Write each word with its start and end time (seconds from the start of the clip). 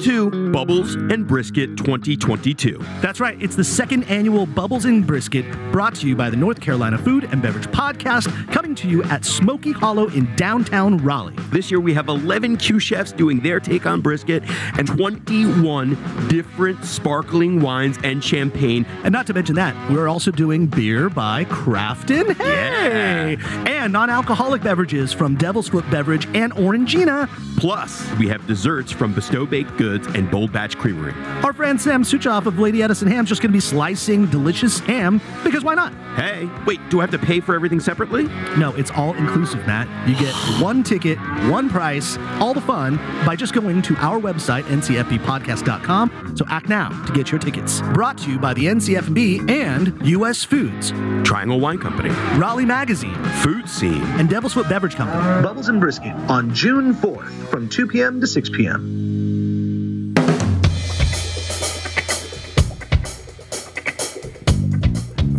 to 0.00 0.50
Bubbles 0.50 0.94
and 0.94 1.26
Brisket 1.26 1.76
2022. 1.76 2.78
That's 3.00 3.20
right. 3.20 3.40
It's 3.42 3.54
the 3.54 3.64
second 3.64 4.04
annual 4.04 4.46
Bubbles 4.46 4.86
and 4.86 5.06
Brisket 5.06 5.44
brought 5.72 5.94
to 5.96 6.08
you 6.08 6.16
by 6.16 6.30
the 6.30 6.36
North 6.36 6.60
Carolina 6.60 6.96
Food 6.96 7.24
and 7.24 7.42
Beverage 7.42 7.66
Podcast, 7.66 8.30
coming 8.50 8.74
to 8.76 8.88
you 8.88 9.02
at 9.04 9.24
Smoky 9.24 9.72
Hollow 9.72 10.08
in 10.08 10.34
downtown 10.36 10.96
Raleigh. 10.98 11.36
This 11.50 11.70
year 11.70 11.80
we 11.80 11.92
have 11.92 12.08
11 12.08 12.56
Q 12.56 12.78
chefs 12.78 13.12
doing 13.12 13.40
their 13.40 13.60
take 13.60 13.84
on 13.84 14.00
brisket 14.00 14.42
and 14.78 14.86
21 14.86 16.28
different 16.28 16.82
sparkling 16.84 17.60
wines 17.60 17.98
and 18.02 18.24
champagne. 18.24 18.86
And 19.04 19.12
not 19.12 19.26
to 19.26 19.34
mention 19.34 19.56
that, 19.56 19.74
we're 19.90 20.08
also 20.08 20.30
doing 20.30 20.66
beer 20.66 21.10
by 21.10 21.44
Crafton. 21.44 22.34
Hey! 22.36 23.36
And 23.66 23.92
non 23.92 24.08
alcoholic 24.08 24.62
beverages 24.62 25.12
from 25.12 25.36
Devil's 25.36 25.68
Foot 25.68 25.88
Beverage 25.90 26.26
and 26.34 26.52
Orangina. 26.54 27.28
Plus, 27.60 28.10
we 28.14 28.26
have 28.26 28.46
desserts 28.46 28.90
from 28.90 29.12
Bestow 29.12 29.44
Baked 29.44 29.76
Goods 29.76 30.06
and 30.06 30.30
Bold 30.30 30.50
Batch 30.50 30.78
Creamery. 30.78 31.12
Our 31.44 31.52
friend 31.52 31.78
Sam 31.78 32.02
Suchoff 32.02 32.46
of 32.46 32.58
Lady 32.58 32.82
Edison 32.82 33.06
Ham's 33.06 33.28
just 33.28 33.42
going 33.42 33.50
to 33.50 33.52
be 33.52 33.60
slicing 33.60 34.24
delicious 34.24 34.78
ham 34.78 35.20
because 35.44 35.62
why 35.62 35.74
not? 35.74 35.92
Hey, 36.16 36.48
wait, 36.64 36.80
do 36.88 37.00
I 37.00 37.02
have 37.02 37.10
to 37.10 37.18
pay 37.18 37.38
for 37.40 37.54
everything 37.54 37.78
separately? 37.78 38.24
No, 38.56 38.74
it's 38.76 38.90
all 38.90 39.12
inclusive, 39.14 39.66
Matt. 39.66 39.86
You 40.08 40.16
get 40.16 40.34
one 40.62 40.82
ticket, 40.82 41.18
one 41.50 41.68
price, 41.68 42.16
all 42.40 42.54
the 42.54 42.62
fun 42.62 42.96
by 43.26 43.36
just 43.36 43.52
going 43.52 43.82
to 43.82 43.96
our 43.96 44.18
website, 44.18 44.62
ncfbpodcast.com. 44.62 46.36
So 46.38 46.46
act 46.48 46.70
now 46.70 46.88
to 47.04 47.12
get 47.12 47.30
your 47.30 47.40
tickets. 47.40 47.82
Brought 47.92 48.16
to 48.18 48.30
you 48.30 48.38
by 48.38 48.54
the 48.54 48.64
NCFB 48.64 49.50
and 49.50 50.06
U.S. 50.08 50.44
Foods, 50.44 50.92
Triangle 51.28 51.60
Wine 51.60 51.78
Company, 51.78 52.08
Raleigh 52.38 52.64
Magazine, 52.64 53.22
Food 53.42 53.68
Scene, 53.68 54.02
and 54.18 54.30
Devil's 54.30 54.54
Foot 54.54 54.70
Beverage 54.70 54.94
Company. 54.94 55.42
Bubbles 55.42 55.68
and 55.68 55.78
Brisket 55.78 56.14
on 56.30 56.54
June 56.54 56.94
4th 56.94 57.49
from 57.50 57.68
2 57.68 57.88
p.m. 57.88 58.20
to 58.20 58.26
6 58.26 58.50
p.m. 58.50 60.14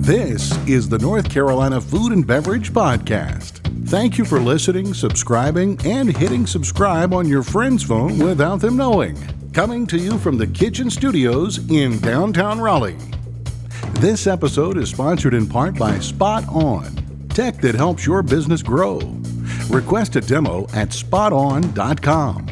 This 0.02 0.52
is 0.67 0.89
the 0.89 0.97
North 1.00 1.30
Carolina 1.30 1.80
Food 1.80 2.11
and 2.11 2.27
Beverage 2.27 2.73
Podcast. 2.73 3.59
Thank 3.88 4.17
you 4.17 4.25
for 4.25 4.39
listening, 4.39 4.94
subscribing, 4.94 5.80
and 5.85 6.16
hitting 6.16 6.45
subscribe 6.45 7.13
on 7.13 7.27
your 7.27 7.44
friend's 7.44 7.83
phone 7.83 8.17
without 8.19 8.59
them 8.59 8.75
knowing. 8.75 9.17
Coming 9.53 9.85
to 9.88 9.97
you 9.97 10.17
from 10.17 10.38
the 10.38 10.47
Kitchen 10.47 10.89
Studios 10.89 11.69
in 11.69 12.00
downtown 12.00 12.59
Raleigh. 12.59 12.97
This 14.00 14.28
episode 14.28 14.78
is 14.78 14.89
sponsored 14.89 15.33
in 15.33 15.47
part 15.47 15.78
by 15.78 16.00
Spot 16.00 16.44
On, 16.50 17.28
tech 17.30 17.57
that 17.61 17.75
helps 17.75 18.05
your 18.05 18.23
business 18.23 18.63
grow. 18.63 19.20
Request 19.72 20.17
a 20.17 20.22
demo 20.22 20.64
at 20.73 20.89
spoton.com. 20.89 22.45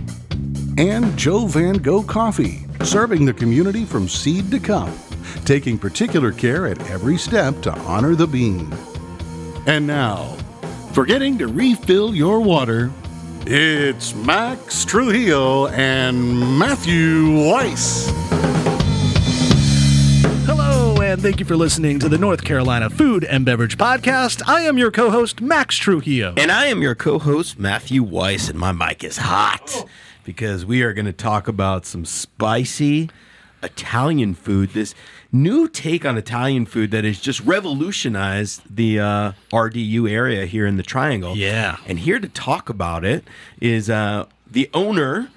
And 0.78 1.17
Joe 1.17 1.48
Van 1.48 1.76
Gogh 1.76 2.03
Coffee, 2.03 2.66
serving 2.86 3.26
the 3.26 3.34
community 3.34 3.84
from 3.84 4.08
seed 4.08 4.50
to 4.52 4.59
cup, 4.59 4.89
taking 5.44 5.78
particular 5.78 6.31
care 6.31 6.66
at 6.66 6.80
every 6.89 7.17
step 7.17 7.59
to 7.64 7.78
honor 7.80 8.16
the 8.16 8.26
bean. 8.26 8.73
And 9.66 9.86
now, 9.86 10.38
forgetting 10.94 11.38
to 11.39 11.48
refill 11.48 12.16
your 12.16 12.39
water, 12.39 12.89
it's 13.45 14.16
Max 14.16 14.86
Trujillo 14.86 15.67
and 15.67 16.58
Matthew 16.58 17.50
Weiss. 17.50 18.09
And 21.09 21.19
thank 21.19 21.39
you 21.39 21.45
for 21.47 21.57
listening 21.57 21.97
to 22.02 22.07
the 22.07 22.19
North 22.19 22.43
Carolina 22.43 22.88
Food 22.88 23.23
and 23.23 23.43
Beverage 23.43 23.79
Podcast. 23.79 24.47
I 24.47 24.61
am 24.61 24.77
your 24.77 24.91
co 24.91 25.09
host, 25.09 25.41
Max 25.41 25.75
Trujillo. 25.75 26.35
And 26.38 26.52
I 26.52 26.67
am 26.67 26.83
your 26.83 26.93
co 26.93 27.17
host, 27.17 27.57
Matthew 27.57 28.03
Weiss, 28.03 28.47
and 28.47 28.59
my 28.59 28.71
mic 28.71 29.03
is 29.03 29.17
hot 29.17 29.87
because 30.23 30.67
we 30.67 30.83
are 30.83 30.93
going 30.93 31.07
to 31.07 31.11
talk 31.11 31.47
about 31.47 31.87
some 31.87 32.05
spicy 32.05 33.09
Italian 33.63 34.35
food. 34.35 34.69
This 34.73 34.93
new 35.31 35.67
take 35.67 36.05
on 36.05 36.15
Italian 36.15 36.67
food 36.67 36.92
that 36.92 37.05
has 37.05 37.19
just 37.19 37.39
revolutionized 37.39 38.61
the 38.69 38.99
uh, 38.99 39.31
RDU 39.52 40.08
area 40.08 40.45
here 40.45 40.67
in 40.67 40.77
the 40.77 40.83
Triangle. 40.83 41.36
Yeah. 41.36 41.77
And 41.87 41.98
here 41.98 42.19
to 42.19 42.30
talk 42.30 42.69
about 42.69 43.03
it 43.03 43.23
is 43.59 43.89
uh, 43.89 44.27
the 44.45 44.69
owner, 44.75 45.31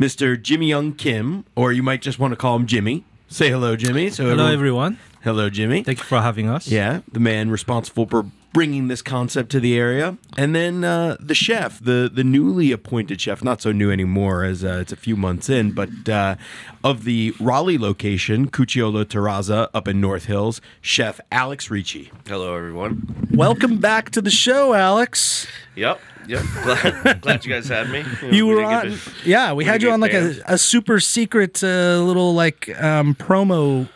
Mr. 0.00 0.42
Jimmy 0.42 0.66
Young 0.66 0.92
Kim, 0.92 1.44
or 1.54 1.70
you 1.70 1.84
might 1.84 2.02
just 2.02 2.18
want 2.18 2.32
to 2.32 2.36
call 2.36 2.56
him 2.56 2.66
Jimmy. 2.66 3.04
Say 3.30 3.50
hello, 3.50 3.76
Jimmy. 3.76 4.08
So 4.08 4.24
Hello, 4.24 4.46
everyone. 4.46 4.98
Hello, 5.22 5.50
Jimmy. 5.50 5.82
Thank 5.82 5.98
you 5.98 6.04
for 6.04 6.20
having 6.20 6.48
us. 6.48 6.68
Yeah, 6.68 7.00
the 7.12 7.20
man 7.20 7.50
responsible 7.50 8.06
for 8.06 8.24
bringing 8.54 8.88
this 8.88 9.02
concept 9.02 9.50
to 9.50 9.60
the 9.60 9.76
area, 9.76 10.16
and 10.38 10.54
then 10.54 10.82
uh, 10.82 11.18
the 11.20 11.34
chef, 11.34 11.78
the 11.78 12.10
the 12.12 12.24
newly 12.24 12.72
appointed 12.72 13.20
chef, 13.20 13.44
not 13.44 13.60
so 13.60 13.70
new 13.70 13.90
anymore 13.90 14.44
as 14.44 14.64
uh, 14.64 14.78
it's 14.80 14.92
a 14.92 14.96
few 14.96 15.14
months 15.14 15.50
in, 15.50 15.72
but 15.72 16.08
uh, 16.08 16.36
of 16.82 17.04
the 17.04 17.34
Raleigh 17.38 17.76
location, 17.76 18.48
Cucciolo 18.48 19.04
Terrazza 19.04 19.68
up 19.74 19.86
in 19.86 20.00
North 20.00 20.24
Hills, 20.24 20.62
chef 20.80 21.20
Alex 21.30 21.70
Ricci. 21.70 22.10
Hello, 22.26 22.56
everyone. 22.56 23.28
Welcome 23.34 23.76
back 23.78 24.10
to 24.12 24.22
the 24.22 24.30
show, 24.30 24.72
Alex. 24.72 25.46
Yep, 25.76 26.00
yep. 26.28 26.42
Glad, 26.62 27.20
glad 27.20 27.44
you 27.44 27.52
guys 27.52 27.68
had 27.68 27.90
me. 27.90 28.02
know, 28.02 28.28
You 28.30 28.46
we 28.46 28.54
were 28.54 28.60
didn't 28.60 28.74
on, 28.74 28.84
to- 28.98 28.98
yeah. 29.24 29.50
We 29.52 29.58
we 29.58 29.64
had 29.64 29.82
you 29.82 29.90
on 29.90 30.00
like 30.00 30.12
a, 30.14 30.34
a 30.46 30.58
super 30.58 31.00
secret 31.00 31.62
uh, 31.64 32.00
little 32.02 32.34
like 32.34 32.68
um, 32.80 33.14
promo 33.14 33.88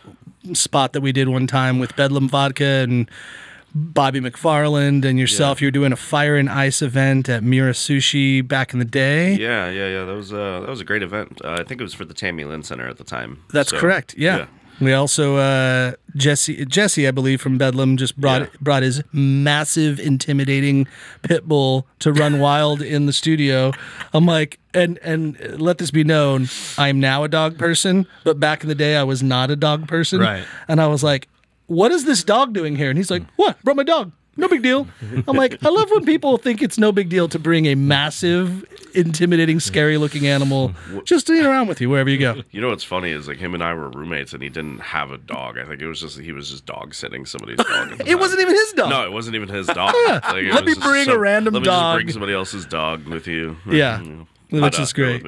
spot 0.54 0.92
that 0.94 1.00
we 1.03 1.12
did 1.12 1.28
one 1.28 1.47
time 1.47 1.78
with 1.78 1.94
Bedlam 1.94 2.28
Vodka 2.28 2.65
and 2.65 3.09
Bobby 3.75 4.21
McFarland 4.21 5.04
and 5.04 5.19
yourself. 5.19 5.60
You 5.62 5.69
were 5.69 5.72
doing 5.72 5.92
a 5.92 5.97
fire 5.97 6.37
and 6.37 6.48
ice 6.50 6.82
event 6.82 7.28
at 7.28 7.42
Mira 7.42 7.72
Sushi 7.72 8.47
back 8.47 8.72
in 8.72 8.78
the 8.78 8.84
day. 8.84 9.34
Yeah, 9.34 9.71
yeah, 9.71 9.88
yeah. 9.88 10.04
That 10.04 10.15
was 10.15 10.32
uh, 10.32 10.60
that 10.60 10.69
was 10.69 10.81
a 10.81 10.84
great 10.84 11.03
event. 11.03 11.41
Uh, 11.44 11.56
I 11.60 11.65
think 11.65 11.81
it 11.81 11.84
was 11.84 11.94
for 11.94 12.04
the 12.04 12.15
Tammy 12.15 12.44
Lynn 12.44 12.62
Center 12.62 12.88
at 12.88 12.98
the 12.98 13.04
time. 13.04 13.42
That's 13.50 13.71
So, 13.71 13.78
correct. 13.78 14.15
Yeah. 14.19 14.47
We 14.82 14.93
also 14.93 15.37
uh, 15.37 15.93
Jesse 16.16 16.65
Jesse 16.66 17.06
I 17.06 17.10
believe 17.12 17.41
from 17.41 17.56
Bedlam 17.59 17.97
just 17.97 18.16
brought 18.20 18.43
Yeah. 18.43 18.47
brought 18.60 18.82
his 18.82 19.03
massive 19.12 20.00
intimidating 20.00 20.87
pit 21.22 21.47
bull 21.47 21.87
to 22.00 22.12
run 22.12 22.38
wild 22.47 22.82
in 22.82 23.06
the 23.06 23.12
studio. 23.12 23.72
I'm 24.12 24.26
like 24.26 24.59
and 24.75 24.98
and 25.03 25.38
let 25.60 25.78
this 25.78 25.91
be 25.91 26.04
known 26.04 26.48
I'm 26.78 26.98
now 27.00 27.25
a 27.25 27.28
dog 27.28 27.59
person, 27.59 28.06
but 28.25 28.41
back 28.41 28.62
in 28.62 28.69
the 28.69 28.75
day 28.75 28.97
I 28.97 29.04
was 29.04 29.22
not 29.22 29.50
a 29.50 29.56
dog 29.56 29.87
person. 29.87 30.21
Right. 30.21 30.44
And 30.69 30.81
I 30.81 30.87
was 30.88 31.03
like, 31.03 31.28
"What 31.66 31.92
is 31.92 32.04
this 32.04 32.25
dog 32.25 32.53
doing 32.53 32.76
here?" 32.76 32.88
And 32.91 32.98
he's 32.98 33.10
like, 33.10 33.22
"What? 33.37 33.62
Brought 33.62 33.76
my 33.76 33.84
dog." 33.84 34.12
No 34.37 34.48
big 34.48 34.62
deal. 34.62 34.87
I'm 35.28 35.37
like, 35.37 35.62
I 35.65 35.69
love 35.69 35.91
when 35.91 36.06
people 36.06 36.38
think 36.38 36.62
it's 36.62 36.78
no 36.78 36.91
big 36.91 37.10
deal 37.10 37.28
to 37.28 37.38
bring 37.38 37.66
a 37.66 37.75
massive, 37.75 38.65
intimidating, 38.94 39.60
scary 39.60 39.98
looking 39.98 40.26
animal 40.26 40.72
just 41.04 41.26
to 41.26 41.34
eat 41.34 41.44
around 41.44 41.69
with 41.69 41.82
you 41.82 41.91
wherever 41.91 42.09
you 42.09 42.19
go. 42.19 42.42
You 42.50 42.62
know 42.62 42.69
what's 42.71 42.82
funny 42.84 43.10
is 43.10 43.28
like 43.28 43.37
him 43.37 43.53
and 43.53 43.62
I 43.62 43.75
were 43.75 43.91
roommates, 43.91 44.32
and 44.32 44.42
he 44.42 44.48
didn't 44.48 44.78
have 44.78 45.10
a 45.10 45.19
dog. 45.19 45.59
I 45.59 45.65
think 45.65 45.82
it 45.82 45.87
was 45.87 46.00
just 46.00 46.19
he 46.19 46.32
was 46.32 46.50
just 46.50 46.65
dog 46.65 46.94
sitting 46.94 47.26
somebody's 47.26 47.59
dog. 47.59 48.00
It 48.06 48.19
wasn't 48.19 48.41
even 48.41 48.54
his 48.54 48.72
dog. 48.72 48.88
No, 48.91 49.04
it 49.04 49.12
wasn't 49.12 49.37
even 49.37 49.48
his 49.48 49.66
dog. 49.66 49.94
Like, 50.06 50.25
Let 50.53 50.65
me 50.65 50.75
bring 50.75 51.09
a 51.10 51.19
random 51.19 51.54
let 51.54 51.60
me 51.60 51.66
dog. 51.66 51.97
Just 51.97 52.04
bring 52.04 52.12
somebody 52.12 52.32
else's 52.32 52.65
dog 52.65 53.06
with 53.06 53.26
you. 53.26 53.56
Yeah, 53.71 54.00
You 54.00 54.06
know, 54.09 54.26
which 54.60 54.78
is 54.78 54.92
great. 54.92 55.24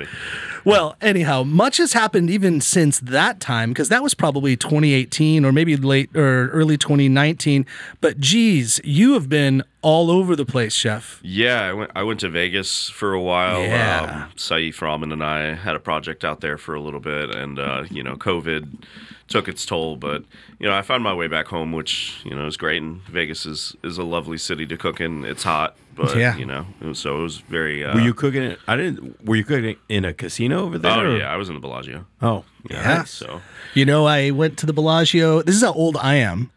Well, 0.65 0.97
anyhow, 1.03 1.43
much 1.43 1.77
has 1.77 1.93
happened 1.93 2.31
even 2.31 2.61
since 2.61 2.99
that 3.01 3.39
time 3.39 3.71
because 3.71 3.91
that 3.91 4.03
was 4.03 4.15
probably 4.15 4.57
2018 4.57 5.45
or 5.45 5.53
maybe 5.53 5.77
late 5.77 6.15
or 6.17 6.49
early 6.49 6.79
2019. 6.79 7.67
But 8.01 8.19
geez, 8.19 8.81
you 8.83 9.13
have 9.13 9.29
been 9.29 9.63
all 9.83 10.11
over 10.11 10.35
the 10.35 10.47
place, 10.47 10.73
chef. 10.73 11.21
Yeah, 11.23 11.61
I 11.61 11.73
went. 11.75 11.91
I 11.95 12.03
went 12.03 12.21
to 12.21 12.31
Vegas 12.31 12.89
for 12.89 13.13
a 13.13 13.21
while. 13.21 13.61
Yeah. 13.61 14.25
Um, 14.25 14.33
Saif 14.37 14.81
Rahman 14.81 15.13
and 15.13 15.23
I 15.23 15.55
had 15.55 15.77
a 15.77 15.81
project 15.81 16.25
out 16.25 16.41
there 16.41 16.57
for 16.57 16.75
a 16.75 16.81
little 16.81 17.01
bit, 17.01 17.35
and 17.35 17.59
uh, 17.59 17.85
you 17.91 18.03
know, 18.03 18.17
COVID 18.17 18.85
took 19.29 19.47
its 19.47 19.67
toll. 19.67 19.97
But 19.97 20.25
you 20.59 20.67
know, 20.67 20.75
I 20.75 20.81
found 20.81 21.05
my 21.05 21.13
way 21.13 21.29
back 21.29 21.49
home, 21.49 21.73
which 21.73 22.23
you 22.25 22.35
know 22.35 22.47
is 22.47 22.57
great. 22.57 22.81
And 22.81 23.03
Vegas 23.03 23.45
is 23.45 23.77
is 23.85 23.99
a 23.99 24.05
lovely 24.05 24.39
city 24.39 24.67
to 24.67 24.79
cook 24.79 25.01
in. 25.01 25.27
It's 25.27 25.43
hot, 25.43 25.77
but 25.97 26.17
Yeah. 26.17 26.37
you 26.37 26.45
know, 26.47 26.67
it 26.81 26.87
was, 26.87 26.99
so 26.99 27.19
it 27.19 27.23
was 27.23 27.39
very. 27.39 27.85
Uh, 27.85 27.95
Were 27.95 28.01
you 28.01 28.15
cooking 28.15 28.43
it? 28.43 28.59
I 28.67 28.77
didn't. 28.77 29.25
Were 29.25 29.37
you 29.37 29.45
cooking 29.45 29.65
it 29.67 29.79
in 29.89 30.05
a 30.05 30.13
casino 30.13 30.65
over 30.65 30.79
there? 30.79 30.93
Oh 30.93 31.01
or- 31.13 31.17
yeah, 31.19 31.33
I 31.33 31.37
was 31.37 31.49
in 31.49 31.55
the 31.55 31.61
Bellagio. 31.61 32.07
Oh, 32.23 32.45
Yeah. 32.71 33.05
So 33.05 33.41
You 33.75 33.85
know, 33.85 34.07
I 34.07 34.31
went 34.31 34.59
to 34.59 34.67
the 34.67 34.73
Bellagio. 34.73 35.43
This 35.43 35.57
is 35.57 35.63
how 35.63 35.73
old 35.73 35.97
I 35.97 36.15
am. 36.15 36.51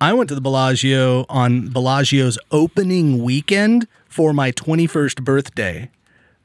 I 0.00 0.12
went 0.12 0.28
to 0.28 0.34
the 0.34 0.40
Bellagio 0.40 1.26
on 1.28 1.68
Bellagio's 1.70 2.38
opening 2.52 3.22
weekend 3.22 3.88
for 4.08 4.32
my 4.32 4.52
21st 4.52 5.22
birthday. 5.24 5.90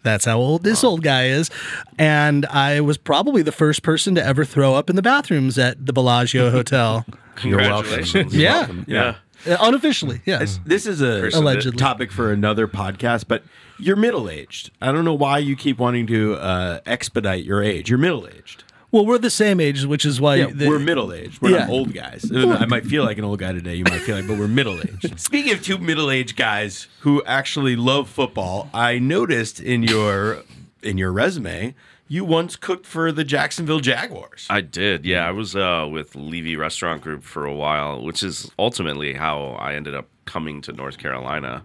That's 0.02 0.26
how 0.26 0.38
old 0.40 0.64
this 0.64 0.84
old 0.84 1.02
guy 1.04 1.28
is. 1.28 1.50
And 1.98 2.46
I 2.48 2.82
was 2.82 2.98
probably 2.98 3.42
the 3.42 3.52
first 3.54 3.84
person 3.84 4.16
to 4.16 4.26
ever 4.26 4.44
throw 4.44 4.74
up 4.76 4.90
in 4.90 4.96
the 4.96 5.02
bathrooms 5.02 5.58
at 5.58 5.86
the 5.86 5.94
Bellagio 5.94 6.50
Hotel. 6.50 7.06
You're 7.44 7.58
welcome. 7.60 7.84
congratulations. 7.90 8.36
Yeah. 8.36 8.54
Welcome. 8.58 8.86
Yeah. 8.88 9.04
Uh, 9.04 9.16
Unofficially, 9.46 10.22
yes. 10.26 10.60
This, 10.66 10.84
this 10.86 10.88
is 10.88 11.02
a 11.02 11.28
Allegedly. 11.38 11.78
topic 11.78 12.12
for 12.12 12.32
another 12.32 12.68
podcast, 12.68 13.26
but 13.28 13.44
you're 13.80 13.96
middle 13.96 14.30
aged. 14.30 14.72
I 14.82 14.92
don't 14.92 15.06
know 15.06 15.14
why 15.14 15.40
you 15.40 15.56
keep 15.56 15.78
wanting 15.80 16.08
to 16.08 16.36
uh, 16.36 16.80
expedite 16.86 17.44
your 17.44 17.62
age. 17.64 17.90
You're 17.90 18.00
middle 18.00 18.28
aged. 18.28 18.64
Well, 18.92 19.06
we're 19.08 19.18
the 19.18 19.32
same 19.32 19.60
age, 19.60 19.86
which 19.86 20.06
is 20.06 20.22
why 20.22 20.36
Yeah, 20.36 20.48
the- 20.54 20.68
we're 20.70 20.78
middle 20.78 21.12
aged. 21.12 21.42
We're 21.42 21.50
Yeah. 21.52 21.60
not 21.62 21.70
old 21.70 21.94
guys. 21.94 22.32
I 22.32 22.66
might 22.68 22.86
feel 22.86 23.04
like 23.04 23.18
an 23.18 23.24
old 23.26 23.40
guy 23.40 23.52
today. 23.52 23.74
You 23.76 23.84
might 23.86 24.02
feel 24.02 24.16
like, 24.16 24.28
but 24.28 24.38
we're 24.38 24.48
middle 24.48 24.80
aged. 24.80 25.20
Speaking 25.20 25.52
of 25.52 25.64
two 25.64 25.80
middle 25.80 26.12
aged 26.12 26.36
guys 26.38 26.88
who 27.00 27.24
actually 27.26 27.76
love 27.76 28.08
football, 28.08 28.70
I 28.74 29.00
noticed 29.00 29.60
in 29.60 29.82
your 29.84 30.44
in 30.84 30.98
your 31.00 31.12
resume 31.12 31.74
you 32.08 32.26
once 32.26 32.56
cooked 32.56 32.86
for 32.86 33.12
the 33.12 33.24
Jacksonville 33.24 33.80
Jaguars. 33.80 34.46
I 34.50 34.62
did, 34.62 35.06
yeah. 35.06 35.28
I 35.28 35.32
was 35.32 35.56
uh, 35.56 35.88
with 35.92 36.16
Levy 36.16 36.56
Restaurant 36.56 37.02
Group 37.02 37.24
for 37.24 37.46
a 37.46 37.54
while, 37.54 38.04
which 38.04 38.22
is 38.24 38.52
ultimately 38.60 39.14
how 39.14 39.58
I 39.60 39.76
ended 39.76 39.96
up 39.96 40.08
coming 40.26 40.62
to 40.62 40.74
North 40.74 40.98
Carolina, 40.98 41.64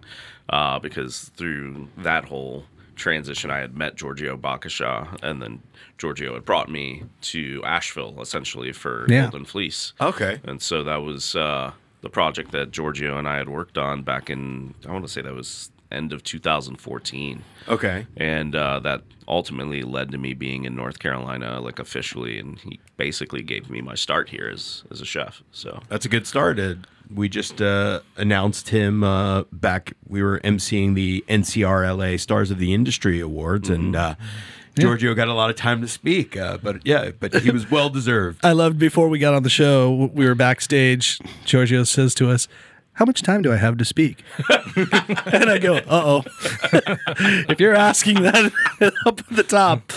uh, 0.49 0.79
because 0.79 1.29
through 1.35 1.87
that 1.97 2.25
whole 2.25 2.65
transition, 2.95 3.49
I 3.51 3.59
had 3.59 3.77
met 3.77 3.95
Giorgio 3.95 4.35
Bakatsias, 4.37 5.17
and 5.23 5.41
then 5.41 5.61
Giorgio 5.97 6.33
had 6.33 6.45
brought 6.45 6.69
me 6.69 7.03
to 7.21 7.61
Asheville 7.65 8.21
essentially 8.21 8.71
for 8.71 9.05
Yeah. 9.09 9.23
Golden 9.23 9.45
Fleece. 9.45 9.93
Okay. 10.01 10.39
And 10.43 10.61
so 10.61 10.83
that 10.83 10.97
was 11.03 11.35
uh, 11.35 11.71
the 12.01 12.09
project 12.09 12.51
that 12.51 12.71
Giorgio 12.71 13.17
and 13.17 13.27
I 13.27 13.37
had 13.37 13.49
worked 13.49 13.77
on 13.77 14.01
back 14.03 14.29
in, 14.29 14.73
I 14.87 14.91
want 14.91 15.05
to 15.05 15.11
say 15.11 15.21
that 15.21 15.33
was 15.33 15.71
end 15.91 16.13
of 16.13 16.23
2014 16.23 17.43
Okay. 17.67 18.05
and 18.17 18.55
uh, 18.55 18.79
that 18.79 19.01
ultimately 19.27 19.81
led 19.83 20.11
to 20.11 20.17
me 20.17 20.33
being 20.33 20.65
in 20.65 20.75
North 20.75 20.99
Carolina, 20.99 21.59
like 21.61 21.79
officially, 21.79 22.39
and 22.39 22.57
he 22.59 22.79
basically 22.97 23.41
gave 23.43 23.69
me 23.69 23.81
my 23.81 23.95
start 23.95 24.29
here 24.29 24.49
as 24.51 24.83
as 24.91 25.01
a 25.01 25.05
chef. 25.05 25.41
So 25.51 25.81
That's 25.87 26.05
a 26.05 26.09
good 26.09 26.25
start. 26.27 26.59
Uh, 26.59 26.75
we 27.13 27.27
just 27.29 27.59
uh, 27.61 28.01
announced 28.17 28.69
him 28.69 29.03
uh, 29.03 29.43
back. 29.51 29.93
We 30.07 30.21
were 30.23 30.39
emceeing 30.41 30.93
the 30.95 31.23
NCRLA 31.27 32.19
Stars 32.19 32.51
of 32.51 32.59
the 32.59 32.73
Industry 32.73 33.19
Awards, 33.19 33.69
and 33.69 33.95
uh, 33.95 34.15
Giorgio 34.77 35.13
got 35.15 35.27
a 35.27 35.33
lot 35.33 35.49
of 35.49 35.55
time 35.55 35.81
to 35.81 35.87
speak. 35.87 36.37
Uh, 36.37 36.57
but 36.61 36.85
yeah, 36.85 37.11
but 37.19 37.33
he 37.35 37.51
was 37.51 37.69
well 37.69 37.89
deserved. 37.89 38.39
I 38.45 38.51
loved 38.53 38.77
before 38.79 39.09
we 39.09 39.19
got 39.19 39.33
on 39.33 39.43
the 39.43 39.49
show, 39.49 40.09
we 40.13 40.25
were 40.25 40.35
backstage. 40.35 41.19
Giorgio 41.45 41.83
says 41.83 42.13
to 42.15 42.29
us, 42.29 42.47
How 42.99 43.05
much 43.05 43.21
time 43.21 43.41
do 43.41 43.53
I 43.53 43.55
have 43.55 43.77
to 43.77 43.85
speak? 43.85 44.23
and 44.75 45.49
I 45.49 45.57
go, 45.57 45.77
Uh 45.77 45.81
oh. 45.89 46.23
if 47.49 47.57
you're 47.59 47.73
asking 47.73 48.21
that 48.23 48.51
up 49.05 49.19
at 49.21 49.29
the 49.29 49.43
top, 49.43 49.91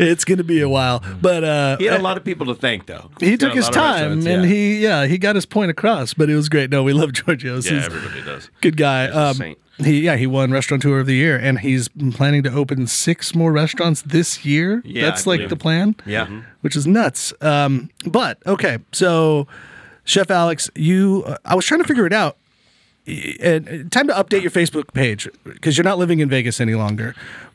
it's 0.00 0.24
going 0.24 0.38
to 0.38 0.44
be 0.44 0.60
a 0.60 0.68
while. 0.68 1.00
But 1.22 1.44
uh, 1.44 1.76
He 1.78 1.84
had 1.84 2.00
a 2.00 2.02
lot 2.02 2.16
of 2.16 2.24
people 2.24 2.46
to 2.46 2.56
thank, 2.56 2.86
though. 2.86 3.10
he 3.20 3.36
Got 3.36 3.40
took 3.46 3.54
his 3.54 3.68
time 3.68 4.18
restaurants, 4.18 4.26
and 4.26 4.44
he, 4.44 4.78
yeah, 4.82 5.06
he 5.06 5.18
got 5.18 5.36
his 5.36 5.46
point 5.46 5.70
across, 5.70 6.14
but 6.14 6.28
it 6.28 6.34
was 6.34 6.48
great. 6.48 6.68
No, 6.70 6.82
we 6.82 6.92
love 6.92 7.12
Giorgio. 7.12 7.54
yeah, 7.54 7.60
He's 7.60 7.84
everybody 7.86 8.22
does. 8.22 8.50
good 8.60 8.76
guy. 8.76 9.04
a 9.04 9.16
Um, 9.28 9.34
saint. 9.34 9.58
he, 9.78 10.00
yeah, 10.00 10.16
he 10.16 10.26
won 10.26 10.50
Restaurateur 10.50 10.98
of 10.98 11.06
the 11.06 11.14
Year, 11.14 11.38
and 11.38 11.60
he's 11.60 11.88
planning 12.12 12.42
to 12.42 12.52
open 12.52 12.88
six 12.88 13.36
more 13.36 13.52
restaurants 13.52 14.02
this 14.02 14.44
year. 14.44 14.82
Yeah, 14.84 15.02
That's 15.04 15.28
I 15.28 15.30
like 15.30 15.38
believe. 15.38 15.50
the 15.50 15.56
plan 15.56 15.94
Yeah. 16.06 16.24
Mm-hmm. 16.26 16.40
which 16.62 16.74
is 16.74 16.88
nuts. 16.88 17.32
Um, 17.40 17.90
but 18.04 18.38
okay, 18.46 18.78
so 18.90 19.46
Chef 20.04 20.28
Alex, 20.30 20.68
you, 20.74 21.22
uh, 21.24 21.36
I 21.44 21.54
was 21.54 21.64
trying 21.64 21.82
to 21.82 21.86
figure 21.86 22.04
it 22.06 22.12
out. 22.12 22.36
Y- 23.08 23.36
And 23.40 23.68
uh, 23.68 23.88
time 23.90 24.06
to 24.08 24.14
update 24.14 24.42
your 24.42 24.50
Facebook 24.50 24.92
page 24.92 25.28
because 25.44 25.76
you're 25.76 25.84
not 25.84 25.98
living 25.98 26.20
in 26.20 26.28
Vegas 26.28 26.60
any 26.60 26.74
longer. 26.74 27.14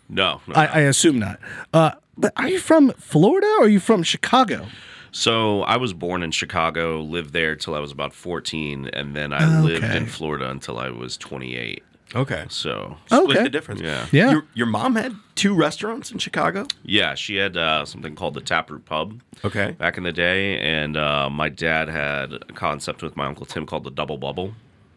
No, 0.09 0.41
no. 0.47 0.55
I, 0.55 0.65
I 0.65 0.79
assume 0.81 1.19
not. 1.19 1.39
Uh, 1.73 1.91
but 2.17 2.33
are 2.35 2.49
you 2.49 2.59
from 2.59 2.91
Florida 2.97 3.47
or 3.59 3.65
are 3.65 3.69
you 3.69 3.79
from 3.79 4.03
Chicago? 4.03 4.67
so 5.11 5.61
I 5.61 5.77
was 5.77 5.93
born 5.93 6.23
in 6.23 6.31
Chicago, 6.31 6.99
lived 7.01 7.33
there 7.33 7.55
till 7.55 7.75
I 7.75 7.79
was 7.79 7.91
about 7.91 8.13
fourteen, 8.13 8.87
and 8.93 9.15
then 9.15 9.31
I 9.31 9.61
lived 9.61 9.83
in 9.83 10.07
Florida 10.07 10.49
until 10.49 10.77
I 10.79 10.89
was 10.89 11.17
twenty 11.17 11.55
eight. 11.55 11.83
Okay. 12.15 12.45
So 12.49 12.97
Split 13.07 13.23
Okay. 13.37 13.43
the 13.43 13.49
difference. 13.49 13.81
Yeah. 13.81 14.05
Yeah. 14.11 14.31
Your, 14.31 14.43
your 14.53 14.67
mom 14.67 14.95
had 14.95 15.15
two 15.35 15.55
restaurants 15.55 16.11
in 16.11 16.19
Chicago? 16.19 16.67
yeah, 16.83 17.15
she 17.15 17.37
had 17.37 17.57
uh, 17.57 17.85
something 17.85 18.13
called 18.15 18.35
the 18.35 18.41
Taproot 18.41 18.85
Pub. 18.85 19.19
Okay. 19.43 19.71
back 19.71 19.97
in 19.97 20.03
the 20.03 20.11
day, 20.11 20.59
and 20.59 20.95
uh, 20.95 21.29
my 21.31 21.49
dad 21.49 21.89
had 21.89 22.33
a 22.33 22.53
concept 22.53 23.01
with 23.01 23.15
my 23.17 23.25
uncle 23.25 23.45
Tim 23.47 23.65
called 23.65 23.83
the 23.83 23.91
double 23.91 24.17
bubble. 24.17 24.53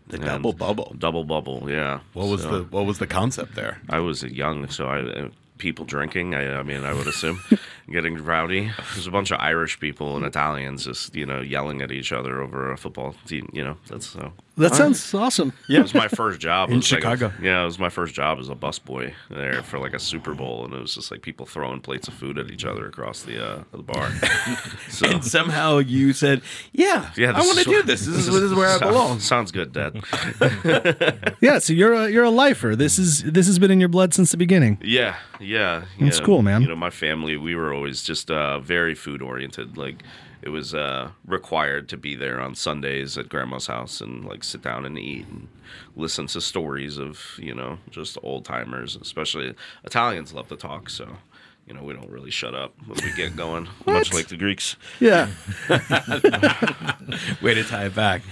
The 0.08 0.18
double 0.18 0.52
bubble. 0.52 0.94
Double 0.98 1.24
bubble, 1.24 1.68
yeah. 1.68 2.00
What 2.12 2.28
was 2.28 2.42
So, 2.42 2.50
the 2.50 2.64
what 2.64 2.86
was 2.86 2.98
the 2.98 3.06
concept 3.06 3.54
there? 3.54 3.80
I 3.90 3.98
was 3.98 4.22
young, 4.22 4.68
so 4.68 4.86
I 4.86 5.00
uh, 5.00 5.28
people 5.58 5.84
drinking. 5.84 6.34
I, 6.34 6.58
I 6.58 6.62
mean, 6.62 6.84
I 6.84 6.92
would 6.92 7.06
assume 7.06 7.40
getting 7.90 8.16
rowdy. 8.16 8.70
There's 8.94 9.06
a 9.06 9.10
bunch 9.10 9.32
of 9.32 9.40
Irish 9.40 9.80
people 9.80 10.16
and 10.16 10.24
Italians 10.24 10.84
just 10.84 11.14
you 11.16 11.26
know 11.26 11.40
yelling 11.40 11.82
at 11.82 11.90
each 11.90 12.12
other 12.12 12.40
over 12.40 12.70
a 12.72 12.76
football 12.78 13.14
team. 13.26 13.48
You 13.52 13.64
know, 13.64 13.76
that's 13.88 14.06
so. 14.06 14.32
That 14.58 14.74
sounds 14.74 15.12
awesome. 15.14 15.52
Yeah, 15.68 15.80
it 15.80 15.82
was 15.82 15.94
my 15.94 16.08
first 16.08 16.40
job 16.40 16.70
In 16.70 16.76
was 16.76 16.90
like 16.90 17.00
a- 17.04 17.10
Chicago. 17.10 17.32
yeah, 17.42 17.62
it 17.62 17.66
was 17.66 17.78
my 17.78 17.88
first 17.90 18.14
job 18.14 18.38
as 18.38 18.48
a 18.48 18.54
busboy 18.54 19.12
there 19.28 19.62
for 19.62 19.78
like 19.78 19.92
a 19.94 19.98
Super 19.98 20.32
Bowl, 20.34 20.64
and 20.64 20.72
it 20.72 20.80
was 20.80 20.94
just 20.94 21.10
like 21.10 21.20
people 21.22 21.44
throwing 21.44 21.80
plates 21.80 22.08
of 22.08 22.14
food 22.14 22.38
at 22.38 22.50
each 22.50 22.64
other 22.64 22.86
across 22.88 23.22
the 23.22 23.44
uh, 23.44 23.62
the 23.72 23.82
bar. 23.82 24.10
so 24.88 25.06
And 25.08 25.24
somehow 25.24 25.78
you 25.78 26.12
said, 26.12 26.40
"Yeah, 26.72 27.10
yeah, 27.16 27.32
I 27.32 27.40
want 27.40 27.58
to 27.58 27.64
do 27.64 27.70
what- 27.72 27.86
this. 27.86 28.06
This 28.06 28.16
is, 28.16 28.26
this 28.32 28.42
is 28.42 28.54
where 28.54 28.68
I 28.68 28.78
sounds- 28.78 28.92
belong." 28.92 29.20
Sounds 29.20 29.52
good, 29.52 29.72
Dad. 29.72 30.02
Yeah, 31.40 31.58
so 31.58 31.72
you're 31.72 31.92
a 31.92 32.08
you're 32.10 32.24
a 32.24 32.30
lifer. 32.30 32.74
This 32.76 32.98
is 32.98 33.22
this 33.24 33.46
has 33.46 33.58
been 33.58 33.70
in 33.70 33.80
your 33.80 33.88
blood 33.88 34.14
since 34.14 34.30
the 34.30 34.36
beginning. 34.36 34.78
Yeah, 34.82 35.16
yeah. 35.40 35.84
Yeah. 35.98 36.10
cool, 36.22 36.42
man. 36.42 36.62
You 36.62 36.68
know, 36.68 36.76
my 36.76 36.90
family, 36.90 37.36
we 37.36 37.54
were 37.54 37.72
always 37.74 38.02
just 38.02 38.30
uh, 38.30 38.58
very 38.60 38.94
food 38.94 39.20
oriented. 39.22 39.76
Like, 39.76 40.02
it 40.42 40.50
was 40.50 40.74
uh, 40.74 41.10
required 41.24 41.88
to 41.88 41.96
be 41.96 42.14
there 42.14 42.40
on 42.40 42.54
Sundays 42.54 43.16
at 43.18 43.28
grandma's 43.28 43.66
house 43.66 44.00
and 44.00 44.24
like 44.24 44.44
sit 44.44 44.62
down 44.62 44.84
and 44.84 44.98
eat 44.98 45.26
and 45.28 45.48
listen 45.96 46.26
to 46.28 46.40
stories 46.40 46.98
of 46.98 47.20
you 47.38 47.54
know 47.54 47.78
just 47.90 48.18
old 48.22 48.44
timers. 48.44 48.96
Especially 48.96 49.54
Italians 49.84 50.32
love 50.32 50.48
to 50.48 50.56
talk, 50.56 50.90
so 50.90 51.16
you 51.66 51.74
know 51.74 51.82
we 51.82 51.94
don't 51.94 52.10
really 52.10 52.30
shut 52.30 52.54
up 52.54 52.74
when 52.86 52.98
we 53.02 53.12
get 53.14 53.34
going, 53.34 53.68
much 53.86 54.12
like 54.12 54.28
the 54.28 54.36
Greeks. 54.36 54.76
Yeah. 55.00 55.28
Way 57.42 57.54
to 57.54 57.64
tie 57.64 57.86
it 57.86 57.94
back. 57.94 58.22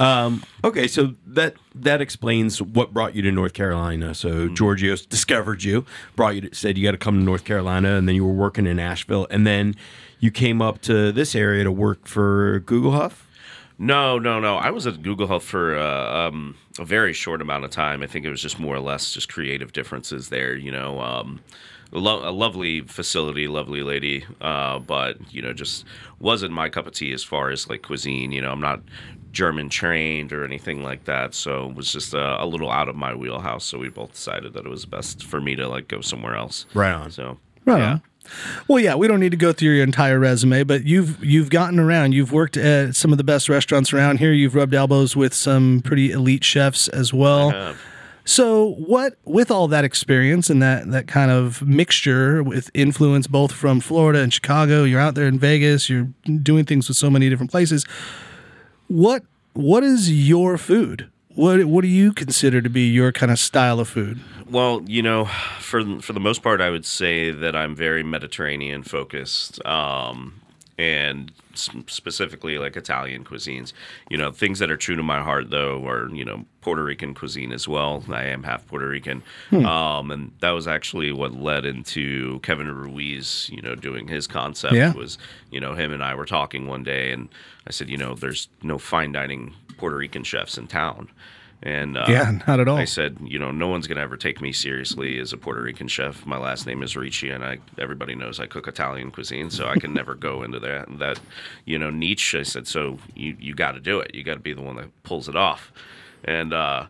Um, 0.00 0.42
okay, 0.64 0.88
so 0.88 1.14
that 1.26 1.54
that 1.74 2.00
explains 2.00 2.60
what 2.60 2.92
brought 2.92 3.14
you 3.14 3.22
to 3.22 3.30
North 3.30 3.52
Carolina. 3.52 4.14
So 4.14 4.48
Giorgio 4.48 4.96
discovered 5.08 5.62
you, 5.62 5.84
brought 6.16 6.34
you, 6.36 6.40
to, 6.42 6.54
said 6.54 6.76
you 6.78 6.84
got 6.84 6.92
to 6.92 6.98
come 6.98 7.18
to 7.18 7.24
North 7.24 7.44
Carolina, 7.44 7.96
and 7.96 8.08
then 8.08 8.14
you 8.14 8.24
were 8.24 8.32
working 8.32 8.66
in 8.66 8.78
Asheville, 8.78 9.26
and 9.30 9.46
then 9.46 9.76
you 10.20 10.30
came 10.30 10.60
up 10.62 10.80
to 10.82 11.10
this 11.12 11.34
area 11.34 11.64
to 11.64 11.72
work 11.72 12.06
for 12.06 12.60
Guglhupf. 12.60 13.22
No, 13.78 14.18
no, 14.18 14.38
no. 14.40 14.56
I 14.56 14.70
was 14.70 14.86
at 14.86 14.96
Guglhupf 14.96 15.40
for 15.42 15.76
uh, 15.78 16.28
um, 16.28 16.54
a 16.78 16.84
very 16.84 17.14
short 17.14 17.40
amount 17.40 17.64
of 17.64 17.70
time. 17.70 18.02
I 18.02 18.06
think 18.06 18.26
it 18.26 18.30
was 18.30 18.42
just 18.42 18.58
more 18.58 18.76
or 18.76 18.80
less 18.80 19.12
just 19.12 19.32
creative 19.32 19.72
differences 19.72 20.28
there. 20.28 20.54
You 20.54 20.70
know, 20.70 21.00
um, 21.00 21.40
a, 21.92 21.98
lo- 21.98 22.28
a 22.28 22.30
lovely 22.30 22.82
facility, 22.82 23.48
lovely 23.48 23.82
lady, 23.82 24.24
uh, 24.42 24.78
but 24.80 25.16
you 25.32 25.40
know, 25.40 25.54
just 25.54 25.86
wasn't 26.18 26.52
my 26.52 26.68
cup 26.68 26.86
of 26.86 26.92
tea 26.92 27.12
as 27.12 27.24
far 27.24 27.48
as 27.50 27.70
like 27.70 27.80
cuisine. 27.82 28.32
You 28.32 28.42
know, 28.42 28.52
I'm 28.52 28.60
not 28.60 28.82
German 29.32 29.70
trained 29.70 30.30
or 30.34 30.44
anything 30.44 30.82
like 30.82 31.04
that, 31.04 31.32
so 31.32 31.70
it 31.70 31.74
was 31.74 31.90
just 31.90 32.14
uh, 32.14 32.36
a 32.38 32.46
little 32.46 32.70
out 32.70 32.90
of 32.90 32.96
my 32.96 33.14
wheelhouse. 33.14 33.64
So 33.64 33.78
we 33.78 33.88
both 33.88 34.12
decided 34.12 34.52
that 34.52 34.66
it 34.66 34.68
was 34.68 34.84
best 34.84 35.24
for 35.24 35.40
me 35.40 35.56
to 35.56 35.66
like 35.66 35.88
go 35.88 36.02
somewhere 36.02 36.36
else. 36.36 36.66
Right 36.74 36.92
on. 36.92 37.10
So 37.10 37.38
Right 37.64 37.78
yeah. 37.78 37.92
on. 37.92 38.02
Well, 38.68 38.78
yeah, 38.80 38.94
we 38.94 39.08
don't 39.08 39.20
need 39.20 39.30
to 39.30 39.36
go 39.36 39.52
through 39.52 39.70
your 39.74 39.84
entire 39.84 40.18
resume, 40.18 40.62
but 40.64 40.84
you've 40.84 41.22
you've 41.24 41.50
gotten 41.50 41.78
around. 41.78 42.12
You've 42.12 42.32
worked 42.32 42.56
at 42.56 42.94
some 42.94 43.12
of 43.12 43.18
the 43.18 43.24
best 43.24 43.48
restaurants 43.48 43.92
around 43.92 44.18
here. 44.18 44.32
You've 44.32 44.54
rubbed 44.54 44.74
elbows 44.74 45.16
with 45.16 45.34
some 45.34 45.80
pretty 45.84 46.10
elite 46.12 46.44
chefs 46.44 46.88
as 46.88 47.12
well. 47.12 47.50
So, 48.24 48.74
what 48.74 49.14
with 49.24 49.50
all 49.50 49.66
that 49.68 49.84
experience 49.84 50.50
and 50.50 50.62
that 50.62 50.90
that 50.90 51.08
kind 51.08 51.30
of 51.30 51.62
mixture 51.62 52.42
with 52.42 52.70
influence 52.74 53.26
both 53.26 53.50
from 53.52 53.80
Florida 53.80 54.20
and 54.20 54.32
Chicago, 54.32 54.84
you're 54.84 55.00
out 55.00 55.14
there 55.14 55.26
in 55.26 55.38
Vegas, 55.38 55.88
you're 55.88 56.08
doing 56.42 56.64
things 56.64 56.86
with 56.86 56.96
so 56.96 57.10
many 57.10 57.28
different 57.28 57.50
places. 57.50 57.84
What 58.88 59.24
what 59.54 59.82
is 59.82 60.12
your 60.12 60.58
food? 60.58 61.10
What 61.40 61.64
what 61.64 61.80
do 61.80 61.88
you 61.88 62.12
consider 62.12 62.60
to 62.60 62.68
be 62.68 62.82
your 62.82 63.12
kind 63.12 63.32
of 63.32 63.38
style 63.38 63.80
of 63.80 63.88
food? 63.88 64.20
Well, 64.50 64.82
you 64.84 65.00
know, 65.00 65.24
for 65.58 65.98
for 66.02 66.12
the 66.12 66.20
most 66.20 66.42
part, 66.42 66.60
I 66.60 66.68
would 66.68 66.84
say 66.84 67.30
that 67.30 67.56
I'm 67.56 67.74
very 67.74 68.02
Mediterranean 68.02 68.82
focused, 68.82 69.64
um, 69.64 70.42
and 70.80 71.30
specifically 71.84 72.56
like 72.58 72.74
Italian 72.76 73.22
cuisines. 73.22 73.72
You 74.08 74.16
know, 74.16 74.30
things 74.32 74.58
that 74.60 74.70
are 74.70 74.76
true 74.76 74.96
to 74.96 75.02
my 75.02 75.20
heart 75.20 75.50
though 75.50 75.86
are 75.86 76.08
you 76.14 76.24
know 76.24 76.46
Puerto 76.62 76.82
Rican 76.82 77.14
cuisine 77.14 77.52
as 77.52 77.68
well. 77.68 78.02
I 78.08 78.24
am 78.24 78.42
half 78.42 78.66
Puerto 78.66 78.88
Rican, 78.88 79.22
um, 79.52 80.10
and 80.10 80.32
that 80.40 80.50
was 80.52 80.66
actually 80.66 81.12
what 81.12 81.34
led 81.34 81.64
into 81.66 82.40
Kevin 82.40 82.70
Ruiz. 82.74 83.50
You 83.52 83.60
know, 83.60 83.74
doing 83.74 84.08
his 84.08 84.26
concept 84.26 84.74
Yeah. 84.74 84.92
was 84.94 85.18
you 85.50 85.60
know 85.60 85.74
him 85.74 85.92
and 85.92 86.02
I 86.02 86.14
were 86.14 86.26
talking 86.26 86.66
one 86.66 86.82
day, 86.82 87.12
and 87.12 87.28
I 87.66 87.70
said, 87.72 87.90
you 87.90 87.98
know, 87.98 88.14
there's 88.14 88.48
no 88.62 88.78
fine 88.78 89.12
dining 89.12 89.54
Puerto 89.76 89.96
Rican 89.96 90.24
chefs 90.24 90.56
in 90.56 90.66
town. 90.66 91.08
And 91.62 91.96
uh, 91.96 92.06
Yeah, 92.08 92.38
not 92.46 92.58
at 92.58 92.68
all. 92.68 92.78
I 92.78 92.86
said, 92.86 93.18
you 93.22 93.38
know, 93.38 93.50
no 93.50 93.68
one's 93.68 93.86
gonna 93.86 94.00
ever 94.00 94.16
take 94.16 94.40
me 94.40 94.52
seriously 94.52 95.18
as 95.18 95.32
a 95.32 95.36
Puerto 95.36 95.60
Rican 95.60 95.88
chef. 95.88 96.24
My 96.24 96.38
last 96.38 96.66
name 96.66 96.82
is 96.82 96.96
Ricci, 96.96 97.28
and 97.30 97.44
I 97.44 97.58
everybody 97.78 98.14
knows 98.14 98.40
I 98.40 98.46
cook 98.46 98.66
Italian 98.66 99.10
cuisine, 99.10 99.50
so 99.50 99.68
I 99.68 99.76
can 99.76 99.92
never 99.92 100.14
go 100.14 100.42
into 100.42 100.58
that 100.60 100.98
that 100.98 101.20
you 101.66 101.78
know 101.78 101.90
niche. 101.90 102.34
I 102.34 102.44
said, 102.44 102.66
so 102.66 102.98
you 103.14 103.36
you 103.38 103.54
got 103.54 103.72
to 103.72 103.80
do 103.80 104.00
it. 104.00 104.14
You 104.14 104.24
got 104.24 104.34
to 104.34 104.40
be 104.40 104.54
the 104.54 104.62
one 104.62 104.76
that 104.76 105.02
pulls 105.02 105.28
it 105.28 105.36
off. 105.36 105.72
And 106.24 106.52
uh, 106.54 106.86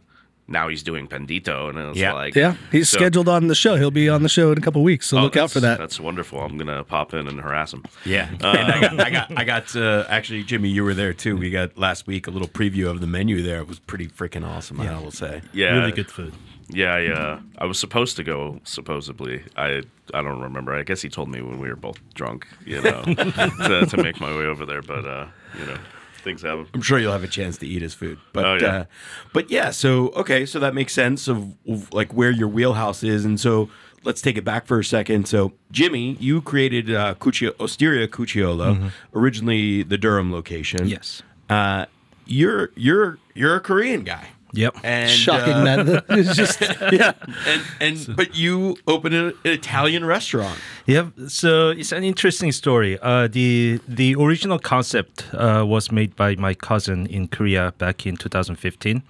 now 0.50 0.68
he's 0.68 0.82
doing 0.82 1.06
Pendito, 1.08 1.70
and 1.70 1.78
it's 1.78 1.98
Yeah. 1.98 2.12
like, 2.12 2.34
Yeah, 2.34 2.56
he's 2.72 2.88
so- 2.90 2.98
scheduled 2.98 3.28
on 3.28 3.46
the 3.46 3.54
show. 3.54 3.76
He'll 3.76 3.90
be 3.90 4.08
on 4.08 4.22
the 4.22 4.28
show 4.28 4.52
in 4.52 4.58
a 4.58 4.60
couple 4.60 4.82
weeks, 4.82 5.06
so 5.06 5.16
Oh, 5.18 5.22
look 5.22 5.36
out 5.36 5.50
for 5.50 5.60
that. 5.60 5.78
That's 5.78 5.98
wonderful. 5.98 6.40
I'm 6.40 6.58
gonna 6.58 6.84
pop 6.84 7.14
in 7.14 7.26
and 7.28 7.40
harass 7.40 7.72
him. 7.72 7.84
Yeah, 8.04 8.28
and 8.40 8.44
I 8.44 8.80
got, 8.80 9.00
I 9.00 9.10
got, 9.10 9.38
I 9.38 9.44
got. 9.44 9.76
Uh, 9.76 10.04
actually, 10.08 10.42
Jimmy, 10.42 10.68
you 10.68 10.84
were 10.84 10.92
there 10.94 11.14
too. 11.14 11.36
We 11.36 11.50
got 11.50 11.78
last 11.78 12.06
week 12.06 12.26
a 12.26 12.30
little 12.30 12.48
preview 12.48 12.90
of 12.90 13.00
the 13.00 13.06
menu 13.06 13.42
there. 13.42 13.60
It 13.60 13.68
was 13.68 13.78
pretty 13.78 14.08
freaking 14.08 14.44
awesome. 14.46 14.80
I 14.80 14.98
will 15.00 15.10
say. 15.12 15.40
Yeah, 15.52 15.78
Really 15.78 15.92
good 15.92 16.10
food. 16.10 16.34
yeah, 16.68 16.94
I, 16.94 17.06
uh, 17.06 17.40
I 17.58 17.64
was 17.66 17.78
supposed 17.78 18.16
to 18.16 18.24
go. 18.24 18.60
Supposedly, 18.64 19.42
I 19.56 19.82
I 20.12 20.22
don't 20.22 20.40
remember. 20.40 20.74
I 20.74 20.82
guess 20.82 21.00
he 21.02 21.08
told 21.08 21.28
me 21.28 21.40
when 21.40 21.60
we 21.60 21.68
were 21.68 21.76
both 21.76 21.98
drunk, 22.14 22.46
you 22.66 22.82
know, 22.82 23.02
to, 23.04 23.86
to 23.88 24.02
make 24.02 24.20
my 24.20 24.36
way 24.36 24.44
over 24.46 24.66
there. 24.66 24.82
But 24.82 25.04
uh, 25.04 25.26
you 25.58 25.66
know, 25.66 25.78
things 26.20 26.42
happen. 26.42 26.66
I'm 26.74 26.82
sure 26.82 26.98
you'll 26.98 27.12
have 27.12 27.24
a 27.24 27.28
chance 27.28 27.58
to 27.58 27.66
eat 27.66 27.82
his 27.82 27.94
food. 27.94 28.18
But 28.32 28.44
Oh, 28.44 28.54
yeah. 28.56 28.66
uh, 28.66 28.84
but 29.32 29.50
yeah, 29.50 29.70
so 29.70 30.08
okay, 30.10 30.46
so 30.46 30.58
that 30.60 30.74
makes 30.74 30.92
sense 30.92 31.28
of, 31.28 31.54
of 31.68 31.92
like 31.92 32.12
where 32.12 32.30
your 32.30 32.48
wheelhouse 32.48 33.02
is, 33.02 33.24
and 33.24 33.38
so 33.40 33.68
let's 34.04 34.20
take 34.22 34.36
it 34.36 34.44
back 34.44 34.66
for 34.66 34.78
a 34.78 34.84
second. 34.84 35.26
So 35.28 35.52
Jimmy, 35.70 36.16
you 36.20 36.40
created 36.42 36.90
uh, 36.94 37.14
Cuccio, 37.16 37.52
Osteria 37.60 38.08
Cucciolo, 38.08 38.90
originally 39.14 39.82
the 39.82 39.98
Durham 39.98 40.32
location. 40.32 40.86
Yes. 40.88 41.22
Uh, 41.48 41.86
you're 42.26 42.70
you're 42.76 43.18
you're 43.34 43.56
a 43.56 43.60
Korean 43.60 44.04
guy. 44.04 44.28
Yep. 44.52 44.76
And 44.82 45.10
Shocking 45.10 45.52
uh, 45.54 45.82
that 45.84 46.04
it's 46.08 46.34
just 46.34 46.60
yeah, 46.92 47.12
and 47.46 47.62
and 47.80 48.16
but 48.16 48.34
you 48.34 48.76
opened 48.86 49.14
an 49.14 49.32
Italian 49.44 50.04
restaurant. 50.04 50.58
Yep. 50.86 51.12
So 51.28 51.70
it's 51.70 51.92
an 51.92 52.04
interesting 52.04 52.52
story. 52.52 52.98
Uh, 53.00 53.28
the 53.28 53.80
the 53.86 54.16
original 54.16 54.58
concept 54.58 55.32
uh, 55.34 55.64
was 55.66 55.92
made 55.92 56.16
by 56.16 56.34
my 56.36 56.54
cousin 56.54 57.06
in 57.06 57.28
Korea 57.28 57.72
back 57.78 58.06
in 58.06 58.16
2015, 58.16 59.02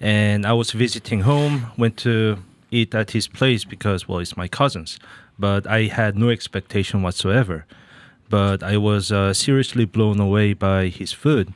and 0.00 0.46
I 0.46 0.52
was 0.52 0.72
visiting 0.72 1.20
home. 1.20 1.66
Went 1.78 1.96
to 1.98 2.38
eat 2.70 2.94
at 2.94 3.12
his 3.12 3.28
place 3.28 3.64
because 3.64 4.06
well, 4.06 4.18
it's 4.18 4.36
my 4.36 4.48
cousin's, 4.48 4.98
but 5.38 5.66
I 5.66 5.84
had 5.84 6.16
no 6.16 6.28
expectation 6.28 7.02
whatsoever. 7.02 7.64
But 8.28 8.62
I 8.62 8.78
was 8.78 9.12
uh, 9.12 9.32
seriously 9.34 9.84
blown 9.84 10.18
away 10.18 10.54
by 10.54 10.88
his 10.88 11.12
food. 11.12 11.52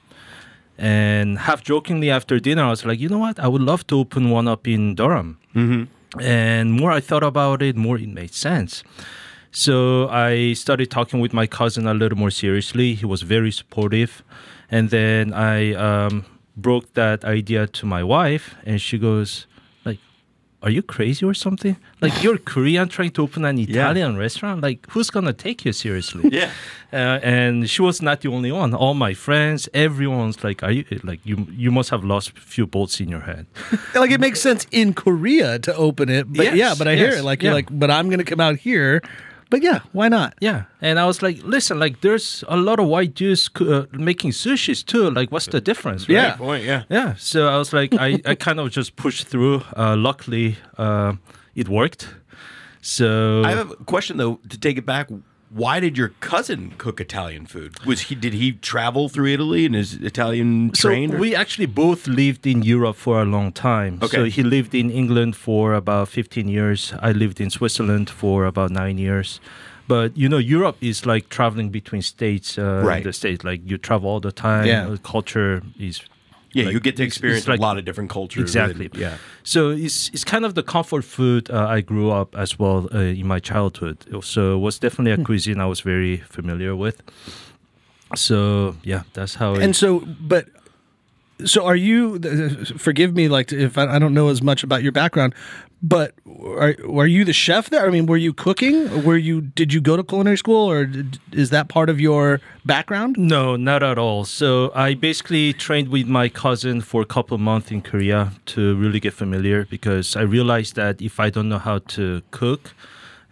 And 0.79 1.39
half 1.41 1.63
jokingly 1.65 2.11
after 2.11 2.39
dinner, 2.39 2.63
I 2.63 2.71
was 2.71 2.85
like, 2.85 3.01
you 3.01 3.09
know 3.09 3.19
what? 3.19 3.39
I 3.41 3.49
would 3.49 3.63
love 3.63 3.87
to 3.89 3.99
open 3.99 4.31
one 4.31 4.47
up 4.47 4.69
in 4.69 4.95
Durham. 4.95 5.39
Mm-hmm. 5.55 6.21
And 6.21 6.73
more 6.73 6.93
I 6.93 7.01
thought 7.01 7.25
about 7.25 7.63
it, 7.63 7.77
more 7.77 7.99
it 7.99 8.09
made 8.09 8.33
sense. 8.33 8.85
So 9.51 10.09
I 10.09 10.53
started 10.53 10.91
talking 10.91 11.21
with 11.21 11.33
my 11.33 11.47
cousin 11.47 11.87
a 11.87 11.95
little 11.95 12.17
more 12.17 12.31
seriously. 12.31 12.95
He 12.95 13.07
was 13.07 13.23
very 13.23 13.51
supportive. 13.51 14.23
And 14.71 14.91
then 14.91 15.33
I 15.33 15.75
um, 15.75 16.25
broke 16.57 16.95
that 16.95 17.25
idea 17.25 17.67
to 17.67 17.87
my 17.87 18.05
wife, 18.05 18.55
and 18.65 18.81
she 18.81 18.99
goes, 18.99 19.47
are 20.63 20.71
you 20.71 20.83
crazy 20.83 21.25
or 21.25 21.35
something? 21.35 21.77
Like 22.01 22.23
you're 22.23 22.39
Korean 22.53 22.89
trying 22.89 23.11
to 23.13 23.23
open 23.23 23.45
an 23.45 23.59
Italian 23.59 24.17
restaurant? 24.17 24.61
Like 24.61 24.87
who's 24.91 25.11
gonna 25.11 25.33
take 25.33 25.65
you 25.65 25.73
seriously? 25.73 26.31
Yeah. 26.39 26.51
Uh, 26.93 27.21
and 27.23 27.69
she 27.69 27.83
was 27.83 28.01
not 28.01 28.23
the 28.23 28.29
only 28.29 28.51
one. 28.51 28.73
All 28.75 28.95
my 28.95 29.13
friends, 29.13 29.69
everyone's 29.75 30.43
like, 30.43 30.63
"Are 30.63 30.71
you 30.71 30.85
like 31.05 31.21
you? 31.25 31.47
You 31.51 31.71
must 31.71 31.91
have 31.91 32.03
lost 32.03 32.31
a 32.31 32.41
few 32.41 32.67
bolts 32.67 32.99
in 33.01 33.09
your 33.09 33.21
head." 33.21 33.47
like 33.95 34.11
it 34.11 34.21
makes 34.21 34.41
sense 34.41 34.67
in 34.71 34.95
Korea 34.95 35.59
to 35.61 35.75
open 35.77 36.09
it, 36.09 36.33
but 36.33 36.45
Yes, 36.45 36.57
yeah, 36.57 36.75
but 36.79 36.89
I 36.89 36.97
hear 36.97 37.11
it 37.11 37.25
like 37.25 37.43
you're 37.43 37.53
like, 37.53 37.69
but 37.71 37.91
I'm 37.91 38.09
gonna 38.09 38.25
come 38.25 38.41
out 38.41 38.57
here, 38.57 39.03
but 39.51 39.63
yeah, 39.63 39.81
why 39.93 40.09
not? 40.09 40.35
Yeah, 40.41 40.65
and 40.81 40.99
I 40.99 41.07
was 41.07 41.23
like, 41.23 41.41
"Listen, 41.43 41.79
like 41.79 42.01
there's 42.01 42.45
a 42.49 42.57
lot 42.57 42.79
of 42.81 42.87
white 42.89 43.15
Jews 43.15 43.51
uh, 43.61 43.87
making 43.93 44.33
sushis 44.33 44.85
too. 44.85 45.11
Like, 45.11 45.31
what's 45.33 45.47
the 45.47 45.61
difference?" 45.61 46.09
Right? 46.09 46.15
Yeah. 46.15 46.37
Point. 46.37 46.65
Yeah. 46.65 46.83
Yeah, 46.91 47.15
so 47.17 47.49
I 47.49 47.57
was 47.59 47.73
like, 47.73 47.95
I, 47.95 48.21
I 48.25 48.35
kind 48.35 48.61
of 48.61 48.71
just 48.71 48.97
pushed 48.97 49.27
through. 49.27 49.63
Uh, 49.77 49.97
luckily, 49.97 50.57
uh, 50.77 51.15
it 51.55 51.69
worked. 51.69 52.09
So 52.81 53.43
I 53.45 53.51
have 53.51 53.71
a 53.71 53.85
question 53.85 54.17
though 54.19 54.41
to 54.49 54.59
take 54.59 54.79
it 54.79 54.87
back. 54.87 55.09
Why 55.51 55.81
did 55.81 55.97
your 55.97 56.11
cousin 56.21 56.73
cook 56.79 57.01
Italian 57.01 57.47
food? 57.47 57.73
Was 57.87 58.01
he 58.03 58.15
did 58.15 58.35
he 58.35 58.53
travel 58.53 59.09
through 59.09 59.29
Italy 59.33 59.65
and 59.67 59.75
is 59.75 59.95
Italian 59.95 60.73
so 60.75 60.89
trained? 60.89 61.15
or- 61.15 61.19
we 61.19 61.35
actually 61.35 61.67
both 61.67 62.07
lived 62.07 62.47
in 62.47 62.63
Europe 62.63 62.97
for 62.97 63.21
a 63.21 63.25
long 63.25 63.53
time. 63.53 63.99
Okay. 64.03 64.17
So 64.17 64.25
he 64.25 64.43
lived 64.43 64.75
in 64.75 64.91
England 64.91 65.37
for 65.37 65.73
about 65.75 66.09
15 66.09 66.49
years. 66.49 66.93
I 67.01 67.13
lived 67.13 67.41
in 67.41 67.51
Switzerland 67.51 68.11
for 68.11 68.45
about 68.45 68.71
nine 68.71 68.99
years. 68.99 69.41
But 69.87 70.17
you 70.17 70.29
know, 70.29 70.37
Europe 70.39 70.77
is 70.83 71.07
like 71.07 71.29
traveling 71.31 71.71
between 71.71 72.03
states. 72.03 72.59
Uh, 72.59 72.83
Right. 72.85 73.03
The 73.05 73.13
states, 73.13 73.43
like 73.45 73.61
you 73.65 73.79
travel 73.79 74.11
all 74.11 74.21
the 74.21 74.33
time. 74.33 74.67
Yeah. 74.67 74.97
Culture 75.03 75.63
is 75.81 76.03
yeah, 76.53 76.65
like, 76.65 76.73
you 76.75 76.81
get 76.81 76.97
to 76.97 77.03
experience 77.03 77.47
like- 77.49 77.59
a 77.61 77.63
lot 77.63 77.79
of 77.79 77.85
different 77.85 78.11
cultures. 78.11 78.43
Exactly. 78.43 78.87
within- 78.89 79.01
yeah. 79.01 79.17
So 79.43 79.71
it's 79.71 80.09
it's 80.15 80.25
kind 80.25 80.45
of 80.45 80.53
the 80.55 80.63
comfort 80.63 81.05
food 81.05 81.51
uh, 81.51 81.77
I 81.77 81.81
grew 81.83 82.11
up 82.11 82.35
as 82.37 82.59
well 82.59 82.89
uh, 82.95 82.99
in 83.21 83.27
my 83.27 83.41
childhood. 83.41 83.97
So 84.23 84.55
it 84.57 84.61
was 84.61 84.79
definitely 84.79 85.15
Hmm. 85.15 85.23
a 85.23 85.25
cuisine 85.25 85.61
I 85.61 85.67
was 85.67 85.81
very 85.81 86.17
familiar 86.29 86.75
with. 86.75 87.03
So 88.15 88.77
yeah, 88.85 89.03
that's 89.13 89.35
how. 89.37 89.55
And 89.55 89.77
so, 89.77 90.01
but 90.21 90.47
so 91.45 91.65
are 91.67 91.77
you? 91.77 92.19
Forgive 92.79 93.15
me, 93.15 93.29
like 93.29 93.53
if 93.53 93.77
I, 93.79 93.97
I 93.97 93.99
don't 93.99 94.15
know 94.15 94.29
as 94.29 94.41
much 94.43 94.65
about 94.65 94.83
your 94.83 94.93
background, 94.93 95.35
but 95.81 96.15
are 96.59 97.07
you 97.07 97.25
the 97.25 97.33
chef 97.33 97.71
there? 97.71 97.87
I 97.87 97.91
mean, 97.91 98.07
were 98.07 98.17
you 98.17 98.33
cooking? 98.33 99.05
Were 99.05 99.17
you? 99.17 99.41
Did 99.41 99.73
you 99.73 99.81
go 99.81 99.97
to 99.97 100.03
culinary 100.03 100.37
school, 100.37 100.69
or 100.69 100.85
did, 100.87 101.19
is 101.33 101.51
that 101.51 101.69
part 101.69 101.89
of 101.89 102.01
your 102.01 102.41
background? 102.65 103.17
no, 103.17 103.57
not 103.57 103.83
at 103.83 103.99
all. 103.99 104.25
So 104.25 104.73
I 104.75 104.95
basically 104.95 105.53
trained 105.53 105.89
with 105.89 106.07
my 106.09 106.29
cousin 106.29 106.81
for 106.81 107.01
a 107.03 107.07
couple 107.07 107.35
of 107.37 107.41
months 107.41 107.71
in 107.71 107.81
Korea 107.83 108.33
to 108.47 108.77
really 108.77 108.99
get 108.99 109.15
familiar 109.15 109.67
because 109.67 110.17
I 110.17 110.23
realized 110.23 110.75
that 110.77 111.01
if 111.01 111.21
I 111.21 111.31
don't 111.31 111.49
know 111.49 111.59
how 111.59 111.79
to 111.97 112.23
cook. 112.31 112.75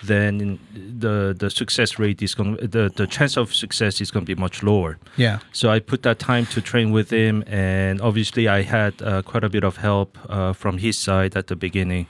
Then 0.04 0.58
the 0.98 1.34
the 1.36 1.48
success 1.48 1.98
rate 1.98 2.20
is 2.20 2.34
going 2.34 2.56
the 2.56 2.92
the 2.94 3.06
chance 3.06 3.38
of 3.38 3.54
success 3.54 3.98
is 3.98 4.10
going 4.10 4.26
to 4.26 4.36
be 4.36 4.38
much 4.38 4.62
lower. 4.62 4.98
Yeah. 5.16 5.38
So 5.52 5.70
I 5.70 5.80
put 5.80 6.02
that 6.02 6.18
time 6.18 6.44
to 6.46 6.60
train 6.60 6.92
with 6.92 7.08
him, 7.08 7.42
and 7.46 8.02
obviously 8.02 8.46
I 8.46 8.60
had 8.60 9.00
uh, 9.00 9.22
quite 9.22 9.42
a 9.42 9.48
bit 9.48 9.64
of 9.64 9.78
help 9.78 10.18
uh, 10.28 10.52
from 10.52 10.76
his 10.76 10.98
side 10.98 11.34
at 11.34 11.46
the 11.46 11.56
beginning. 11.56 12.06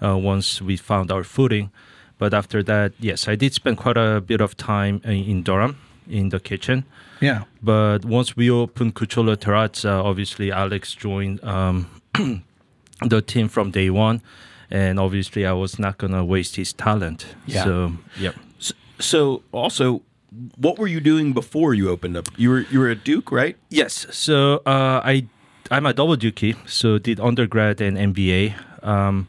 Uh, 0.00 0.16
once 0.16 0.62
we 0.62 0.76
found 0.76 1.10
our 1.10 1.24
footing, 1.24 1.70
but 2.18 2.34
after 2.34 2.62
that, 2.62 2.92
yes, 3.00 3.28
I 3.28 3.34
did 3.36 3.54
spend 3.54 3.78
quite 3.78 3.96
a 3.96 4.20
bit 4.20 4.40
of 4.40 4.56
time 4.56 5.00
in, 5.04 5.24
in 5.24 5.42
Durham 5.42 5.76
in 6.08 6.30
the 6.30 6.40
kitchen. 6.40 6.84
Yeah. 7.20 7.44
But 7.62 8.04
once 8.04 8.36
we 8.36 8.50
opened 8.50 8.94
Cucciolo 8.94 9.36
Terrazza, 9.36 10.02
obviously 10.04 10.50
Alex 10.50 10.94
joined 10.94 11.42
um, 11.44 11.88
the 13.04 13.22
team 13.22 13.48
from 13.48 13.70
day 13.70 13.90
one, 13.90 14.22
and 14.70 14.98
obviously 14.98 15.46
I 15.46 15.52
was 15.52 15.78
not 15.78 15.98
gonna 15.98 16.24
waste 16.24 16.56
his 16.56 16.72
talent. 16.72 17.26
Yeah. 17.46 17.64
So 17.64 17.92
yep. 18.18 18.34
So, 18.58 18.74
so 18.98 19.42
also, 19.52 20.02
what 20.56 20.78
were 20.78 20.86
you 20.86 21.00
doing 21.00 21.32
before 21.32 21.74
you 21.74 21.90
opened 21.90 22.16
up? 22.16 22.28
You 22.36 22.50
were 22.50 22.60
you 22.70 22.78
were 22.80 22.88
a 22.88 22.96
Duke, 22.96 23.30
right? 23.32 23.56
Yes. 23.68 24.06
So 24.10 24.62
uh, 24.66 25.00
I 25.04 25.26
I'm 25.70 25.86
a 25.86 25.92
double 25.92 26.16
dookie, 26.16 26.56
so 26.68 26.98
did 26.98 27.20
undergrad 27.20 27.80
and 27.80 27.96
MBA. 27.96 28.54
Um, 28.84 29.28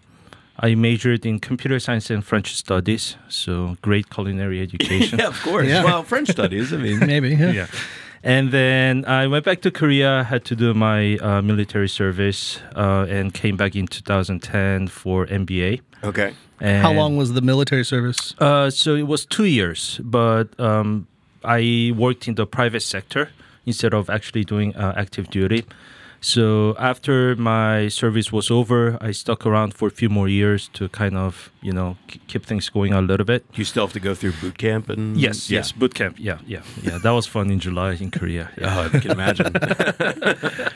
I 0.62 0.75
majored 0.75 1.25
in 1.25 1.39
computer 1.39 1.80
science 1.80 2.10
and 2.10 2.24
French 2.24 2.54
studies, 2.56 3.16
so 3.30 3.78
great 3.82 4.10
culinary 4.10 4.62
education. 4.62 5.20
Yeah, 5.22 5.28
of 5.28 5.42
course. 5.42 5.68
Yeah. 5.68 5.84
Well, 5.84 6.04
French 6.04 6.30
studies. 6.30 6.74
I 6.74 6.78
mean, 6.78 7.00
Maybe. 7.13 7.30
Yeah. 7.30 7.51
yeah. 7.51 7.68
And 8.24 8.51
then 8.51 9.06
I 9.06 9.28
went 9.28 9.46
back 9.46 9.62
to 9.62 9.72
Korea, 9.72 10.24
had 10.25 10.44
to 10.46 10.56
do 10.56 10.74
my 10.74 11.16
uh, 11.18 11.42
military 11.42 11.88
service, 11.88 12.60
uh, 12.75 13.06
and 13.10 13.34
came 13.34 13.56
back 13.56 13.75
in 13.75 13.88
2010 13.88 14.88
for 14.89 15.25
MBA. 15.28 15.80
okay. 16.04 16.34
And 16.62 16.82
How 16.82 16.92
long 16.92 17.16
was 17.16 17.32
the 17.34 17.42
military 17.42 17.86
service? 17.86 18.36
Uh, 18.38 18.70
so 18.70 18.94
it 18.96 19.08
was 19.08 19.25
two 19.25 19.46
years, 19.46 20.01
but 20.04 20.48
um, 20.60 21.08
I 21.46 21.94
worked 21.96 22.28
in 22.28 22.36
the 22.36 22.46
private 22.46 22.82
sector 22.84 23.30
instead 23.66 23.94
of 23.94 24.10
actually 24.10 24.44
doing 24.44 24.75
uh, 24.75 24.94
active 24.98 25.30
duty. 25.30 25.63
So 26.21 26.75
after 26.77 27.35
my 27.38 27.88
service 27.88 28.31
was 28.31 28.51
over, 28.51 28.97
I 29.01 29.11
stuck 29.11 29.45
around 29.45 29.73
for 29.73 29.88
a 29.88 29.91
few 29.91 30.09
more 30.09 30.27
years 30.27 30.69
to 30.73 30.89
kind 30.89 31.15
of, 31.15 31.49
you 31.61 31.71
know, 31.71 31.95
keep 32.27 32.45
things 32.45 32.69
going 32.69 32.93
a 32.93 33.01
little 33.01 33.25
bit. 33.25 33.45
You 33.55 33.63
still 33.63 33.85
have 33.85 33.93
to 33.93 33.99
go 34.01 34.13
through 34.15 34.33
boot 34.41 34.57
camp 34.57 34.89
and 34.89 35.15
Yes, 35.17 35.49
Yeah. 35.49 35.59
yes, 35.59 35.71
boot 35.71 35.93
camp. 35.95 36.17
Yeah, 36.19 36.39
yeah, 36.45 36.61
yeah. 36.83 36.97
That 36.97 37.11
was 37.11 37.25
fun 37.25 37.49
in 37.49 37.59
July 37.59 37.93
in 37.93 38.11
Korea. 38.11 38.49
Yeah. 38.57 38.69
Oh, 38.79 38.85
I 38.93 38.99
can 38.99 39.11
imagine. 39.11 39.53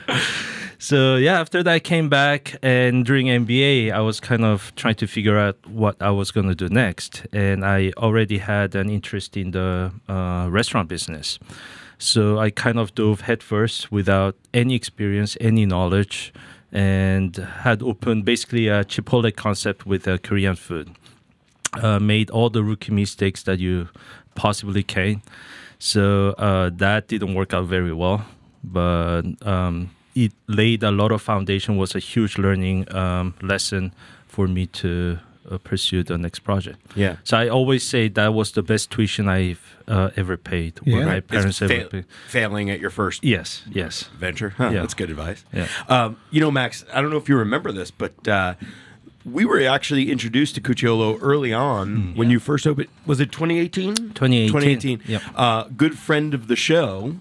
So 0.80 1.16
yeah, 1.16 1.40
after 1.40 1.64
that 1.64 1.74
I 1.74 1.80
came 1.80 2.10
back, 2.10 2.58
and 2.62 3.06
during 3.06 3.28
MBA, 3.28 3.94
I 3.94 4.02
was 4.02 4.20
kind 4.20 4.44
of 4.44 4.74
trying 4.76 4.96
to 4.96 5.08
figure 5.08 5.38
out 5.38 5.56
what 5.66 5.96
I 6.02 6.10
was 6.10 6.30
going 6.32 6.50
to 6.50 6.56
do 6.56 6.68
next, 6.68 7.26
and 7.32 7.64
I 7.64 7.94
already 7.96 8.40
had 8.40 8.76
an 8.76 8.90
interest 8.90 9.38
in 9.38 9.52
the 9.52 9.92
uh, 10.10 10.48
restaurant 10.50 10.90
business. 10.90 11.40
So 12.04 12.38
I 12.38 12.50
kind 12.50 12.78
of 12.78 12.94
dove 12.96 13.22
headfirst 13.22 13.90
without 13.90 14.36
any 14.54 14.76
experience, 14.76 15.38
any 15.40 15.66
knowledge, 15.66 16.34
and 16.70 17.34
had 17.38 17.82
opened 17.82 18.26
basically 18.26 18.68
a 18.68 18.84
Chipotle 18.84 19.34
concept 19.34 19.86
with 19.86 20.06
uh, 20.06 20.18
Korean 20.18 20.58
food. 20.58 20.90
Uh, 21.82 22.00
made 22.00 22.30
all 22.30 22.50
the 22.50 22.62
rookie 22.62 22.92
mistakes 22.92 23.44
that 23.44 23.60
you 23.60 23.88
possibly 24.36 24.84
can. 24.84 25.22
So 25.80 26.32
uh, 26.32 26.72
that 26.74 27.08
didn't 27.08 27.36
work 27.36 27.54
out 27.54 27.68
very 27.68 27.94
well, 27.94 28.26
but 28.66 29.22
um, 29.42 29.92
it 30.14 30.34
laid 30.48 30.84
a 30.84 30.92
lot 30.92 31.14
of 31.14 31.22
foundation. 31.22 31.78
Was 31.78 31.96
a 31.96 32.00
huge 32.00 32.38
learning 32.38 32.94
um, 32.94 33.34
lesson 33.42 33.94
for 34.28 34.50
me 34.50 34.68
to 34.68 35.20
uh, 35.50 35.58
pursue 35.58 36.04
the 36.04 36.18
next 36.18 36.40
project. 36.40 36.80
Yeah. 36.96 37.16
So 37.24 37.38
I 37.38 37.50
always 37.50 37.84
say 37.88 38.08
that 38.10 38.34
was 38.34 38.52
the 38.52 38.62
best 38.64 38.90
tuition 38.92 39.28
I've 39.28 39.60
uh, 39.88 40.10
ever 40.16 40.38
paid. 40.38 40.80
or 40.86 40.90
Yeah. 41.00 41.06
my 41.06 41.16
It's 41.18 41.28
parents 41.28 41.62
ever 41.62 41.74
fa- 41.82 41.88
paid. 41.92 42.06
failing 42.28 42.70
at 42.70 42.80
your 42.80 42.90
first 42.92 43.24
Yes, 43.24 43.64
yes. 43.72 44.10
venture. 44.20 44.52
Huh, 44.58 44.70
Yeah. 44.74 44.82
That's 44.82 44.94
good 44.94 45.10
advice. 45.10 45.44
Yeah. 45.54 45.68
Um, 45.90 46.18
you 46.32 46.40
know, 46.42 46.52
Max, 46.52 46.86
I 46.94 47.02
don't 47.02 47.10
know 47.12 47.18
if 47.18 47.28
you 47.30 47.38
remember 47.38 47.72
this, 47.72 47.92
but 47.92 48.28
uh, 48.28 48.54
we 49.26 49.44
were 49.46 49.62
actually 49.68 50.10
introduced 50.12 50.56
to 50.56 50.62
Cucciolo 50.62 51.18
early 51.22 51.54
on 51.54 52.14
when 52.16 52.30
you 52.30 52.40
first 52.40 52.66
opened. 52.68 52.88
Was 53.06 53.20
it 53.20 53.32
2018? 53.32 53.96
2018. 53.96 54.48
2018. 54.48 55.02
Yep. 55.06 55.22
Uh, 55.36 55.64
good 55.76 55.98
friend 55.98 56.34
of 56.34 56.48
the 56.48 56.56
show. 56.56 57.16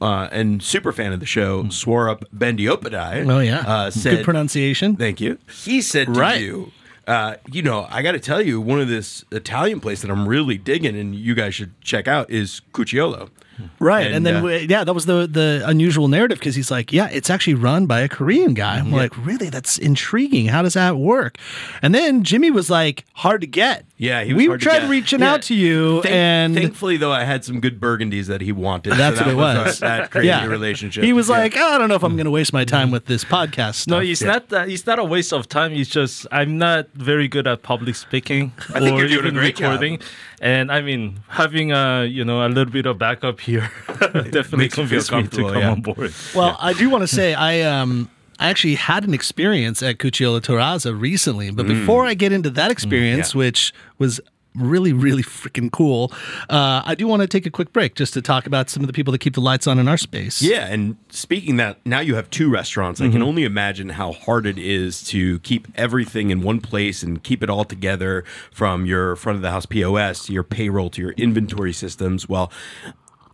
Uh, 0.00 0.28
and 0.30 0.62
super 0.62 0.92
fan 0.92 1.12
of 1.12 1.18
the 1.18 1.26
show, 1.26 1.68
swore 1.68 2.08
up 2.08 2.22
Bandyopadhyay. 2.32 3.28
Oh 3.28 3.40
yeah, 3.40 3.64
uh, 3.66 3.90
said, 3.90 4.18
good 4.18 4.24
pronunciation. 4.24 4.94
Thank 4.94 5.20
you. 5.20 5.38
He 5.64 5.80
said 5.82 6.06
to 6.06 6.12
Right. 6.20 6.40
you, 6.40 6.70
uh, 7.06 7.36
you 7.50 7.62
know, 7.62 7.86
I 7.90 8.02
got 8.02 8.12
to 8.12 8.20
tell 8.20 8.40
you, 8.40 8.60
one 8.60 8.80
of 8.80 8.88
this 8.88 9.24
Italian 9.32 9.80
place 9.80 10.02
that 10.02 10.10
I'm 10.10 10.28
really 10.28 10.58
digging, 10.58 10.96
and 10.96 11.14
you 11.14 11.34
guys 11.34 11.54
should 11.54 11.78
check 11.80 12.06
out, 12.06 12.30
is 12.30 12.62
Cucciolo. 12.72 13.30
Right, 13.78 14.06
and, 14.06 14.16
And, 14.16 14.26
then 14.26 14.36
uh, 14.36 14.42
we- 14.42 14.58
yeah, 14.68 14.84
that 14.84 14.92
was 14.94 15.06
the 15.06 15.26
the 15.26 15.62
unusual 15.66 16.08
narrative 16.08 16.38
because 16.38 16.54
he's 16.54 16.70
like, 16.70 16.92
yeah, 16.92 17.08
it's 17.10 17.30
actually 17.30 17.54
run 17.54 17.86
by 17.86 18.00
a 18.00 18.08
Korean 18.08 18.54
guy. 18.54 18.78
I'm 18.78 18.90
like, 18.92 19.16
really? 19.26 19.50
That's 19.50 19.78
intriguing. 19.78 20.46
How 20.46 20.62
does 20.62 20.74
that 20.74 20.96
work? 20.96 21.38
And 21.82 21.94
then 21.94 22.22
Jimmy 22.24 22.50
was 22.50 22.70
like, 22.70 23.04
hard 23.14 23.40
to 23.42 23.46
get. 23.46 23.84
Yeah, 23.98 24.24
he 24.24 24.32
was 24.32 24.38
we 24.42 24.46
hard 24.48 24.60
to 24.60 24.64
tried 24.66 24.80
get. 24.80 24.90
reaching 24.90 25.20
Yeah. 25.20 25.32
out 25.34 25.42
to 25.42 25.54
you, 25.54 26.02
Thank- 26.02 26.14
and 26.14 26.54
thankfully, 26.56 26.96
though, 26.96 27.12
I 27.12 27.22
had 27.24 27.44
some 27.44 27.60
good 27.60 27.78
burgundies 27.80 28.26
that 28.26 28.40
he 28.40 28.50
wanted. 28.50 28.94
That's 28.94 29.18
so 29.18 29.24
what 29.26 29.32
it 29.32 29.36
was. 29.36 29.78
a- 29.78 29.80
that 29.82 30.10
crazy 30.10 30.26
yeah, 30.28 30.44
relationship. 30.46 31.04
He 31.04 31.12
was 31.12 31.28
Yeah. 31.28 31.38
like, 31.38 31.56
oh, 31.56 31.74
I 31.74 31.78
don't 31.78 31.88
know 31.88 31.94
if 31.94 32.02
I'm 32.02 32.16
going 32.16 32.24
to 32.24 32.30
waste 32.32 32.52
my 32.52 32.64
time 32.64 32.90
with 32.90 33.06
this 33.06 33.24
podcast. 33.24 33.74
Stuff. 33.74 33.90
No, 33.92 33.98
it's 34.00 34.22
not 34.22 34.48
that. 34.48 34.68
It's 34.68 34.86
not 34.86 34.98
a 34.98 35.04
waste 35.04 35.32
of 35.32 35.48
time. 35.48 35.72
It's 35.72 35.90
just 35.90 36.26
I'm 36.32 36.58
not 36.58 36.88
very 36.94 37.28
good 37.28 37.46
at 37.46 37.62
public 37.62 37.94
speaking 37.94 38.52
I 38.74 38.80
think 38.80 38.96
or 38.96 39.04
you're 39.06 39.08
doing 39.22 39.24
a 39.24 39.28
even 39.28 39.36
recording. 39.36 39.98
job. 39.98 40.08
Recording. 40.42 40.60
And 40.60 40.72
I 40.72 40.80
mean, 40.82 41.20
having 41.28 41.72
a 41.72 42.04
you 42.04 42.24
know 42.24 42.46
a 42.46 42.48
little 42.48 42.72
bit 42.72 42.86
of 42.86 42.98
backup 42.98 43.40
here 43.40 43.70
definitely 43.88 44.58
Makes 44.58 44.78
you 44.78 44.86
feel 44.86 45.02
convinced 45.02 45.12
me 45.12 45.22
to 45.22 45.22
comfortable, 45.22 45.52
come 45.52 45.62
yeah. 45.62 45.70
on 45.70 45.80
board. 45.82 46.14
Well, 46.34 46.56
I 46.60 46.72
do 46.72 46.90
want 46.90 47.02
to 47.02 47.08
say 47.08 47.34
I 47.34 47.60
um 47.62 48.10
I 48.38 48.48
actually 48.48 48.74
had 48.74 49.04
an 49.04 49.14
experience 49.14 49.82
at 49.82 49.98
Cucciolo 49.98 50.40
Terrazza 50.40 50.98
recently, 50.98 51.50
but 51.52 51.66
before 51.66 52.06
I 52.06 52.14
get 52.14 52.32
into 52.32 52.50
that 52.50 52.72
experience, 52.72 53.34
yeah. 53.34 53.38
which 53.38 53.72
was 53.98 54.20
really 54.54 54.92
really 54.92 55.22
freaking 55.22 55.70
cool, 55.72 56.12
uh, 56.50 56.82
I 56.84 56.94
do 56.94 57.06
want 57.06 57.22
to 57.22 57.28
take 57.28 57.46
a 57.46 57.50
quick 57.50 57.72
break 57.72 57.94
just 57.94 58.12
to 58.14 58.22
talk 58.22 58.46
about 58.46 58.68
some 58.70 58.82
of 58.82 58.86
the 58.86 58.92
people 58.92 59.12
that 59.12 59.18
keep 59.18 59.34
the 59.34 59.40
lights 59.40 59.66
on 59.66 59.78
in 59.78 59.88
our 59.88 59.96
space. 59.96 60.42
Yeah, 60.42 60.66
and 60.66 60.96
speaking 61.10 61.56
that, 61.56 61.78
now 61.86 62.00
you 62.00 62.14
have 62.16 62.28
two 62.30 62.50
restaurants. 62.50 63.00
I 63.00 63.04
Mm-hmm. 63.04 63.12
can 63.14 63.22
only 63.22 63.44
imagine 63.44 63.88
how 63.90 64.12
hard 64.12 64.46
it 64.46 64.58
is 64.58 65.02
to 65.04 65.38
keep 65.40 65.68
everything 65.74 66.30
in 66.30 66.42
one 66.42 66.60
place 66.60 67.02
and 67.02 67.22
keep 67.22 67.42
it 67.42 67.50
all 67.50 67.64
together 67.64 68.24
from 68.50 68.86
your 68.86 69.16
front 69.16 69.36
of 69.36 69.42
the 69.42 69.50
house 69.50 69.66
POS 69.66 70.26
to 70.26 70.32
your 70.32 70.42
payroll 70.44 70.90
to 70.90 71.00
your 71.02 71.12
inventory 71.12 71.72
systems. 71.72 72.28
Well, 72.28 72.50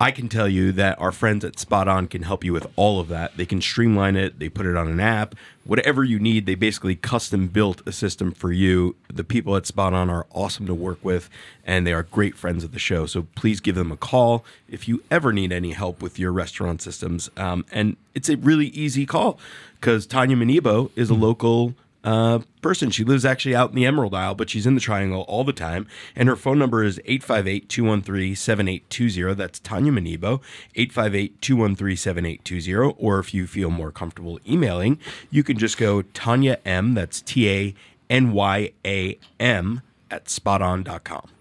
I 0.00 0.12
can 0.12 0.28
tell 0.28 0.48
you 0.48 0.70
that 0.72 1.00
our 1.00 1.10
friends 1.10 1.44
at 1.44 1.58
Spot 1.58 1.88
On 1.88 2.06
can 2.06 2.22
help 2.22 2.44
you 2.44 2.52
with 2.52 2.68
all 2.76 3.00
of 3.00 3.08
that. 3.08 3.36
They 3.36 3.46
can 3.46 3.60
streamline 3.60 4.14
it, 4.14 4.38
they 4.38 4.48
put 4.48 4.64
it 4.64 4.76
on 4.76 4.86
an 4.86 5.00
app, 5.00 5.34
whatever 5.64 6.04
you 6.04 6.20
need. 6.20 6.46
They 6.46 6.54
basically 6.54 6.94
custom 6.94 7.48
built 7.48 7.82
a 7.84 7.90
system 7.90 8.30
for 8.30 8.52
you. 8.52 8.94
The 9.12 9.24
people 9.24 9.56
at 9.56 9.66
Spot 9.66 9.92
On 9.92 10.08
are 10.08 10.26
awesome 10.30 10.66
to 10.66 10.74
work 10.74 11.04
with, 11.04 11.28
and 11.64 11.84
they 11.84 11.92
are 11.92 12.04
great 12.04 12.36
friends 12.36 12.62
of 12.62 12.70
the 12.70 12.78
show. 12.78 13.06
So 13.06 13.26
please 13.34 13.58
give 13.58 13.74
them 13.74 13.90
a 13.90 13.96
call 13.96 14.44
if 14.68 14.86
you 14.86 15.02
ever 15.10 15.32
need 15.32 15.50
any 15.52 15.72
help 15.72 16.00
with 16.00 16.16
your 16.16 16.30
restaurant 16.30 16.80
systems. 16.80 17.28
Um, 17.36 17.64
and 17.72 17.96
it's 18.14 18.28
a 18.28 18.36
really 18.36 18.68
easy 18.68 19.04
call 19.04 19.40
because 19.80 20.06
Tanya 20.06 20.36
Manibo 20.36 20.92
is 20.94 21.10
a 21.10 21.14
local 21.14 21.74
uh, 22.04 22.40
person. 22.62 22.90
She 22.90 23.04
lives 23.04 23.24
actually 23.24 23.54
out 23.54 23.70
in 23.70 23.76
the 23.76 23.86
Emerald 23.86 24.14
Isle, 24.14 24.34
but 24.34 24.50
she's 24.50 24.66
in 24.66 24.74
the 24.74 24.80
Triangle 24.80 25.22
all 25.22 25.44
the 25.44 25.52
time. 25.52 25.86
And 26.14 26.28
her 26.28 26.36
phone 26.36 26.58
number 26.58 26.82
is 26.84 27.00
858 27.04 27.68
213 27.68 28.36
7820. 28.36 29.34
That's 29.34 29.58
Tanya 29.60 29.92
Manibo, 29.92 30.40
858 30.74 31.40
213 31.40 31.96
7820. 31.96 32.94
Or 32.98 33.18
if 33.18 33.34
you 33.34 33.46
feel 33.46 33.70
more 33.70 33.92
comfortable 33.92 34.38
emailing, 34.48 34.98
you 35.30 35.42
can 35.42 35.58
just 35.58 35.78
go 35.78 36.02
Tanya 36.02 36.58
M, 36.64 36.94
that's 36.94 37.20
T 37.20 37.48
A 37.48 37.74
N 38.10 38.32
Y 38.32 38.72
A 38.84 39.18
M, 39.38 39.82
at 40.10 40.26
spoton.com. 40.26 41.37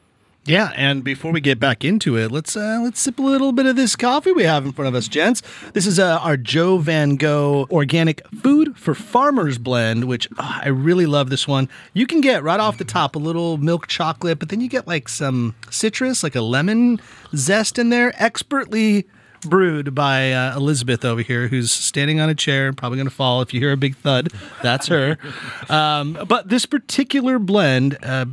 Yeah, 0.47 0.71
and 0.77 1.03
before 1.03 1.33
we 1.33 1.41
get 1.41 1.59
back 1.59 1.83
into 1.83 2.17
it, 2.17 2.31
let's 2.31 2.55
uh, 2.55 2.79
let's 2.81 3.01
sip 3.01 3.19
a 3.19 3.21
little 3.21 3.51
bit 3.51 3.65
of 3.65 3.75
this 3.75 3.97
coffee 3.97 4.31
we 4.31 4.43
have 4.43 4.65
in 4.65 4.71
front 4.71 4.87
of 4.87 4.95
us, 4.95 5.09
gents. 5.09 5.43
This 5.73 5.85
is 5.85 5.99
uh, 5.99 6.19
our 6.19 6.37
Joe 6.37 6.77
Van 6.77 7.17
Gogh 7.17 7.67
organic 7.69 8.25
food 8.29 8.77
for 8.77 8.95
farmers 8.95 9.57
blend, 9.57 10.05
which 10.05 10.29
oh, 10.39 10.59
I 10.63 10.69
really 10.69 11.05
love. 11.05 11.29
This 11.29 11.49
one 11.49 11.67
you 11.91 12.07
can 12.07 12.21
get 12.21 12.43
right 12.43 12.61
off 12.61 12.77
the 12.77 12.85
top 12.85 13.17
a 13.17 13.19
little 13.19 13.57
milk 13.57 13.87
chocolate, 13.87 14.39
but 14.39 14.47
then 14.47 14.61
you 14.61 14.69
get 14.69 14.87
like 14.87 15.09
some 15.09 15.53
citrus, 15.69 16.23
like 16.23 16.35
a 16.35 16.41
lemon 16.41 17.01
zest 17.35 17.77
in 17.77 17.89
there, 17.89 18.13
expertly 18.15 19.05
brewed 19.41 19.93
by 19.93 20.31
uh, 20.31 20.55
Elizabeth 20.55 21.03
over 21.03 21.23
here, 21.23 21.49
who's 21.49 21.73
standing 21.73 22.21
on 22.21 22.29
a 22.29 22.35
chair, 22.35 22.71
probably 22.71 22.95
going 22.95 23.09
to 23.09 23.13
fall 23.13 23.41
if 23.41 23.53
you 23.53 23.59
hear 23.59 23.73
a 23.73 23.77
big 23.77 23.97
thud. 23.97 24.29
That's 24.61 24.87
her. 24.87 25.17
Um, 25.69 26.17
but 26.29 26.47
this 26.47 26.65
particular 26.65 27.39
blend. 27.39 27.97
Uh, 28.01 28.27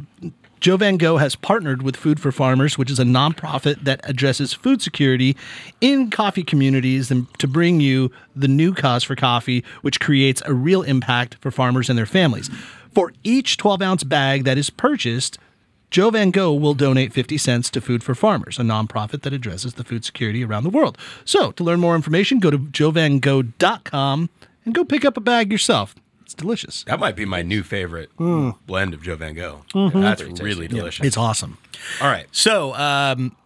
Joe 0.65 0.79
Van 0.79 0.97
Gogh 0.97 1.19
has 1.19 1.37
partnered 1.37 1.83
with 1.83 1.95
Food 1.95 2.19
for 2.19 2.33
Farmers, 2.33 2.79
which 2.79 2.91
is 2.91 2.99
a 2.99 3.05
nonprofit 3.05 3.85
that 3.85 4.01
addresses 4.05 4.55
food 4.55 4.81
security 4.81 5.37
in 5.83 6.09
coffee 6.09 6.43
communities 6.43 7.11
and 7.11 7.27
to 7.39 7.47
bring 7.47 7.81
you 7.81 8.11
the 8.35 8.49
new 8.49 8.73
cause 8.73 9.05
for 9.05 9.15
coffee, 9.15 9.63
which 9.83 10.01
creates 10.01 10.41
a 10.47 10.55
real 10.55 10.81
impact 10.81 11.35
for 11.43 11.51
farmers 11.51 11.91
and 11.91 11.99
their 11.99 12.07
families. 12.07 12.49
For 12.95 13.13
each 13.23 13.59
12 13.59 13.83
ounce 13.83 14.05
bag 14.05 14.45
that 14.45 14.57
is 14.57 14.71
purchased, 14.71 15.37
Joe 15.91 16.09
Van 16.09 16.31
Gogh 16.31 16.55
will 16.55 16.73
donate 16.73 17.13
50 17.13 17.37
cents 17.37 17.69
to 17.69 17.83
Food 17.83 18.03
for 18.03 18.15
Farmers, 18.15 18.59
a 18.59 18.63
nonprofit 18.63 19.21
that 19.21 19.35
addresses 19.35 19.75
the 19.75 19.85
food 19.85 20.03
security 20.03 20.43
around 20.43 20.65
the 20.65 20.71
world. 20.71 20.97
So, 21.27 21.51
to 21.53 21.63
learn 21.63 21.81
more 21.81 21.95
information, 21.95 22.39
go 22.39 22.51
to 22.51 22.57
joevangogh.com 22.57 24.31
and 24.65 24.75
go 24.75 24.83
pick 24.83 25.05
up 25.05 25.19
a 25.19 25.21
bag 25.21 25.53
yourself. 25.53 25.95
It's 26.35 26.43
delicious. 26.43 26.83
That 26.89 26.99
might 26.99 27.15
be 27.15 27.25
my 27.25 27.43
new 27.43 27.63
favorite 27.63 28.11
blend 28.17 28.93
of 28.93 29.03
Joe 29.03 29.15
Van 29.15 29.35
Gogh. 29.35 29.63
That's 29.73 30.23
really 30.41 30.67
delicious. 30.67 31.07
It's 31.07 31.17
awesome. 31.17 31.59
All 32.01 32.09
right. 32.09 32.27
So, 32.33 32.75
um, 32.75 33.37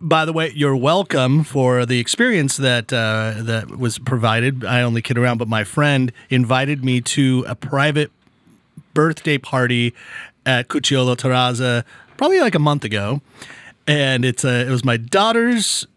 by 0.00 0.24
the 0.24 0.32
way, 0.32 0.52
you're 0.54 0.76
welcome 0.76 1.42
for 1.42 1.84
the 1.84 1.98
experience 1.98 2.56
that 2.58 2.92
uh, 2.92 3.34
that 3.38 3.76
was 3.76 3.98
provided. 3.98 4.64
I 4.64 4.82
only 4.82 5.02
kid 5.02 5.18
around, 5.18 5.38
but 5.38 5.48
my 5.48 5.64
friend 5.64 6.12
invited 6.30 6.84
me 6.84 7.00
to 7.00 7.44
a 7.48 7.56
private 7.56 8.12
birthday 8.94 9.38
party 9.38 9.92
at 10.46 10.68
Cucciolo 10.68 11.16
Terrazza 11.16 11.84
probably 12.16 12.38
like 12.40 12.54
a 12.54 12.60
month 12.60 12.84
ago, 12.84 13.20
and 13.88 14.24
it's 14.24 14.44
a, 14.44 14.68
it 14.68 14.70
was 14.70 14.84
my 14.84 14.96
daughter's 14.96 15.88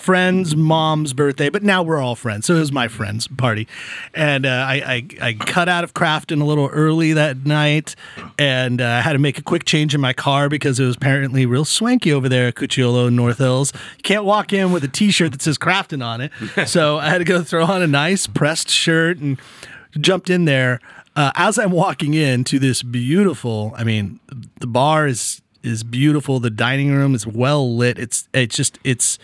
friend's 0.00 0.56
mom's 0.56 1.12
birthday, 1.12 1.48
but 1.48 1.62
now 1.62 1.82
we're 1.82 2.00
all 2.00 2.16
friends. 2.16 2.46
So 2.46 2.56
it 2.56 2.60
was 2.60 2.72
my 2.72 2.88
friend's 2.88 3.28
party. 3.28 3.68
And 4.14 4.46
uh, 4.46 4.48
I, 4.48 5.06
I, 5.20 5.28
I 5.28 5.32
cut 5.34 5.68
out 5.68 5.84
of 5.84 5.94
Crafton 5.94 6.40
a 6.40 6.44
little 6.44 6.68
early 6.68 7.12
that 7.12 7.44
night 7.44 7.94
and 8.38 8.80
uh, 8.80 8.86
I 8.86 9.00
had 9.00 9.12
to 9.12 9.18
make 9.18 9.38
a 9.38 9.42
quick 9.42 9.64
change 9.64 9.94
in 9.94 10.00
my 10.00 10.12
car 10.12 10.48
because 10.48 10.80
it 10.80 10.86
was 10.86 10.96
apparently 10.96 11.46
real 11.46 11.64
swanky 11.64 12.12
over 12.12 12.28
there 12.28 12.48
at 12.48 12.54
Cucciolo 12.54 13.12
North 13.12 13.38
Hills. 13.38 13.72
You 13.98 14.02
can't 14.02 14.24
walk 14.24 14.52
in 14.52 14.72
with 14.72 14.82
a 14.84 14.88
t 14.88 15.10
shirt 15.10 15.32
that 15.32 15.42
says 15.42 15.58
Crafton 15.58 16.04
on 16.04 16.20
it. 16.20 16.32
so 16.68 16.98
I 16.98 17.08
had 17.08 17.18
to 17.18 17.24
go 17.24 17.42
throw 17.42 17.64
on 17.64 17.82
a 17.82 17.86
nice 17.86 18.26
pressed 18.26 18.70
shirt 18.70 19.18
and 19.18 19.38
jumped 19.98 20.30
in 20.30 20.44
there. 20.44 20.80
Uh, 21.16 21.32
as 21.34 21.58
I'm 21.58 21.72
walking 21.72 22.14
in 22.14 22.44
to 22.44 22.58
this 22.58 22.82
beautiful, 22.82 23.74
I 23.76 23.84
mean, 23.84 24.20
the 24.60 24.66
bar 24.66 25.06
is 25.06 25.42
is 25.62 25.82
beautiful. 25.82 26.40
The 26.40 26.50
dining 26.50 26.92
room 26.92 27.14
is 27.14 27.26
well 27.26 27.76
lit. 27.76 27.98
It's 27.98 28.28
it's 28.32 28.56
just 28.56 28.78
it's 28.84 29.18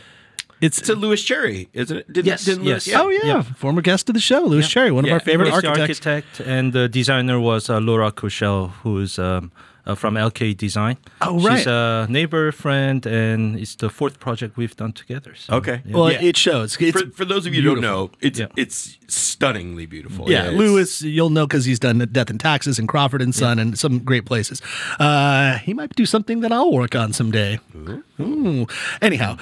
it's, 0.61 0.81
to 0.83 0.93
a 0.93 0.95
Louis 0.95 1.23
Cherry, 1.23 1.69
isn't 1.73 1.97
it? 1.97 2.13
Did, 2.13 2.27
Yes, 2.27 2.45
didn't 2.45 2.65
Louis- 2.65 2.87
yes. 2.87 2.97
oh 3.01 3.09
yeah, 3.11 3.21
Yeah. 3.25 3.43
former 3.43 3.83
guest 3.83 4.09
of 4.09 4.15
the 4.15 4.21
show, 4.21 4.41
Louis 4.43 4.69
Cherry, 4.69 4.91
one 4.91 5.05
of 5.05 5.11
our 5.13 5.21
favorite 5.21 5.53
was 5.53 5.63
the 5.63 5.69
architects. 5.69 6.07
architect, 6.07 6.41
and 6.41 6.73
the 6.73 6.89
designer 6.89 7.39
was 7.41 7.69
uh, 7.71 7.79
Laura 7.79 8.11
Cushel, 8.13 8.71
who's 8.83 9.19
um, 9.19 9.51
uh, 9.87 9.95
from 9.95 10.15
LK 10.17 10.57
Design. 10.57 10.97
Oh, 11.21 11.39
right. 11.41 11.59
She's 11.59 11.67
a 11.69 12.07
neighbor 12.11 12.51
friend, 12.51 13.07
and 13.07 13.57
it's 13.57 13.77
the 13.77 13.89
fourth 13.89 14.19
project 14.19 14.57
we've 14.57 14.75
done 14.75 14.93
together. 14.93 15.35
So, 15.37 15.55
Okay. 15.59 15.81
yeah. 15.85 15.97
Well, 15.97 16.11
Yeah. 16.11 16.23
it 16.23 16.37
shows. 16.37 16.77
It's, 16.81 17.01
for, 17.01 17.09
for 17.11 17.25
those 17.25 17.47
of 17.47 17.55
you 17.55 17.63
who 17.63 17.69
don't 17.75 17.81
know, 17.83 18.11
it's 18.21 18.41
Yeah. 18.41 18.47
it's 18.57 18.99
stunningly 19.07 19.87
beautiful. 19.87 20.29
yeah, 20.29 20.47
it's- 20.47 20.55
Louis, 20.59 21.03
you'll 21.03 21.31
know 21.31 21.47
because 21.47 21.67
he's 21.67 21.79
done 21.79 21.99
Death 22.11 22.31
and 22.31 22.41
Taxes 22.41 22.79
and 22.81 22.89
Crawford 22.89 23.23
and 23.23 23.33
Son 23.33 23.61
and 23.61 23.79
some 23.79 24.01
great 24.01 24.25
places. 24.25 24.61
Uh, 24.99 25.59
he 25.59 25.73
might 25.73 25.95
do 25.95 26.05
something 26.07 26.41
that 26.41 26.51
I'll 26.51 26.73
work 26.73 26.97
on 26.97 27.13
someday. 27.13 27.61
Ooh. 28.21 28.67
Anyhow, 29.01 29.37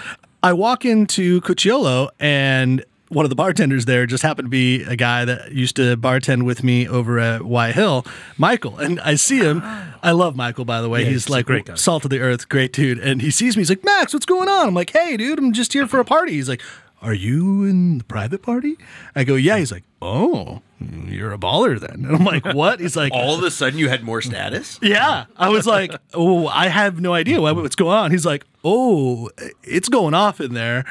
I 0.44 0.52
walk 0.52 0.84
into 0.84 1.40
Cucciolo 1.40 2.10
and 2.20 2.84
one 3.08 3.24
of 3.24 3.30
the 3.30 3.34
bartenders 3.34 3.86
there 3.86 4.04
just 4.04 4.22
happened 4.22 4.44
to 4.44 4.50
be 4.50 4.82
a 4.82 4.94
guy 4.94 5.24
that 5.24 5.52
used 5.52 5.76
to 5.76 5.96
bartend 5.96 6.44
with 6.44 6.62
me 6.62 6.86
over 6.86 7.18
at 7.18 7.46
Y 7.46 7.72
Hill, 7.72 8.04
Michael. 8.36 8.78
And 8.78 9.00
I 9.00 9.14
see 9.14 9.38
him. 9.38 9.62
I 9.64 10.10
love 10.10 10.36
Michael, 10.36 10.66
by 10.66 10.82
the 10.82 10.90
way. 10.90 11.00
Yeah, 11.00 11.06
he's 11.06 11.24
he's 11.24 11.30
like 11.30 11.46
great 11.46 11.64
guy. 11.64 11.76
salt 11.76 12.04
of 12.04 12.10
the 12.10 12.20
earth, 12.20 12.50
great 12.50 12.74
dude. 12.74 12.98
And 12.98 13.22
he 13.22 13.30
sees 13.30 13.56
me. 13.56 13.62
He's 13.62 13.70
like, 13.70 13.84
Max, 13.84 14.12
what's 14.12 14.26
going 14.26 14.50
on? 14.50 14.68
I'm 14.68 14.74
like, 14.74 14.90
hey, 14.90 15.16
dude, 15.16 15.38
I'm 15.38 15.54
just 15.54 15.72
here 15.72 15.86
for 15.86 15.98
a 15.98 16.04
party. 16.04 16.32
He's 16.32 16.50
like, 16.50 16.60
are 17.04 17.14
you 17.14 17.64
in 17.64 17.98
the 17.98 18.04
private 18.04 18.42
party? 18.42 18.76
I 19.14 19.24
go, 19.24 19.34
yeah. 19.34 19.58
He's 19.58 19.70
like, 19.70 19.84
oh, 20.02 20.62
you're 21.06 21.32
a 21.32 21.38
baller 21.38 21.78
then. 21.78 22.04
And 22.04 22.16
I'm 22.16 22.24
like, 22.24 22.44
what? 22.46 22.80
He's 22.80 22.96
like, 22.96 23.12
all 23.12 23.36
of 23.36 23.44
a 23.44 23.50
sudden 23.50 23.78
you 23.78 23.88
had 23.88 24.02
more 24.02 24.20
status. 24.20 24.80
yeah. 24.82 25.26
I 25.36 25.50
was 25.50 25.66
like, 25.66 25.94
oh, 26.14 26.48
I 26.48 26.68
have 26.68 27.00
no 27.00 27.12
idea 27.12 27.40
what's 27.40 27.76
going 27.76 27.96
on. 27.96 28.10
He's 28.10 28.26
like, 28.26 28.44
oh, 28.64 29.30
it's 29.62 29.88
going 29.88 30.14
off 30.14 30.40
in 30.40 30.54
there. 30.54 30.84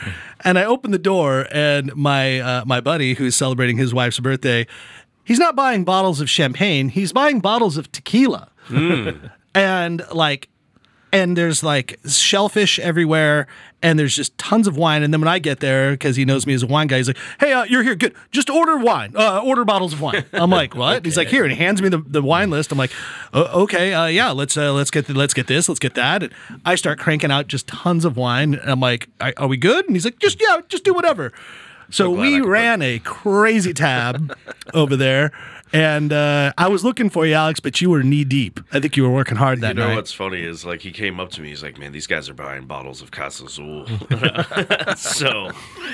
And 0.45 0.57
I 0.57 0.63
open 0.63 0.91
the 0.91 0.99
door, 0.99 1.47
and 1.51 1.93
my 1.95 2.39
uh, 2.39 2.65
my 2.65 2.79
buddy 2.79 3.15
who's 3.15 3.35
celebrating 3.35 3.77
his 3.77 3.93
wife's 3.93 4.19
birthday 4.19 4.67
he's 5.23 5.39
not 5.39 5.55
buying 5.55 5.83
bottles 5.83 6.21
of 6.21 6.29
champagne. 6.29 6.89
He's 6.89 7.13
buying 7.13 7.39
bottles 7.39 7.77
of 7.77 7.91
tequila. 7.91 8.49
and 9.55 10.05
like 10.11 10.49
and 11.13 11.37
there's 11.37 11.63
like 11.63 11.99
shellfish 12.05 12.79
everywhere 12.79 13.47
and 13.81 13.99
there's 13.99 14.15
just 14.15 14.35
tons 14.37 14.67
of 14.67 14.75
wine. 14.75 15.03
And 15.03 15.13
then 15.13 15.21
when 15.21 15.27
i 15.27 15.39
get 15.39 15.59
there 15.59 15.91
because 15.91 16.15
he 16.15 16.25
knows 16.25 16.45
me 16.45 16.53
as 16.53 16.63
a 16.63 16.67
wine 16.67 16.87
guy 16.87 16.97
he's 16.97 17.07
like 17.07 17.17
hey 17.39 17.53
uh, 17.53 17.63
you're 17.63 17.83
here. 17.83 17.95
Good. 17.95 18.15
Just 18.31 18.49
order 18.49 18.77
wine 18.77 19.13
uh, 19.15 19.41
order 19.41 19.63
bottles 19.63 19.93
of 19.93 20.01
wine. 20.01 20.25
I'm 20.33 20.49
like 20.49 20.75
what? 20.83 21.05
He's 21.05 21.15
like 21.15 21.29
here 21.29 21.43
and 21.43 21.53
he 21.53 21.57
hands 21.57 21.81
me 21.81 21.87
the, 21.87 21.99
the 21.99 22.21
wine 22.21 22.49
list. 22.49 22.71
I'm 22.71 22.77
like 22.77 22.91
"O- 23.33 23.63
okay 23.63 23.93
uh, 23.93 24.07
yeah 24.07 24.31
let's 24.31 24.57
uh, 24.57 24.73
let's 24.73 24.91
get 24.91 25.05
the, 25.05 25.13
let's 25.13 25.33
get 25.33 25.47
this 25.47 25.69
let's 25.69 25.79
get 25.79 25.93
that. 25.93 26.23
And 26.23 26.33
i 26.65 26.75
start 26.75 26.99
cranking 26.99 27.31
out 27.31 27.47
just 27.47 27.67
tons 27.67 28.03
of 28.03 28.17
wine. 28.17 28.55
And 28.55 28.69
i'm 28.69 28.79
like 28.79 29.07
are, 29.21 29.47
we 29.47 29.55
good? 29.55 29.85
And 29.85 29.95
he's 29.95 30.05
like 30.05 30.19
just 30.19 30.41
yeah 30.41 30.57
just 30.67 30.83
do 30.83 30.93
whatever. 30.93 31.31
So 31.91 32.15
I 32.15 32.19
we 32.21 32.41
ran 32.41 32.81
a 32.81 32.97
crazy 32.99 33.73
tab 33.73 34.35
over 34.73 34.95
there 34.95 35.31
and 35.73 36.13
uh, 36.13 36.53
I 36.57 36.67
was 36.69 36.83
looking 36.83 37.09
for 37.09 37.25
you, 37.25 37.33
Alex, 37.33 37.59
but 37.59 37.81
you 37.81 37.89
were 37.89 38.03
knee 38.03 38.23
deep. 38.23 38.59
I 38.71 38.79
think 38.79 38.95
you 38.95 39.03
were 39.03 39.11
working 39.11 39.37
hard 39.37 39.59
that 39.61 39.75
night. 39.75 39.75
You 39.75 39.81
know 39.81 39.87
night. 39.89 39.95
what's 39.95 40.13
funny 40.13 40.41
is 40.43 40.65
like 40.65 40.81
he 40.81 40.91
came 40.91 41.19
up 41.19 41.29
to 41.31 41.41
me. 41.41 41.49
He's 41.49 41.63
like, 41.63 41.77
"Man, 41.77 41.91
these 41.91 42.07
guys 42.07 42.29
are 42.29 42.33
buying 42.33 42.65
bottles 42.65 43.01
of 43.01 43.11
Clase 43.11 43.45
Azul." 43.45 43.85
so 44.95 45.49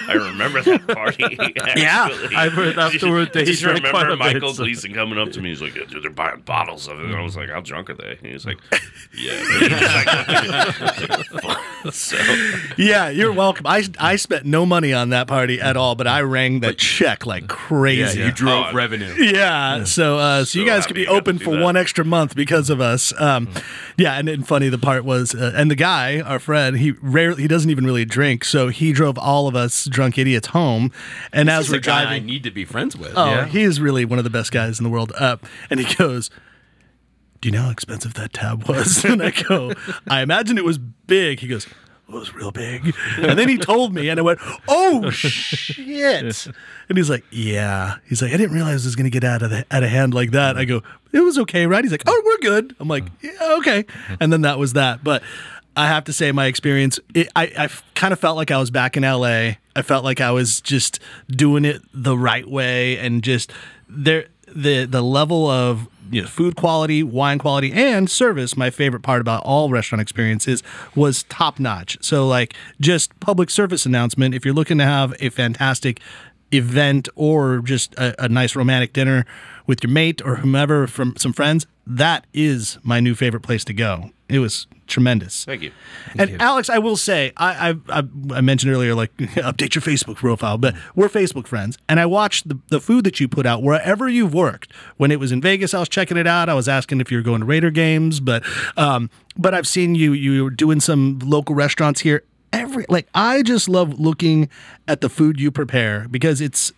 I 0.07 0.13
remember 0.13 0.61
that 0.61 0.87
party. 0.87 1.37
Yeah. 1.75 2.09
I've 2.35 2.53
heard 2.53 2.77
afterward 2.77 3.33
that 3.33 3.45
he 3.47 3.53
just 3.53 3.63
drank 3.63 3.81
quite 3.81 4.03
remember 4.07 4.13
a 4.13 4.17
bit, 4.17 4.33
Michael 4.35 4.53
so- 4.53 4.63
Gleason 4.63 4.93
coming 4.93 5.17
up 5.19 5.31
to 5.31 5.41
me. 5.41 5.49
He's 5.49 5.61
like, 5.61 5.75
"Yeah, 5.75 5.85
"Dude, 5.85 6.03
they're 6.03 6.11
buying 6.11 6.41
bottles 6.41 6.87
of 6.87 6.99
it." 6.99 7.05
And 7.05 7.15
I 7.15 7.21
was 7.21 7.35
like, 7.37 7.49
"How 7.49 7.61
drunk 7.61 7.89
are 7.89 7.95
they?" 7.95 8.17
And 8.17 8.25
he's 8.25 8.45
like, 8.45 8.57
"Yeah." 9.13 9.43
He 9.59 9.69
like- 9.69 11.25
so 11.93 12.17
Yeah, 12.77 13.09
you're 13.09 13.31
welcome. 13.31 13.65
I, 13.67 13.83
I 13.99 14.15
spent 14.17 14.45
no 14.45 14.65
money 14.65 14.91
on 14.93 15.09
that 15.09 15.27
party 15.27 15.61
at 15.61 15.77
all, 15.77 15.95
but 15.95 16.07
I 16.07 16.21
rang 16.21 16.59
the 16.59 16.73
check 16.73 17.25
like 17.25 17.47
crazy. 17.47 17.99
Yeah, 17.99 18.05
crazy. 18.07 18.21
you 18.23 18.31
drove 18.31 18.65
Oh, 18.69 18.73
revenue. 18.73 19.13
Yeah, 19.17 19.68
so 19.85 20.17
uh, 20.17 20.45
so, 20.45 20.59
you 20.59 20.65
guys 20.65 20.85
could 20.85 20.95
be 20.95 21.01
you 21.01 21.07
got 21.07 21.13
to 21.13 21.17
open 21.19 21.39
for 21.39 21.55
that. 21.55 21.63
one 21.63 21.75
extra 21.77 22.03
month 22.05 22.35
because 22.35 22.69
of 22.69 22.79
us. 22.81 23.13
Um, 23.19 23.49
yeah, 23.97 24.13
and 24.17 24.27
then 24.27 24.43
funny 24.43 24.69
the 24.69 24.77
part 24.77 25.03
was, 25.05 25.33
uh, 25.35 25.53
and 25.55 25.69
the 25.71 25.75
guy, 25.75 26.19
our 26.21 26.39
friend, 26.39 26.77
he 26.77 26.91
rarely 27.01 27.41
he 27.43 27.47
doesn't 27.47 27.69
even 27.69 27.85
really 27.85 28.05
drink, 28.05 28.43
so 28.45 28.67
he 28.69 28.91
drove 28.93 29.17
all 29.17 29.47
of 29.47 29.55
us 29.55 29.85
drunk 29.85 30.17
idiots 30.17 30.47
home, 30.47 30.91
and 31.33 31.47
This 31.49 31.53
as 31.55 31.65
is 31.65 31.71
we're 31.71 31.77
a 31.77 31.81
guy 31.81 32.01
I 32.01 32.03
driving, 32.05 32.25
need 32.25 32.43
to 32.43 32.51
be 32.51 32.65
friends 32.65 32.95
with. 32.97 33.13
oh, 33.15 33.25
Yeah. 33.25 33.45
he 33.45 33.63
is 33.63 33.79
really 33.81 34.05
one 34.05 34.17
of 34.19 34.23
the 34.23 34.29
best 34.29 34.51
guys 34.51 34.79
in 34.79 34.83
the 34.83 34.89
world. 34.89 35.11
Uh, 35.17 35.37
and 35.69 35.79
he 35.79 35.95
goes. 35.95 36.29
Do 37.41 37.47
you 37.47 37.53
know 37.53 37.61
how 37.61 37.69
expensive 37.69 38.15
that 38.15 38.33
tab 38.33 38.67
was? 38.67 39.05
And 39.05 39.23
I 39.23 39.31
go, 39.31 39.71
I 40.09 40.21
imagine 40.21 40.57
it 40.57 40.65
was 40.65 40.77
big. 40.77 41.39
He 41.39 41.47
goes, 41.47 41.65
well, 41.67 41.75
it 42.09 42.15
was 42.15 42.33
real 42.33 42.51
big. 42.51 42.95
And 43.17 43.37
then 43.37 43.47
he 43.47 43.57
told 43.57 43.93
me, 43.93 44.09
and 44.09 44.19
I 44.19 44.23
went, 44.23 44.39
oh 44.67 45.09
shit. 45.11 46.47
And 46.89 46.97
he's 46.97 47.09
like, 47.09 47.23
yeah. 47.31 47.97
He's 48.07 48.21
like, 48.21 48.33
I 48.33 48.37
didn't 48.37 48.53
realize 48.53 48.83
it 48.83 48.87
was 48.87 48.95
going 48.95 49.05
to 49.05 49.11
get 49.11 49.23
out 49.23 49.41
of 49.41 49.51
the 49.51 49.65
out 49.69 49.83
of 49.83 49.89
hand 49.89 50.13
like 50.13 50.31
that. 50.31 50.57
I 50.57 50.65
go, 50.65 50.81
it 51.11 51.19
was 51.19 51.37
okay, 51.39 51.67
right? 51.67 51.83
He's 51.83 51.91
like, 51.91 52.03
oh, 52.07 52.21
we're 52.25 52.39
good. 52.39 52.75
I'm 52.79 52.87
like, 52.87 53.05
yeah, 53.21 53.57
okay. 53.59 53.85
And 54.19 54.33
then 54.33 54.41
that 54.41 54.57
was 54.57 54.73
that. 54.73 55.03
But 55.03 55.21
I 55.75 55.87
have 55.87 56.03
to 56.05 56.13
say, 56.13 56.31
my 56.31 56.47
experience, 56.47 56.99
it, 57.13 57.29
I, 57.35 57.51
I 57.57 57.69
kind 57.95 58.11
of 58.11 58.19
felt 58.19 58.35
like 58.37 58.51
I 58.51 58.57
was 58.57 58.71
back 58.71 58.97
in 58.97 59.03
LA. 59.03 59.51
I 59.75 59.81
felt 59.83 60.03
like 60.03 60.19
I 60.19 60.31
was 60.31 60.61
just 60.61 60.99
doing 61.29 61.63
it 61.63 61.81
the 61.93 62.17
right 62.17 62.47
way 62.47 62.97
and 62.97 63.23
just 63.23 63.51
there 63.87 64.25
the 64.47 64.85
the 64.85 65.01
level 65.01 65.47
of 65.47 65.87
you 66.11 66.21
know, 66.21 66.27
food 66.27 66.55
quality, 66.55 67.03
wine 67.03 67.39
quality, 67.39 67.71
and 67.71 68.09
service. 68.09 68.57
My 68.57 68.69
favorite 68.69 69.01
part 69.01 69.21
about 69.21 69.43
all 69.43 69.69
restaurant 69.69 70.01
experiences 70.01 70.63
was 70.95 71.23
top 71.23 71.59
notch. 71.59 71.97
So, 72.01 72.27
like, 72.27 72.53
just 72.79 73.17
public 73.19 73.49
service 73.49 73.85
announcement. 73.85 74.35
If 74.35 74.45
you're 74.45 74.53
looking 74.53 74.77
to 74.79 74.85
have 74.85 75.13
a 75.19 75.29
fantastic 75.29 75.99
event 76.51 77.09
or 77.15 77.59
just 77.59 77.93
a, 77.95 78.23
a 78.23 78.29
nice 78.29 78.55
romantic 78.55 78.93
dinner 78.93 79.25
with 79.67 79.83
your 79.83 79.91
mate 79.91 80.21
or 80.25 80.37
whomever 80.37 80.87
from 80.87 81.15
some 81.17 81.33
friends, 81.33 81.67
that 81.85 82.25
is 82.33 82.77
my 82.83 82.99
new 82.99 83.15
favorite 83.15 83.41
place 83.41 83.63
to 83.65 83.73
go. 83.73 84.11
It 84.27 84.39
was 84.39 84.67
tremendous. 84.89 85.45
thank 85.45 85.61
you. 85.61 85.71
And 86.17 86.41
Alex, 86.41 86.69
I 86.69 86.79
will 86.79 86.97
say, 86.97 87.31
I, 87.37 87.75
I 87.89 88.03
I 88.31 88.41
mentioned 88.41 88.71
earlier, 88.71 88.95
like 88.95 89.15
update 89.17 89.75
your 89.75 89.81
Facebook 89.81 90.15
profile, 90.15 90.57
but 90.57 90.75
we're 90.95 91.09
Facebook 91.09 91.47
friends, 91.47 91.77
and 91.87 91.99
I 91.99 92.05
watched 92.05 92.49
the, 92.49 92.59
the 92.69 92.79
food 92.81 93.03
that 93.05 93.19
you 93.19 93.27
put 93.27 93.45
out 93.45 93.63
wherever 93.63 94.09
you've 94.09 94.33
worked. 94.33 94.73
When 94.97 95.11
it 95.11 95.19
was 95.19 95.31
in 95.31 95.41
Vegas, 95.41 95.73
I 95.73 95.79
was 95.79 95.89
checking 95.89 96.17
it 96.17 96.27
out. 96.27 96.49
I 96.49 96.53
was 96.53 96.67
asking 96.67 97.01
if 97.01 97.11
you 97.11 97.17
were 97.17 97.23
going 97.23 97.39
to 97.39 97.45
Raider 97.45 97.71
games, 97.71 98.19
but 98.19 98.43
um, 98.77 99.09
but 99.37 99.53
I've 99.53 99.67
seen 99.67 99.95
you 99.95 100.13
you 100.13 100.43
were 100.43 100.49
doing 100.49 100.79
some 100.79 101.19
local 101.19 101.55
restaurants 101.55 102.01
here. 102.01 102.23
Every 102.51 102.85
like, 102.89 103.07
I 103.13 103.43
just 103.43 103.69
love 103.69 103.99
looking 103.99 104.49
at 104.87 105.01
the 105.01 105.09
food 105.09 105.39
you 105.39 105.51
prepare 105.51 106.07
because 106.09 106.41
it's 106.41 106.71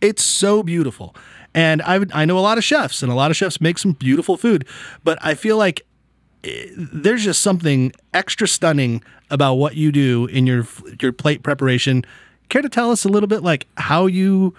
it's 0.00 0.22
so 0.22 0.62
beautiful. 0.62 1.14
And 1.54 1.82
I 1.82 2.00
I 2.12 2.24
know 2.24 2.38
a 2.38 2.40
lot 2.40 2.58
of 2.58 2.64
chefs, 2.64 3.02
and 3.02 3.10
a 3.10 3.14
lot 3.14 3.30
of 3.30 3.36
chefs 3.36 3.60
make 3.60 3.78
some 3.78 3.92
beautiful 3.92 4.36
food, 4.36 4.66
but 5.02 5.18
I 5.20 5.34
feel 5.34 5.56
like 5.56 5.84
there's 6.42 7.24
just 7.24 7.42
something 7.42 7.92
extra 8.14 8.48
stunning 8.48 9.02
about 9.30 9.54
what 9.54 9.76
you 9.76 9.92
do 9.92 10.26
in 10.26 10.46
your 10.46 10.66
your 11.00 11.12
plate 11.12 11.42
preparation. 11.42 12.04
Care 12.48 12.62
to 12.62 12.68
tell 12.68 12.90
us 12.90 13.04
a 13.04 13.08
little 13.08 13.28
bit 13.28 13.42
like 13.42 13.66
how 13.76 14.06
you 14.06 14.54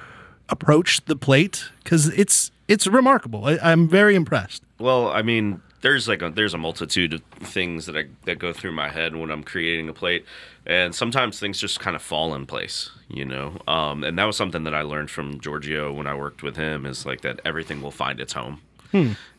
approach 0.49 1.03
the 1.05 1.15
plate 1.15 1.69
because 1.83 2.07
it's 2.09 2.51
it's 2.67 2.87
remarkable. 2.87 3.45
I, 3.45 3.57
I'm 3.61 3.87
very 3.87 4.15
impressed. 4.15 4.63
Well, 4.79 5.09
I 5.09 5.21
mean, 5.21 5.61
there's 5.81 6.07
like 6.07 6.21
a, 6.21 6.29
there's 6.29 6.53
a 6.53 6.57
multitude 6.57 7.13
of 7.13 7.21
things 7.39 7.85
that 7.87 7.97
I 7.97 8.05
that 8.25 8.39
go 8.39 8.53
through 8.53 8.71
my 8.71 8.89
head 8.89 9.15
when 9.15 9.31
I'm 9.31 9.43
creating 9.43 9.89
a 9.89 9.93
plate, 9.93 10.25
and 10.65 10.93
sometimes 10.93 11.39
things 11.39 11.59
just 11.59 11.79
kind 11.79 11.95
of 11.95 12.01
fall 12.01 12.33
in 12.35 12.45
place, 12.45 12.91
you 13.09 13.25
know. 13.25 13.57
Um, 13.67 14.03
and 14.03 14.17
that 14.17 14.25
was 14.25 14.37
something 14.37 14.63
that 14.63 14.73
I 14.73 14.83
learned 14.83 15.09
from 15.09 15.39
Giorgio 15.39 15.91
when 15.91 16.07
I 16.07 16.13
worked 16.13 16.43
with 16.43 16.55
him 16.55 16.85
is 16.85 17.05
like 17.05 17.21
that 17.21 17.41
everything 17.43 17.81
will 17.81 17.91
find 17.91 18.19
its 18.19 18.33
home, 18.33 18.61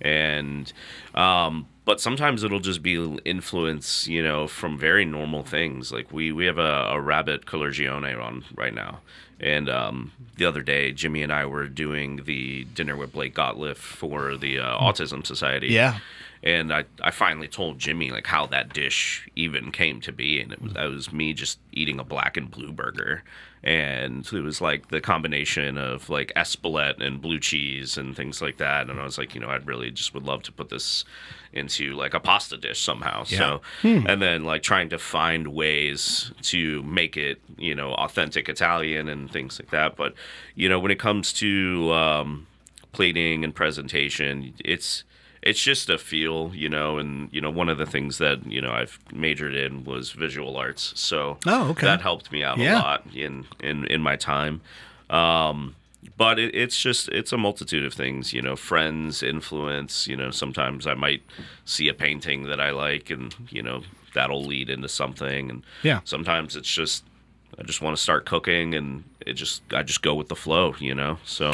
and 0.01 0.73
um, 1.15 1.67
but 1.85 2.01
sometimes 2.01 2.45
it'll 2.45 2.61
just 2.61 2.83
be 2.83 2.95
influence, 3.25 4.07
you 4.07 4.23
know, 4.23 4.47
from 4.47 4.79
very 4.79 5.05
normal 5.05 5.43
things. 5.43 5.93
Like 5.93 6.13
we 6.13 6.33
we 6.33 6.47
have 6.47 6.59
a, 6.59 6.91
a 6.91 7.01
rabbit 7.01 7.47
collegione 7.47 8.21
on 8.23 8.45
right 8.55 8.75
now, 8.75 9.01
and 9.41 9.69
um, 9.69 10.13
the 10.37 10.45
other 10.45 10.63
day 10.63 10.93
Jimmy 10.93 11.23
and 11.23 11.33
I 11.33 11.47
were 11.47 11.69
doing 11.69 12.23
the 12.25 12.65
dinner 12.65 12.97
with 12.97 13.13
Blake 13.13 13.35
Gottlieb 13.35 13.77
for 13.77 14.37
the 14.37 14.59
uh, 14.59 14.79
Autism 14.79 15.27
Society. 15.27 15.69
Yeah. 15.69 15.99
And 16.45 16.73
I, 16.73 16.85
I 17.01 17.13
finally 17.13 17.47
told 17.47 17.79
Jimmy 17.79 18.11
like 18.11 18.27
how 18.27 18.47
that 18.47 18.73
dish 18.73 19.29
even 19.37 19.71
came 19.71 20.01
to 20.01 20.13
be, 20.13 20.41
and 20.41 20.53
it 20.53 20.61
was 20.61 20.73
that 20.73 20.91
was 20.91 21.13
me 21.13 21.33
just 21.35 21.61
eating 21.73 22.01
a 22.01 22.05
black 22.05 22.37
and 22.37 22.51
blue 22.51 22.73
burger, 22.73 23.23
and 23.63 24.27
it 24.27 24.41
was 24.41 24.61
like 24.61 24.89
the 24.89 25.01
combination 25.01 25.79
of 25.79 26.11
like 26.11 26.33
espelette 26.35 27.01
and 27.01 27.23
blue 27.23 27.39
cheese 27.39 27.97
and 27.97 28.17
things 28.17 28.43
like 28.43 28.57
that, 28.57 28.91
and 28.91 28.99
I 28.99 29.05
was 29.05 29.19
like, 29.19 29.37
you 29.37 29.41
know, 29.41 29.51
I'd 29.51 29.69
really 29.69 29.93
just 29.93 30.15
would 30.15 30.25
love 30.25 30.43
to 30.43 30.53
put 30.53 30.69
this 30.69 31.05
into 31.53 31.93
like 31.95 32.13
a 32.13 32.19
pasta 32.19 32.57
dish 32.57 32.81
somehow. 32.83 33.23
So, 33.23 33.61
and 34.09 34.21
then 34.21 34.45
like 34.45 34.63
trying 34.65 34.89
to 34.89 34.99
find 34.99 35.49
ways 35.49 36.33
to 36.43 36.83
make 36.83 37.17
it, 37.17 37.41
you 37.57 37.75
know, 37.77 37.93
authentic 37.95 38.49
Italian 38.49 39.09
and 39.09 39.31
things 39.31 39.61
like 39.61 39.71
that. 39.71 39.95
But 39.95 40.15
you 40.57 40.69
know, 40.69 40.81
when 40.81 40.91
it 40.91 40.99
comes 40.99 41.33
to 41.35 41.93
um, 41.93 42.47
plating 42.91 43.45
and 43.45 43.55
presentation, 43.55 44.55
it's 44.65 45.05
it's 45.43 45.61
just 45.63 45.91
a 45.91 45.99
feel, 45.99 46.53
you 46.55 46.69
know, 46.69 46.99
and 46.99 47.29
you 47.33 47.41
know, 47.41 47.51
one 47.51 47.69
of 47.69 47.79
the 47.79 47.87
things 47.87 48.19
that 48.19 48.47
you 48.47 48.61
know 48.61 48.71
I've 48.73 48.99
majored 49.13 49.55
in 49.55 49.85
was 49.85 50.13
visual 50.13 50.57
arts, 50.57 50.93
so 50.97 51.39
Oh, 51.47 51.71
okay. 51.71 51.87
that 51.87 52.01
helped 52.03 52.31
me 52.33 52.43
out 52.45 52.59
Yeah. 52.59 52.79
a 52.79 52.81
lot 52.81 53.07
in 53.15 53.47
in 53.61 53.85
in 53.87 54.01
my 54.03 54.17
time. 54.17 54.61
Um, 55.11 55.75
but 56.17 56.39
it, 56.39 56.55
it's 56.55 56.81
just 56.81 57.09
it's 57.09 57.33
a 57.33 57.39
multitude 57.39 57.85
of 57.85 57.95
things, 57.95 58.33
you 58.33 58.43
know, 58.43 58.57
friends, 58.57 59.23
influence. 59.23 60.07
You 60.09 60.17
know, 60.17 60.31
sometimes 60.31 60.87
I 60.87 60.95
might 60.95 61.23
see 61.65 61.89
a 61.89 61.95
painting 61.95 62.45
that 62.45 62.61
I 62.61 62.71
like, 62.71 63.11
and 63.11 63.35
you 63.51 63.63
know, 63.63 63.83
that'll 64.15 64.45
lead 64.45 64.71
into 64.71 64.89
something, 64.89 65.51
and 65.51 65.63
Yeah. 65.83 66.01
sometimes 66.05 66.57
it's 66.57 66.73
just 66.73 67.05
I 67.59 67.63
just 67.65 67.83
want 67.83 67.97
to 67.97 68.03
start 68.03 68.25
cooking, 68.27 68.75
and 68.75 69.05
it 69.27 69.35
just 69.35 69.63
I 69.73 69.83
just 69.83 70.03
go 70.03 70.15
with 70.15 70.29
the 70.29 70.37
flow, 70.37 70.75
you 70.79 70.95
know. 70.95 71.19
So 71.25 71.53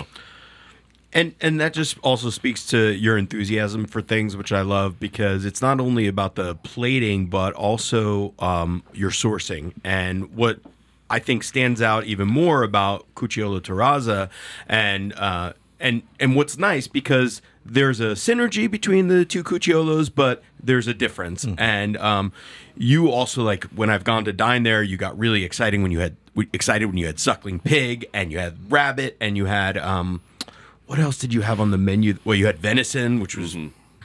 And 1.13 1.35
and 1.41 1.59
that 1.61 1.73
just 1.73 1.99
also 2.01 2.29
speaks 2.29 2.67
to 2.67 2.93
your 2.93 3.17
enthusiasm 3.17 3.87
for 3.87 4.03
things, 4.03 4.37
which 4.37 4.53
I 4.53 4.61
love 4.61 5.01
because 5.01 5.47
it's 5.47 5.63
not 5.63 5.81
only 5.81 6.07
about 6.07 6.35
the 6.35 6.55
plating, 6.57 7.27
but 7.27 7.55
also 7.55 8.35
um, 8.39 8.83
your 8.93 9.11
sourcing. 9.11 9.73
And 9.83 10.35
what 10.35 10.61
I 11.09 11.19
think 11.19 11.45
stands 11.45 11.81
out 11.81 12.05
even 12.05 12.29
more 12.29 12.63
about 12.63 13.07
Cucciolo 13.15 13.61
Terrazza 13.61 14.29
and 14.69 15.15
uh, 15.15 15.55
and 15.81 16.03
and 16.21 16.37
what's 16.37 16.59
nice 16.59 16.87
because 16.87 17.41
there's 17.65 18.01
a 18.01 18.09
synergy 18.09 18.71
between 18.71 19.09
the 19.09 19.25
two 19.25 19.45
Cucciolos, 19.45 20.11
but 20.15 20.43
there's 20.63 20.87
a 20.87 20.95
difference. 20.95 21.47
And 21.57 21.97
um, 21.99 22.33
you 22.77 23.11
also 23.11 23.43
like 23.43 23.65
when 23.65 23.91
I've 23.91 24.05
gone 24.05 24.25
to 24.27 24.33
dine 24.33 24.63
there, 24.63 24.83
you 24.83 24.97
got 24.97 25.19
really 25.19 25.45
exciting 25.45 25.83
when 25.83 25.91
you 25.91 26.01
had 26.01 26.17
excited 26.53 26.87
when 26.87 26.97
you 26.97 27.07
had 27.07 27.19
suckling 27.19 27.59
pig 27.61 28.07
and 28.13 28.31
you 28.31 28.39
had 28.39 28.71
rabbit 28.71 29.17
and 29.21 29.37
you 29.37 29.47
had 29.47 29.77
um, 29.77 30.21
what 30.89 30.99
else 30.99 31.17
did 31.19 31.33
you 31.33 31.43
have 31.43 31.61
on 31.61 31.71
the 31.71 31.79
menu? 31.79 32.19
Well, 32.25 32.35
you 32.35 32.47
had 32.47 32.59
venison, 32.59 33.21
which 33.21 33.37
was 33.37 33.57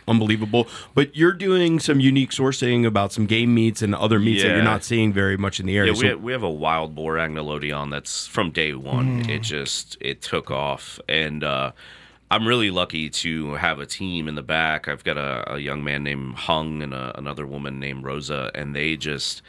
unbelievable. 0.07 0.67
But 0.93 1.15
you're 1.15 1.31
doing 1.33 1.79
some 1.79 1.99
unique 1.99 2.31
sourcing 2.31 2.85
about 2.85 3.11
some 3.13 3.25
game 3.25 3.53
meats 3.55 3.81
and 3.81 3.95
other 3.95 4.19
meats 4.19 4.43
that 4.43 4.49
you're 4.49 4.61
not 4.63 4.83
seeing 4.83 5.13
very 5.13 5.37
much 5.37 5.59
in 5.59 5.65
the 5.65 5.73
Yeah, 5.73 5.79
area. 5.79 5.93
we, 5.93 5.99
So- 5.99 6.07
have, 6.09 6.21
we 6.21 6.31
have 6.33 6.43
a 6.43 6.49
wild 6.51 6.93
boar 6.93 7.15
agnolodion 7.15 7.89
that's 7.89 8.27
from 8.27 8.51
day 8.51 8.73
one. 8.73 9.23
Mm. 9.23 9.29
It 9.29 9.39
just 9.41 9.97
it 10.01 10.21
took 10.21 10.51
off, 10.51 10.99
and 11.07 11.43
uh, 11.43 11.71
I'm 12.29 12.47
really 12.47 12.69
lucky 12.69 13.09
to 13.09 13.53
have 13.55 13.79
a 13.79 13.85
team 13.85 14.27
in 14.27 14.35
the 14.35 14.43
back. 14.43 14.87
I've 14.87 15.03
got 15.03 15.17
a, 15.17 15.53
a 15.55 15.59
young 15.59 15.83
man 15.83 16.03
named 16.03 16.35
Hung 16.35 16.81
and 16.83 16.93
a, 16.93 17.17
another 17.17 17.45
woman 17.45 17.79
named 17.79 18.03
Rosa, 18.03 18.51
and 18.53 18.75
they 18.75 18.97
just. 18.97 19.41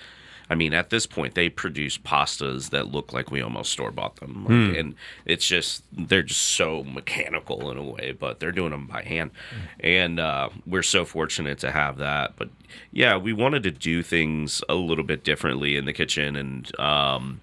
I 0.50 0.54
mean, 0.54 0.74
at 0.74 0.90
this 0.90 1.06
point, 1.06 1.34
they 1.34 1.48
produce 1.48 1.96
pastas 1.96 2.70
that 2.70 2.92
look 2.92 3.12
like 3.12 3.30
we 3.30 3.40
almost 3.40 3.72
store 3.72 3.90
bought 3.90 4.16
them, 4.16 4.44
like, 4.44 4.76
and 4.78 4.94
it's 5.24 5.46
just 5.46 5.82
they're 5.90 6.22
just 6.22 6.42
so 6.42 6.84
mechanical 6.84 7.70
in 7.70 7.78
a 7.78 7.82
way, 7.82 8.12
but 8.12 8.40
they're 8.40 8.52
doing 8.52 8.70
them 8.72 8.86
by 8.86 9.02
hand, 9.02 9.30
and 9.80 10.20
uh, 10.20 10.50
we're 10.66 10.82
so 10.82 11.04
fortunate 11.04 11.58
to 11.60 11.70
have 11.70 11.96
that. 11.98 12.34
But 12.36 12.50
yeah, 12.92 13.16
we 13.16 13.32
wanted 13.32 13.62
to 13.62 13.70
do 13.70 14.02
things 14.02 14.62
a 14.68 14.74
little 14.74 15.04
bit 15.04 15.24
differently 15.24 15.76
in 15.76 15.86
the 15.86 15.92
kitchen, 15.94 16.36
and 16.36 16.78
um, 16.78 17.40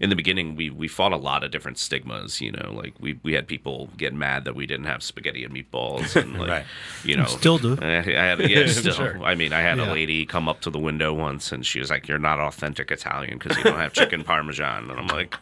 in 0.00 0.10
the 0.10 0.16
beginning 0.16 0.54
we 0.56 0.70
we 0.70 0.86
fought 0.88 1.12
a 1.12 1.16
lot 1.16 1.42
of 1.42 1.50
different 1.50 1.76
stigmas 1.78 2.40
you 2.40 2.52
know 2.52 2.72
like 2.72 2.94
we 3.00 3.18
we 3.22 3.32
had 3.32 3.46
people 3.48 3.88
get 3.96 4.14
mad 4.14 4.44
that 4.44 4.54
we 4.54 4.66
didn't 4.66 4.86
have 4.86 5.02
spaghetti 5.02 5.44
and 5.44 5.52
meatballs 5.54 6.14
and 6.14 6.38
like 6.38 6.48
Right. 6.48 6.64
you 7.04 7.16
know 7.16 7.24
Still 7.26 7.58
do. 7.58 7.76
I, 7.80 7.98
I 7.98 8.02
had 8.02 8.48
yeah 8.50 8.66
still 8.82 8.92
Sure. 8.94 9.20
i 9.24 9.34
mean 9.34 9.52
i 9.52 9.60
had 9.60 9.78
Yeah. 9.78 9.90
a 9.90 9.92
lady 9.92 10.24
come 10.26 10.48
up 10.48 10.60
to 10.62 10.70
the 10.70 10.78
window 10.78 11.12
once 11.12 11.50
and 11.52 11.64
she 11.66 11.80
was 11.80 11.90
like 11.90 12.06
you're 12.08 12.18
not 12.18 12.38
authentic 12.40 12.90
italian 12.90 13.38
because 13.38 13.56
you 13.56 13.64
don't 13.64 13.78
have 13.78 13.92
chicken 13.92 14.22
parmesan 14.30 14.90
and 14.90 14.98
i'm 15.00 15.06
like 15.08 15.34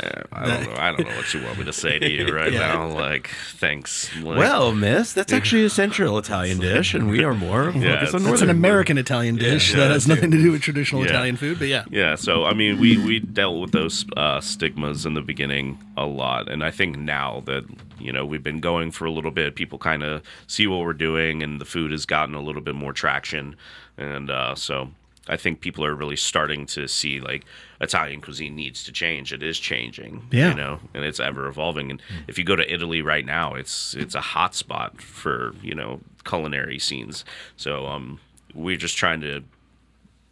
eh, 0.00 0.22
i 0.32 0.46
don't 0.46 0.64
know 0.66 0.76
i 0.78 0.90
don't 0.92 1.06
know 1.08 1.16
what 1.16 1.34
you 1.34 1.42
want 1.42 1.58
me 1.58 1.64
to 1.64 1.72
say 1.72 1.98
to 1.98 2.10
you 2.10 2.26
right 2.34 2.52
Yeah. 2.52 2.60
now 2.74 2.88
like 2.88 3.28
thanks 3.54 4.10
Like, 4.22 4.38
Well, 4.38 4.74
miss, 4.74 5.12
that's 5.12 5.32
actually 5.32 5.64
a 5.64 5.70
central 5.70 6.18
Italian 6.18 6.58
dish, 6.58 6.94
and 6.94 7.08
we 7.08 7.24
are 7.24 7.34
more 7.34 7.72
focused 7.72 7.84
it's- 7.86 8.14
on 8.14 8.22
it's 8.22 8.32
It's 8.32 8.42
an. 8.42 8.50
American 8.50 8.98
Italian 8.98 9.36
dish 9.36 9.70
Yeah, 9.72 9.80
that 9.80 9.90
has 9.90 10.06
nothing 10.06 10.30
to 10.30 10.36
do 10.36 10.52
with 10.52 10.62
traditional 10.62 11.02
Yeah. 11.02 11.08
Italian 11.10 11.36
food, 11.36 11.58
but 11.58 11.68
yeah. 11.68 11.84
Yeah, 11.90 12.14
so 12.16 12.44
I 12.44 12.52
mean, 12.54 12.78
we 12.78 12.96
we 12.96 13.18
dealt 13.20 13.60
with 13.60 13.71
those 13.72 14.04
uh, 14.16 14.40
stigmas 14.40 15.04
in 15.04 15.14
the 15.14 15.20
beginning 15.22 15.78
a 15.96 16.06
lot, 16.06 16.48
and 16.48 16.62
I 16.64 16.70
think 16.70 16.96
now 16.98 17.42
that 17.46 17.64
you 17.98 18.12
know 18.12 18.24
we've 18.24 18.42
been 18.42 18.60
going 18.60 18.90
for 18.90 19.04
a 19.06 19.10
little 19.10 19.30
bit, 19.30 19.54
people 19.56 19.78
kind 19.78 20.02
of 20.02 20.22
see 20.46 20.66
what 20.66 20.80
we're 20.80 20.92
doing, 20.92 21.42
and 21.42 21.60
the 21.60 21.64
food 21.64 21.90
has 21.90 22.06
gotten 22.06 22.34
a 22.34 22.40
little 22.40 22.62
bit 22.62 22.74
more 22.74 22.92
traction, 22.92 23.56
and 23.98 24.30
uh, 24.30 24.54
so 24.54 24.90
I 25.28 25.36
think 25.36 25.60
people 25.60 25.84
are 25.84 25.94
really 25.94 26.16
starting 26.16 26.66
to 26.66 26.86
see 26.88 27.20
like 27.20 27.44
Italian 27.80 28.20
cuisine 28.20 28.54
needs 28.56 28.82
to 28.84 28.92
change. 28.92 29.32
It 29.32 29.42
is 29.42 29.58
changing, 29.58 30.26
Yeah. 30.32 30.50
you 30.50 30.54
know, 30.56 30.80
and 30.94 31.04
it's 31.04 31.20
ever 31.20 31.46
evolving. 31.46 31.90
And 31.92 32.02
if 32.28 32.38
you 32.38 32.44
go 32.44 32.56
to 32.56 32.72
Italy 32.72 33.02
right 33.02 33.24
now, 33.24 33.54
it's 33.54 33.94
it's 33.94 34.14
a 34.14 34.20
hot 34.20 34.54
spot 34.54 35.00
for 35.00 35.54
you 35.62 35.74
know 35.74 36.00
culinary 36.24 36.78
scenes. 36.78 37.24
So 37.56 37.86
um, 37.86 38.20
we're 38.54 38.76
just 38.76 38.96
trying 38.96 39.20
to 39.22 39.42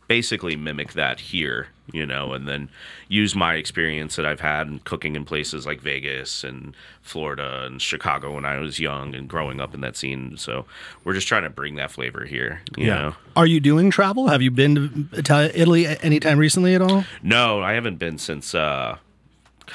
basically 0.09 0.57
mimic 0.57 0.93
that 0.95 1.21
here, 1.21 1.69
you 1.93 2.07
know, 2.07 2.33
and 2.33 2.47
then 2.49 2.69
use 3.09 3.35
my 3.35 3.55
experience 3.55 4.17
that 4.17 4.27
I've 4.27 4.41
had 4.41 4.67
in 4.69 4.79
cooking 4.81 5.17
in 5.17 5.25
places 5.25 5.67
like 5.67 5.81
Vegas 5.81 6.45
and 6.45 6.75
Florida 7.03 7.65
and 7.65 7.81
Chicago 7.83 8.35
when 8.35 8.45
I 8.45 8.59
was 8.59 8.79
young 8.79 9.15
and 9.15 9.29
growing 9.29 9.61
up 9.61 9.75
in 9.75 9.81
that 9.81 9.97
scene. 9.97 10.37
So 10.37 10.67
we're 11.05 11.15
just 11.15 11.27
trying 11.29 11.43
to 11.45 11.51
bring 11.51 11.77
that 11.77 11.91
flavor 11.91 12.25
here, 12.25 12.63
you 12.77 12.87
Yeah. 12.87 12.95
know. 12.95 13.15
Are 13.37 13.47
you 13.47 13.61
doing 13.61 13.91
travel? 13.91 14.29
Have 14.29 14.43
you 14.43 14.51
been 14.51 15.09
to 15.13 15.19
Italy, 15.19 15.85
Italy 15.85 15.87
anytime 16.03 16.39
recently 16.39 16.75
at 16.75 16.83
all? 16.83 17.05
No, 17.23 17.61
I 17.63 17.73
haven't 17.73 17.99
been 17.99 18.19
since 18.19 18.55
uh 18.55 18.97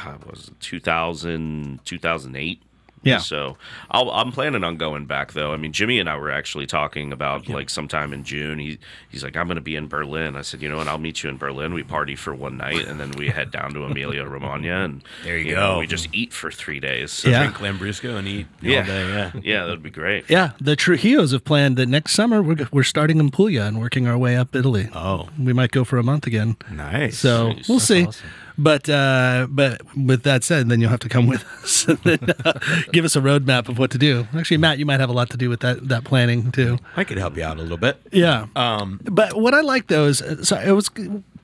God, 0.04 0.20
what 0.26 0.32
was 0.32 0.48
it 0.50 0.60
2000 0.60 1.80
2008. 1.86 2.62
Yeah. 3.06 3.20
So 3.20 3.56
I'll, 3.92 4.10
I'm 4.12 4.32
planning 4.32 4.64
on 4.64 4.78
going 4.78 5.06
back 5.06 5.32
though. 5.34 5.54
I 5.54 5.58
mean, 5.58 5.72
Jimmy 5.72 6.00
and 6.00 6.10
I 6.10 6.18
were 6.18 6.32
actually 6.32 6.66
talking 6.66 7.14
about 7.14 7.48
like 7.48 7.70
sometime 7.70 8.12
in 8.14 8.24
June. 8.24 8.60
He 8.60 8.78
he's 9.10 9.24
like, 9.24 9.38
I'm 9.38 9.46
going 9.48 9.56
to 9.56 9.62
be 9.62 9.76
in 9.76 9.88
Berlin. 9.88 10.36
I 10.36 10.42
said, 10.42 10.62
you 10.62 10.68
know 10.70 10.78
what? 10.78 10.88
I'll 10.88 10.98
meet 10.98 11.24
you 11.24 11.30
in 11.30 11.38
Berlin. 11.38 11.74
We 11.74 11.84
party 11.84 12.16
for 12.16 12.34
one 12.36 12.58
night 12.58 12.86
and 12.88 13.00
then 13.00 13.12
we 13.12 13.30
head 13.30 13.52
down 13.52 13.74
to 13.76 13.84
Emilia 13.84 14.26
Romagna 14.26 14.84
and 14.84 15.04
There 15.24 15.38
you 15.38 15.56
know, 15.56 15.76
go. 15.76 15.80
we 15.80 15.88
just 15.88 16.10
eat 16.14 16.34
for 16.34 16.52
three 16.52 16.80
days. 16.80 17.12
So 17.12 17.30
Yeah. 17.30 17.44
Drink 17.50 17.58
Lambrusco 17.80 18.18
and 18.18 18.28
eat 18.28 18.48
yeah, 18.62 18.80
all 18.80 18.86
day. 18.86 19.08
Yeah. 19.10 19.32
yeah, 19.44 19.66
that'd 19.66 19.84
be 19.84 19.90
great. 19.92 20.30
Yeah, 20.30 20.52
the 20.60 20.76
Trujillos 20.76 21.32
have 21.32 21.46
planned 21.46 21.78
that 21.78 21.88
next 21.88 22.14
summer 22.14 22.42
we're, 22.42 22.68
we're 22.72 22.84
starting 22.84 23.20
in 23.20 23.30
Puglia 23.32 23.66
and 23.66 23.80
working 23.80 24.08
our 24.08 24.18
way 24.18 24.36
up 24.36 24.56
Italy. 24.56 24.90
Oh, 24.94 25.30
We 25.40 25.54
might 25.54 25.72
go 25.72 25.84
for 25.84 25.98
a 25.98 26.04
month 26.04 26.26
again. 26.28 26.58
nice. 26.72 27.18
So 27.20 27.50
Nice. 27.54 27.68
we'll 27.70 27.78
That's 27.78 27.88
see. 27.88 28.06
awesome. 28.08 28.30
But 28.58 28.88
uh, 28.90 29.48
but 29.50 29.82
with 29.98 30.24
that 30.24 30.44
said, 30.44 30.70
then 30.70 30.80
you'll 30.82 30.90
have 30.90 31.00
to 31.02 31.10
come 31.10 31.28
with 31.28 31.44
us 31.64 31.88
and 31.88 31.98
then, 32.00 32.20
uh, 32.46 32.60
give 32.92 33.04
us 33.06 33.16
a 33.16 33.22
roadmap 33.22 33.68
of 33.70 33.78
what 33.78 33.92
to 33.92 33.98
do. 33.98 34.28
Actually, 34.36 34.58
Matt, 34.58 34.80
you 34.80 34.86
might 34.86 35.00
have 35.00 35.10
a 35.10 35.14
lot 35.14 35.30
to 35.32 35.38
do 35.38 35.50
with 35.50 35.60
that 35.60 35.88
that 35.90 36.04
planning 36.06 36.52
too. 36.52 36.78
I 36.96 37.04
could 37.04 37.18
help 37.18 37.36
you 37.38 37.44
out 37.44 37.58
a 37.58 37.62
little 37.62 37.78
bit. 37.78 38.02
Yeah. 38.12 38.48
Um, 38.56 39.00
But 39.04 39.38
what 39.40 39.54
I 39.54 39.62
like 39.62 39.88
though 39.88 40.06
is 40.06 40.24
so 40.44 40.58
it 40.60 40.72
was 40.72 40.90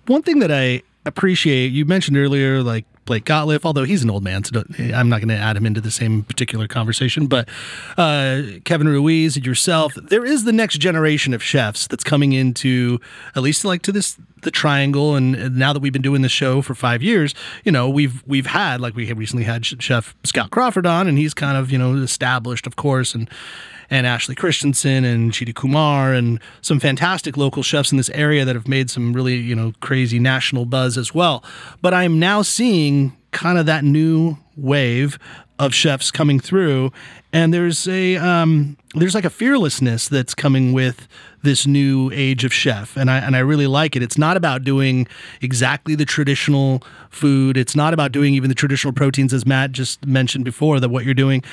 one 0.08 0.22
thing 0.24 0.40
that 0.40 0.52
I 0.52 0.84
appreciate. 1.06 1.72
You 1.72 1.86
mentioned 1.86 2.18
earlier, 2.18 2.62
like 2.64 2.86
Blake 3.06 3.26
Gottliff, 3.26 3.66
although 3.66 3.84
he's 3.84 4.04
an 4.04 4.10
old 4.10 4.24
man, 4.24 4.44
so 4.44 4.64
I'm 4.94 5.10
not 5.10 5.20
going 5.20 5.30
to 5.30 5.36
add 5.36 5.58
him 5.58 5.66
into 5.66 5.82
the 5.82 5.92
same 5.92 6.24
particular 6.24 6.68
conversation. 6.68 7.28
But 7.28 7.50
uh, 7.98 8.44
Kevin 8.64 8.88
Ruiz 8.88 9.36
and 9.36 9.46
yourself, 9.46 9.94
there 9.96 10.26
is 10.26 10.44
the 10.44 10.54
next 10.54 10.78
generation 10.78 11.34
of 11.34 11.42
chefs 11.42 11.88
that's 11.88 12.04
coming 12.04 12.34
into 12.34 13.00
at 13.36 13.42
least 13.42 13.66
like 13.66 13.82
to 13.84 13.92
this 13.92 14.18
the 14.42 14.52
triangle. 14.52 15.16
And, 15.16 15.58
now 15.58 15.74
that 15.74 15.80
we've 15.80 15.94
been 15.94 16.02
doing 16.02 16.22
this 16.22 16.32
show 16.32 16.62
for 16.62 16.76
five 16.76 17.02
years, 17.04 17.34
you 17.64 17.72
know 17.72 17.90
we've 17.90 18.24
we've 18.26 18.46
had 18.46 18.82
like 18.82 18.96
we 18.96 19.12
recently 19.14 19.46
had 19.46 19.66
Chef 19.66 20.16
Scott 20.24 20.52
Crawford 20.52 20.86
on, 20.86 21.08
and 21.08 21.18
he's 21.18 21.34
kind 21.34 21.58
of 21.58 21.72
you 21.72 21.78
know 21.78 21.96
established, 21.96 22.68
of 22.68 22.76
course, 22.76 23.14
and 23.14 23.30
and 23.92 24.08
Ashley 24.08 24.34
Christensen 24.34 25.04
and 25.04 25.32
Cheetie 25.32 25.54
Kumar 25.54 26.14
and 26.14 26.40
some 26.62 26.80
fantastic 26.80 27.36
local 27.38 27.62
chefs 27.62 27.92
in 27.92 27.98
this 27.98 28.10
area 28.12 28.46
that 28.46 28.56
have 28.56 28.68
made 28.68 28.90
some 28.90 29.14
really, 29.14 29.36
you 29.36 29.54
know, 29.54 29.74
crazy 29.82 30.18
national 30.18 30.66
buzz 30.66 30.98
as 30.98 31.14
well. 31.14 31.44
But 31.82 31.94
I'm 31.94 32.18
now 32.18 32.42
seeing 32.42 33.16
kind 33.32 33.58
of 33.58 33.66
that 33.66 33.84
new 33.84 34.38
wave 34.56 35.20
of 35.60 35.76
chefs 35.76 36.10
coming 36.10 36.40
through 36.40 36.92
and 37.34 37.54
there's 37.54 37.88
a 37.88 38.18
um, 38.18 38.78
there's 38.96 39.16
like 39.16 39.26
a 39.26 39.30
fearlessness 39.30 40.10
that's 40.10 40.34
coming 40.34 40.74
with 40.74 41.08
this 41.44 41.66
new 41.66 42.12
age 42.14 42.44
of 42.44 42.54
chef 42.54 42.98
and 42.98 43.10
I 43.12 43.20
and 43.20 43.36
I 43.36 43.40
really 43.40 43.68
like 43.68 43.96
it. 43.96 44.04
It's 44.04 44.18
not 44.18 44.38
about 44.38 44.64
doing 44.64 45.08
exactly 45.42 45.96
the 45.96 46.06
traditional 46.06 46.84
food. 47.10 47.58
It's 47.58 47.76
not 47.76 47.94
about 47.94 48.12
doing 48.12 48.34
even 48.34 48.50
the 48.50 48.56
traditional 48.56 48.94
proteins 48.94 49.34
as 49.34 49.46
Matt 49.46 49.72
just 49.72 50.06
mentioned 50.06 50.46
before 50.46 50.80
that 50.80 50.90
what 50.90 51.06
you're 51.06 51.14
doing. 51.14 51.44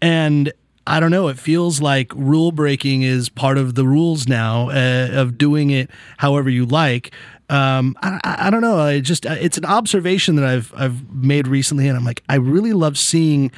And 0.00 0.52
I 0.86 1.00
don't 1.00 1.10
know. 1.10 1.28
It 1.28 1.38
feels 1.38 1.80
like 1.80 2.12
rule 2.14 2.52
breaking 2.52 3.02
is 3.02 3.28
part 3.28 3.58
of 3.58 3.74
the 3.74 3.86
rules 3.86 4.28
now 4.28 4.70
uh, 4.70 5.10
of 5.12 5.36
doing 5.36 5.70
it 5.70 5.90
however 6.18 6.48
you 6.48 6.64
like. 6.64 7.12
Um, 7.48 7.96
I, 8.02 8.20
I 8.24 8.50
don't 8.50 8.60
know. 8.60 8.78
I 8.78 9.00
just 9.00 9.24
it's 9.26 9.58
an 9.58 9.64
observation 9.64 10.36
that 10.36 10.44
I've 10.44 10.72
I've 10.76 11.12
made 11.12 11.46
recently, 11.48 11.88
and 11.88 11.96
I'm 11.96 12.04
like, 12.04 12.22
I 12.28 12.36
really 12.36 12.72
love 12.72 12.98
seeing. 12.98 13.50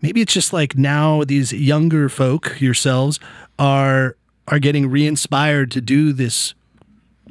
Maybe 0.00 0.20
it's 0.20 0.32
just 0.32 0.52
like 0.52 0.76
now 0.76 1.22
these 1.24 1.52
younger 1.52 2.08
folk 2.08 2.60
yourselves 2.60 3.20
are 3.58 4.16
are 4.48 4.58
getting 4.58 4.90
re-inspired 4.90 5.70
to 5.70 5.80
do 5.80 6.12
this 6.12 6.54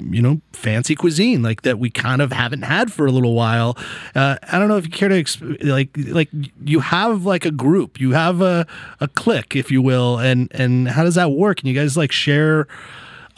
you 0.09 0.21
know, 0.21 0.41
fancy 0.53 0.95
cuisine 0.95 1.41
like 1.41 1.61
that 1.61 1.79
we 1.79 1.89
kind 1.89 2.21
of 2.21 2.31
haven't 2.31 2.63
had 2.63 2.91
for 2.91 3.05
a 3.05 3.11
little 3.11 3.33
while. 3.35 3.77
Uh, 4.15 4.37
I 4.43 4.57
don't 4.59 4.67
know 4.67 4.77
if 4.77 4.85
you 4.85 4.91
care 4.91 5.09
to 5.09 5.15
exp- 5.23 5.63
like 5.63 5.89
like 5.95 6.29
you 6.63 6.79
have 6.79 7.25
like 7.25 7.45
a 7.45 7.51
group, 7.51 7.99
you 7.99 8.11
have 8.11 8.41
a 8.41 8.65
a 8.99 9.07
clique, 9.07 9.55
if 9.55 9.71
you 9.71 9.81
will, 9.81 10.17
and 10.19 10.49
and 10.53 10.87
how 10.87 11.03
does 11.03 11.15
that 11.15 11.31
work? 11.31 11.59
And 11.59 11.67
you 11.69 11.75
guys 11.75 11.95
like 11.97 12.11
share 12.11 12.67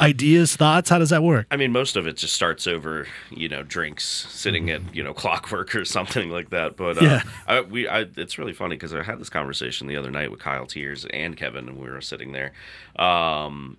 ideas, 0.01 0.55
thoughts. 0.55 0.89
How 0.89 0.97
does 0.97 1.11
that 1.11 1.23
work? 1.23 1.45
I 1.51 1.55
mean, 1.55 1.71
most 1.71 1.95
of 1.95 2.07
it 2.07 2.17
just 2.17 2.33
starts 2.33 2.65
over, 2.67 3.07
you 3.29 3.47
know, 3.47 3.63
drinks, 3.63 4.03
sitting 4.29 4.69
at, 4.69 4.81
you 4.93 5.03
know, 5.03 5.13
clockwork 5.13 5.75
or 5.75 5.85
something 5.85 6.29
like 6.29 6.49
that. 6.49 6.75
But 6.75 6.97
uh, 6.97 7.05
Yeah. 7.05 7.23
I, 7.47 7.61
we, 7.61 7.87
I, 7.87 8.07
it's 8.17 8.37
really 8.37 8.53
funny 8.53 8.75
because 8.75 8.93
I 8.93 9.03
had 9.03 9.19
this 9.19 9.29
conversation 9.29 9.87
the 9.87 9.95
other 9.95 10.11
night 10.11 10.31
with 10.31 10.39
Kyle 10.39 10.65
Teears 10.65 11.05
and 11.13 11.37
Kevin, 11.37 11.69
and 11.69 11.77
we 11.79 11.89
were 11.89 12.01
sitting 12.01 12.31
there. 12.31 12.53
Um, 12.97 13.77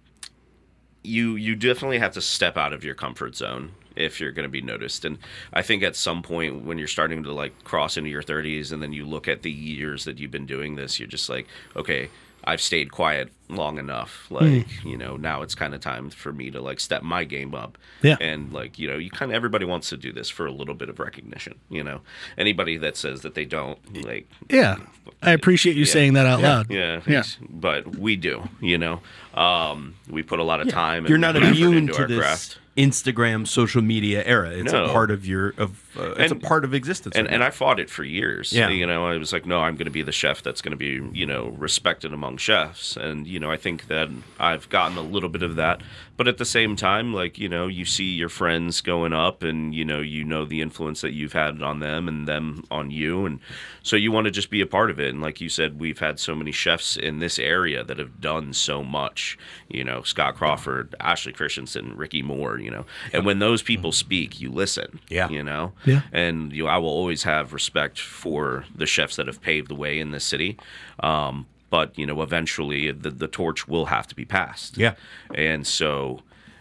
you, 1.04 1.36
you 1.36 1.54
definitely 1.54 1.98
have 1.98 2.12
to 2.14 2.20
step 2.20 2.56
out 2.56 2.72
of 2.72 2.82
your 2.82 2.94
comfort 2.94 3.36
zone 3.36 3.72
if 3.94 4.20
you're 4.20 4.32
going 4.32 4.44
to 4.44 4.50
be 4.50 4.60
noticed. 4.60 5.04
And 5.04 5.18
I 5.52 5.62
think 5.62 5.82
at 5.82 5.94
some 5.94 6.22
point 6.22 6.64
when 6.64 6.78
you're 6.78 6.88
starting 6.88 7.22
to 7.22 7.32
like 7.32 7.62
cross 7.62 7.96
into 7.96 8.10
your 8.10 8.22
30s, 8.22 8.72
and 8.72 8.82
then 8.82 8.92
you 8.92 9.06
look 9.06 9.28
at 9.28 9.42
the 9.42 9.50
years 9.50 10.04
that 10.04 10.18
you've 10.18 10.30
been 10.30 10.46
doing 10.46 10.74
this, 10.74 10.98
you're 10.98 11.08
just 11.08 11.28
like, 11.28 11.46
okay. 11.76 12.08
I've 12.46 12.60
stayed 12.60 12.92
quiet 12.92 13.30
long 13.48 13.78
enough. 13.78 14.26
Like, 14.30 14.84
you 14.84 14.96
know, 14.96 15.16
now 15.16 15.42
it's 15.42 15.54
kind 15.54 15.74
of 15.74 15.80
time 15.80 16.10
for 16.10 16.32
me 16.32 16.50
to 16.50 16.60
like 16.60 16.78
step 16.80 17.02
my 17.02 17.24
game 17.24 17.54
up 17.54 17.78
Yeah. 18.02 18.16
and 18.20 18.52
like 18.52 18.78
you 18.78 18.88
know 18.88 18.96
you 18.96 19.10
kind 19.10 19.30
of 19.32 19.36
everybody 19.36 19.64
wants 19.64 19.88
to 19.90 19.96
do 19.96 20.12
this 20.12 20.28
for 20.30 20.46
a 20.46 20.50
little 20.52 20.74
bit 20.74 20.88
of 20.88 20.98
recognition 20.98 21.54
you 21.70 21.82
know 21.84 22.00
anybody 22.38 22.76
that 22.78 22.96
says 22.96 23.20
that 23.22 23.34
they 23.34 23.44
don't 23.44 23.78
like 24.04 24.28
Yeah, 24.50 24.76
I 25.22 25.32
appreciate 25.32 25.76
you 25.76 25.84
saying 25.84 26.14
that 26.14 26.26
out 26.26 26.40
loud. 26.40 26.70
yeah 26.70 27.00
Yeah. 27.06 27.22
but 27.48 27.96
we 27.96 28.16
do 28.16 28.48
you 28.60 28.78
know 28.78 29.00
um 29.34 29.94
we 30.08 30.22
put 30.22 30.38
a 30.38 30.44
lot 30.44 30.60
of 30.60 30.68
time 30.68 31.04
and 31.04 31.08
You're 31.08 31.16
and 31.16 31.22
not 31.22 31.36
immune 31.36 31.86
to 31.88 31.98
our 32.02 32.06
this 32.08 32.18
craft 32.18 32.58
Instagram 32.76 33.46
social 33.46 33.82
media 33.82 34.24
era. 34.26 34.50
It's 34.50 34.72
No. 34.72 34.86
a 34.86 34.88
part 34.88 35.10
of 35.12 35.24
your 35.24 35.54
of 35.58 35.83
uh, 35.98 36.10
it's 36.18 36.32
And- 36.32 36.42
a 36.42 36.46
part 36.46 36.64
of 36.64 36.74
existence. 36.74 37.16
and 37.16 37.28
and. 37.28 37.44
I 37.44 37.50
fought 37.50 37.78
it 37.78 37.90
for 37.90 38.04
years. 38.04 38.52
Yeah. 38.54 38.70
you 38.70 38.86
know, 38.86 39.06
I 39.06 39.18
was 39.18 39.32
like, 39.32 39.44
no, 39.44 39.60
I'm 39.60 39.74
going 39.74 39.84
to 39.84 39.90
be 39.90 40.02
the 40.02 40.12
chef 40.12 40.42
that's 40.42 40.62
going 40.62 40.70
to 40.70 40.76
be, 40.78 41.00
you 41.16 41.26
know, 41.26 41.48
respected 41.58 42.12
among 42.12 42.38
chefs, 42.38 42.96
and 42.96 43.26
you 43.26 43.38
know, 43.38 43.50
I 43.50 43.56
think 43.58 43.86
that 43.88 44.08
I've 44.40 44.68
gotten 44.70 44.96
a 44.96 45.02
little 45.02 45.28
bit 45.28 45.42
of 45.42 45.56
that, 45.56 45.82
but 46.16 46.26
at 46.26 46.38
the 46.38 46.44
same 46.46 46.74
time, 46.76 47.12
like 47.12 47.38
you 47.38 47.48
know, 47.48 47.66
you 47.66 47.84
see 47.84 48.04
your 48.12 48.28
friends 48.30 48.80
going 48.80 49.12
up, 49.12 49.42
and 49.42 49.74
you 49.74 49.84
know, 49.84 50.00
you 50.00 50.24
know 50.24 50.44
the 50.46 50.60
influence 50.62 51.02
that 51.02 51.12
you've 51.12 51.34
had 51.34 51.62
on 51.62 51.80
them 51.80 52.08
and 52.08 52.26
them 52.26 52.64
on 52.70 52.90
you, 52.90 53.26
and 53.26 53.40
so 53.82 53.96
you 53.96 54.10
want 54.10 54.24
to 54.24 54.30
just 54.30 54.48
be 54.50 54.60
a 54.62 54.66
part 54.66 54.90
of 54.90 54.98
it. 54.98 55.10
And 55.10 55.20
like 55.20 55.40
you 55.42 55.48
said, 55.50 55.78
we've 55.78 55.98
had 55.98 56.18
so 56.18 56.34
many 56.34 56.50
chefs 56.52 56.96
in 56.96 57.18
this 57.18 57.38
area 57.38 57.84
that 57.84 57.98
have 57.98 58.20
done 58.22 58.52
so 58.54 58.82
much. 58.82 59.36
You 59.68 59.84
know, 59.84 60.02
Scott 60.02 60.36
Crawford, 60.36 60.94
Ashley 60.98 61.32
Christensen, 61.32 61.94
Ricky 61.96 62.22
Moore. 62.22 62.58
You 62.58 62.70
know, 62.70 62.86
and 63.12 63.26
when 63.26 63.38
those 63.38 63.60
people 63.62 63.92
speak, 63.92 64.40
you 64.40 64.50
listen. 64.50 65.00
Yeah. 65.08 65.28
you 65.28 65.42
know, 65.42 65.72
Yeah. 65.84 66.02
and 66.12 66.52
you 66.52 66.64
know, 66.64 66.68
I 66.68 66.78
will 66.78 66.88
always 66.88 67.22
have 67.24 67.52
respect 67.52 67.98
for 68.00 68.64
the 68.74 68.86
chefs 68.86 69.16
that 69.16 69.26
have 69.26 69.40
paved 69.40 69.68
the 69.68 69.74
way 69.74 69.98
in 70.00 70.10
this 70.10 70.24
city. 70.24 70.56
Um, 71.00 71.46
but 71.70 71.98
you 71.98 72.06
know, 72.06 72.22
eventually 72.22 72.90
the, 72.92 73.10
the 73.10 73.28
torch 73.28 73.66
will 73.68 73.86
have 73.86 74.06
to 74.08 74.14
be 74.14 74.24
passed. 74.24 74.76
Yeah. 74.78 74.94
and 75.34 75.66
so 75.66 76.20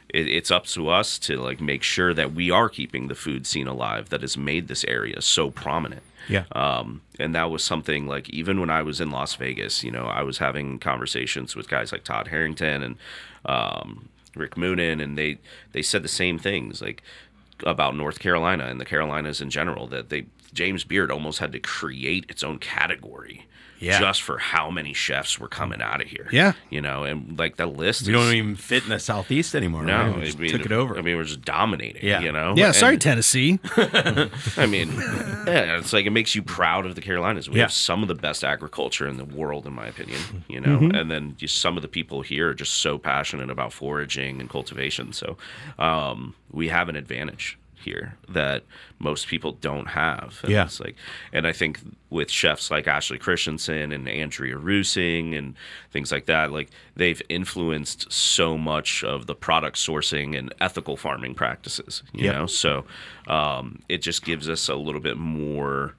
it, 0.10 0.28
it's 0.28 0.52
up 0.52 0.66
to 0.68 0.90
us 0.90 1.18
to 1.20 1.38
like 1.38 1.60
make 1.62 1.84
sure 1.84 2.14
that 2.14 2.34
we 2.34 2.52
are 2.52 2.70
keeping 2.70 3.08
the 3.08 3.16
food 3.16 3.46
scene 3.48 3.68
alive 3.68 4.10
that 4.10 4.22
has 4.22 4.38
made 4.38 4.68
this 4.68 4.84
area 4.86 5.22
so 5.22 5.50
prominent. 5.52 6.04
yeah. 6.30 6.46
Um, 6.52 7.02
and 7.20 7.34
that 7.36 7.50
was 7.50 7.64
something 7.64 8.08
like 8.08 8.30
even 8.30 8.60
when 8.60 8.70
I 8.70 8.82
was 8.82 9.00
in 9.02 9.12
Las 9.12 9.36
Vegas, 9.36 9.84
you 9.84 9.92
know, 9.92 10.06
I 10.06 10.24
was 10.24 10.38
having 10.40 10.80
conversations 10.80 11.56
with 11.56 11.68
guys 11.70 11.92
like 11.92 12.04
Todd 12.04 12.28
Harrington 12.30 12.82
and 12.84 12.96
um, 13.46 14.10
Rick 14.36 14.56
Moonen, 14.56 15.02
and 15.04 15.18
they 15.18 15.38
they 15.74 15.82
said 15.82 16.04
the 16.04 16.08
same 16.08 16.40
things 16.40 16.82
like 16.82 17.04
about 17.66 17.96
North 17.96 18.20
Carolina 18.20 18.66
and 18.66 18.80
the 18.80 18.86
Carolinas 18.86 19.42
in 19.42 19.50
general 19.50 19.88
that 19.88 20.10
they 20.10 20.26
James 20.54 20.84
Beard 20.84 21.12
almost 21.12 21.40
had 21.40 21.52
to 21.54 21.60
create 21.60 22.26
its 22.30 22.44
own 22.44 22.60
category. 22.60 23.48
Yeah. 23.84 24.00
Just 24.00 24.22
for 24.22 24.38
how 24.38 24.70
many 24.72 24.94
chefs 24.94 25.40
were 25.40 25.48
coming 25.48 25.82
out 25.82 26.02
of 26.02 26.08
here. 26.08 26.28
Yeah. 26.32 26.54
You 26.70 26.82
know, 26.82 27.04
and 27.04 27.38
like 27.38 27.58
the 27.58 27.66
list 27.66 28.08
we 28.08 28.14
is, 28.14 28.20
don't 28.20 28.34
even 28.36 28.56
fit 28.56 28.84
in 28.84 28.90
the 28.90 29.00
southeast 29.00 29.56
anymore. 29.56 29.84
no, 29.84 29.98
right? 30.12 30.16
We 30.16 30.30
I 30.30 30.34
mean, 30.36 30.52
took 30.52 30.66
it 30.66 30.72
over. 30.72 30.98
I 30.98 31.02
mean, 31.02 31.18
we're 31.18 31.24
just 31.26 31.42
dominating. 31.42 32.06
Yeah. 32.06 32.22
you 32.22 32.32
know. 32.32 32.54
Yeah, 32.56 32.72
sorry, 32.72 32.94
And- 32.94 33.02
Tennessee. 33.02 33.60
I 34.58 34.66
mean, 34.68 34.92
yeah, 34.94 35.78
it's 35.78 35.94
like 35.94 36.06
it 36.06 36.12
makes 36.12 36.36
you 36.36 36.42
proud 36.44 36.86
of 36.86 36.96
the 36.96 37.02
Carolinas. 37.02 37.50
We 37.50 37.58
Yeah. 37.58 37.64
have 37.64 37.74
some 37.74 38.02
of 38.02 38.08
the 38.08 38.16
best 38.16 38.44
agriculture 38.44 39.08
in 39.08 39.18
the 39.18 39.26
world, 39.26 39.66
in 39.68 39.74
my 39.74 39.88
opinion. 39.88 40.20
You 40.48 40.62
know, 40.62 40.78
Mm-hmm. 40.78 40.96
and 40.96 41.12
then 41.12 41.36
just 41.38 41.60
some 41.62 41.76
of 41.78 41.82
the 41.82 41.88
people 41.90 42.22
here 42.22 42.50
are 42.50 42.54
just 42.54 42.76
so 42.76 42.98
passionate 42.98 43.50
about 43.50 43.74
foraging 43.74 44.40
and 44.40 44.50
cultivation. 44.50 45.14
So 45.14 45.38
um, 45.78 46.36
we 46.52 46.70
have 46.70 46.90
an 46.90 46.96
advantage 46.96 47.58
here 47.84 48.18
that 48.30 48.64
most 49.00 49.28
people 49.28 49.52
don't 49.54 49.88
have. 49.90 50.40
And 50.44 50.52
Yeah. 50.52 50.64
it's 50.66 50.80
like, 50.80 50.96
and 51.32 51.46
I 51.48 51.52
think 51.54 51.80
with 52.10 52.30
chefs 52.32 52.70
like 52.72 52.88
Ashley 52.88 53.18
Christensen 53.18 53.92
and 53.92 54.08
Andrea 54.10 54.56
Reusing 54.56 55.38
and 55.38 55.56
things 55.92 56.12
like 56.12 56.26
that, 56.26 56.52
like 56.52 56.70
they've 56.96 57.22
influenced 57.30 58.12
so 58.12 58.58
much 58.58 59.04
of 59.04 59.26
the 59.28 59.36
product 59.36 59.78
sourcing 59.78 60.38
and 60.38 60.54
ethical 60.60 60.98
farming 60.98 61.36
practices. 61.36 62.04
You 62.14 62.26
Yep. 62.26 62.36
know, 62.36 62.46
so 62.48 62.86
um, 63.28 63.82
it 63.90 64.02
just 64.02 64.24
gives 64.26 64.50
us 64.50 64.68
a 64.70 64.76
little 64.76 65.02
bit 65.02 65.18
more 65.18 65.96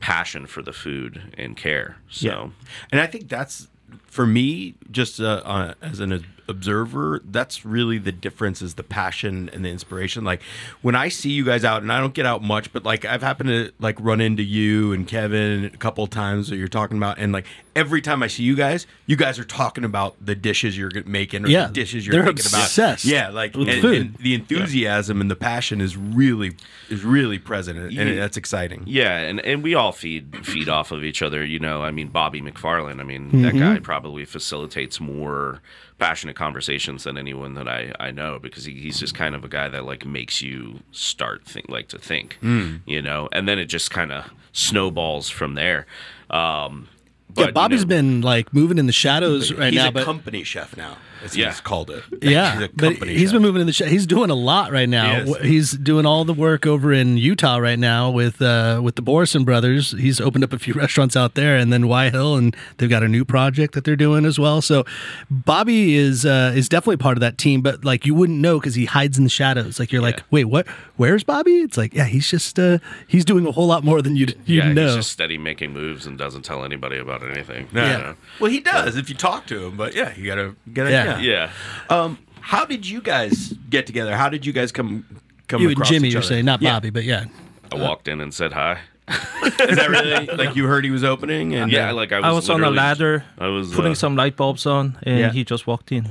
passion 0.00 0.46
for 0.46 0.62
the 0.62 0.72
food 0.72 1.34
and 1.38 1.56
care. 1.56 1.96
So 2.10 2.26
Yeah. 2.28 2.48
And 2.92 3.00
I 3.00 3.06
think 3.06 3.28
that's 3.28 3.68
for 4.06 4.26
me, 4.26 4.74
just 4.90 5.20
uh, 5.20 5.42
uh, 5.44 5.74
as 5.80 6.00
an 6.00 6.24
observer, 6.48 7.20
that's 7.24 7.64
really 7.64 7.98
the 7.98 8.12
difference 8.12 8.62
is 8.62 8.74
the 8.74 8.82
passion 8.82 9.50
and 9.52 9.64
the 9.64 9.68
inspiration. 9.68 10.24
Like 10.24 10.42
when 10.82 10.94
I 10.94 11.08
see 11.08 11.30
you 11.30 11.44
guys 11.44 11.64
out, 11.64 11.82
and 11.82 11.92
I 11.92 12.00
don't 12.00 12.14
get 12.14 12.26
out 12.26 12.42
much, 12.42 12.72
but 12.72 12.84
like 12.84 13.04
I've 13.04 13.22
happened 13.22 13.48
to 13.48 13.72
like 13.78 13.96
run 14.00 14.20
into 14.20 14.42
you 14.42 14.92
and 14.92 15.06
Kevin 15.06 15.64
a 15.66 15.70
couple 15.70 16.04
of 16.04 16.10
times 16.10 16.48
that 16.48 16.56
you're 16.56 16.68
talking 16.68 16.96
about, 16.96 17.18
and 17.18 17.32
like 17.32 17.46
every 17.76 18.00
time 18.00 18.22
I 18.22 18.26
see 18.26 18.42
you 18.42 18.56
guys, 18.56 18.86
you 19.06 19.16
guys 19.16 19.38
are 19.38 19.44
talking 19.44 19.84
about 19.84 20.16
the 20.24 20.34
dishes 20.34 20.76
you're 20.76 20.90
making 21.04 21.44
or 21.44 21.48
Yeah, 21.48 21.66
the 21.66 21.74
dishes 21.74 22.06
you're 22.06 22.14
they're 22.14 22.24
thinking 22.24 22.46
obsessed 22.46 23.04
about. 23.04 23.12
Yeah, 23.12 23.28
like 23.28 23.54
with 23.54 23.68
and, 23.68 23.82
food. 23.82 24.00
and 24.00 24.14
the 24.16 24.34
enthusiasm 24.34 25.20
and 25.20 25.30
the 25.30 25.36
passion 25.36 25.80
is 25.80 25.96
really 25.96 26.56
is 26.88 27.04
really 27.04 27.38
present, 27.38 27.78
and 27.78 27.92
Yeah. 27.92 28.14
that's 28.14 28.36
exciting. 28.36 28.84
Yeah, 28.86 29.18
and, 29.18 29.40
and 29.40 29.62
we 29.62 29.74
all 29.74 29.92
feed 29.92 30.44
feed 30.44 30.68
off 30.68 30.90
of 30.90 31.04
each 31.04 31.22
other. 31.22 31.44
You 31.44 31.58
know, 31.58 31.82
I 31.82 31.90
mean, 31.90 32.08
Bobby 32.08 32.40
McFarland. 32.40 33.00
I 33.00 33.04
mean, 33.04 33.42
that 33.42 33.54
mm-hmm. 33.54 33.58
guy 33.58 33.78
probably 33.78 34.24
facilitates 34.24 34.98
more 34.98 35.60
passionate 35.98 36.36
conversations 36.36 37.04
than 37.04 37.16
anyone 37.16 37.54
that 37.54 37.66
I, 37.66 37.92
I 37.98 38.10
know 38.10 38.38
because 38.38 38.64
he, 38.66 38.74
he's 38.74 39.00
just 39.00 39.14
kind 39.14 39.34
of 39.34 39.44
a 39.44 39.48
guy 39.48 39.68
that 39.68 39.84
like 39.86 40.04
makes 40.04 40.42
you 40.42 40.80
start 40.92 41.44
think 41.46 41.68
like 41.68 41.88
to 41.88 41.98
think, 41.98 42.38
you 42.86 43.00
know, 43.02 43.28
and 43.32 43.48
then 43.48 43.58
it 43.58 43.64
just 43.66 43.90
kind 43.90 44.12
of 44.12 44.30
snowballs 44.52 45.28
from 45.30 45.54
there. 45.54 45.86
Um, 46.30 46.88
but, 47.34 47.40
yeah, 47.40 47.46
you 47.48 47.52
Bobby's 47.52 47.82
know- 47.84 47.88
been 47.88 48.20
like 48.20 48.52
moving 48.52 48.78
in 48.78 48.86
the 48.86 48.92
shadows 48.92 49.52
right 49.52 49.72
he's 49.72 49.82
now, 49.82 49.88
a 49.88 49.92
but 49.92 50.04
company 50.04 50.44
chef 50.44 50.76
now, 50.76 50.96
as 51.24 51.36
Yeah. 51.36 51.46
he's 51.50 51.60
called 51.60 51.90
it. 51.90 52.02
yeah, 52.22 52.54
he's 52.54 52.62
a 52.62 52.68
but 52.68 52.82
company 52.92 53.12
he's 53.14 53.22
chef. 53.28 53.32
been 53.32 53.42
moving 53.42 53.60
in 53.60 53.66
the 53.66 53.72
sh- 53.72 53.82
he's 53.82 54.06
doing 54.06 54.30
a 54.30 54.34
lot 54.34 54.72
right 54.72 54.88
now. 54.88 55.24
He 55.24 55.56
He's 55.56 55.72
doing 55.72 56.04
all 56.06 56.24
the 56.24 56.34
work 56.34 56.66
over 56.66 56.92
in 56.92 57.16
Utah 57.16 57.56
right 57.56 57.78
now 57.78 58.10
with 58.10 58.40
uh, 58.42 58.80
with 58.82 58.96
the 58.96 59.02
Borison 59.02 59.44
brothers. 59.44 59.92
He's 59.92 60.20
opened 60.20 60.44
up 60.44 60.52
a 60.52 60.58
few 60.58 60.74
restaurants 60.84 61.16
out 61.16 61.34
there, 61.34 61.56
and 61.56 61.72
then 61.72 61.88
Y 61.88 62.10
Hill, 62.10 62.36
and 62.36 62.54
they've 62.76 62.90
got 62.90 63.02
a 63.02 63.08
new 63.08 63.24
project 63.24 63.74
that 63.74 63.84
they're 63.84 63.96
doing 63.96 64.24
as 64.26 64.38
well. 64.38 64.60
So 64.60 64.84
Bobby 65.30 65.94
is 65.96 66.24
uh, 66.26 66.52
is 66.54 66.68
definitely 66.68 66.98
part 66.98 67.16
of 67.16 67.20
that 67.20 67.38
team, 67.38 67.62
but 67.62 67.84
like 67.84 68.06
you 68.06 68.14
wouldn't 68.14 68.38
know 68.38 68.58
because 68.60 68.74
he 68.74 68.84
hides 68.84 69.18
in 69.18 69.24
the 69.24 69.30
shadows. 69.30 69.78
Like 69.80 69.92
you're 69.92 70.02
like, 70.02 70.22
wait, 70.30 70.44
what? 70.44 70.66
Where's 70.96 71.24
Bobby? 71.24 71.56
It's 71.60 71.76
like, 71.76 71.94
yeah, 71.94 72.04
he's 72.04 72.28
just 72.28 72.58
uh, 72.58 72.78
he's 73.08 73.24
doing 73.24 73.46
a 73.46 73.52
whole 73.52 73.66
lot 73.66 73.84
more 73.84 74.02
than 74.02 74.16
you 74.16 74.26
you 74.44 74.58
yeah, 74.58 74.72
know. 74.72 74.86
he's 74.86 74.96
just 74.96 75.12
steady 75.12 75.38
making 75.38 75.72
moves 75.72 76.06
and 76.06 76.16
doesn't 76.18 76.42
tell 76.42 76.64
anybody 76.64 76.98
about 76.98 77.22
anything. 77.22 77.68
you 77.72 77.80
Yeah. 77.80 77.96
know? 77.98 78.14
Well, 78.40 78.50
he 78.50 78.60
does 78.60 78.96
if 78.96 79.08
you 79.08 79.14
talk 79.14 79.46
to 79.46 79.66
him, 79.66 79.76
but 79.76 79.94
yeah, 79.94 80.14
you 80.16 80.26
gotta 80.26 80.54
gotta 80.72 80.90
Yeah. 80.90 81.05
Yeah. 81.06 81.18
yeah. 81.90 81.96
Um, 81.96 82.18
how 82.40 82.64
did 82.64 82.86
you 82.88 83.00
guys 83.00 83.52
get 83.70 83.86
together? 83.86 84.16
How 84.16 84.28
did 84.28 84.46
you 84.46 84.52
guys 84.52 84.72
come 84.72 85.04
come 85.48 85.62
you 85.62 85.70
and 85.70 85.84
Jimmy, 85.84 86.08
each 86.08 86.14
you're 86.14 86.22
saying, 86.22 86.44
not 86.44 86.62
Yeah. 86.62 86.74
Bobby, 86.74 86.90
but 86.90 87.04
yeah. 87.04 87.24
I 87.72 87.76
walked 87.76 88.08
in 88.08 88.20
and 88.20 88.32
said 88.32 88.52
hi. 88.52 88.78
Is 89.08 89.76
that 89.76 89.88
really 89.88 90.26
like 90.26 90.56
you 90.56 90.66
heard 90.66 90.84
he 90.84 90.90
was 90.90 91.04
opening? 91.04 91.54
And 91.54 91.70
Yeah, 91.70 91.92
like 91.92 92.12
I 92.12 92.18
was, 92.18 92.24
I 92.24 92.32
was 92.32 92.50
on 92.50 92.64
a 92.64 92.70
ladder 92.70 93.24
I 93.38 93.46
was 93.48 93.72
putting 93.74 93.92
uh, 93.92 93.96
some 93.96 94.16
light 94.16 94.36
bulbs 94.36 94.66
on, 94.66 94.98
and 95.04 95.18
Yeah. 95.18 95.32
he 95.32 95.44
just 95.44 95.66
walked 95.66 95.92
in. 95.92 96.10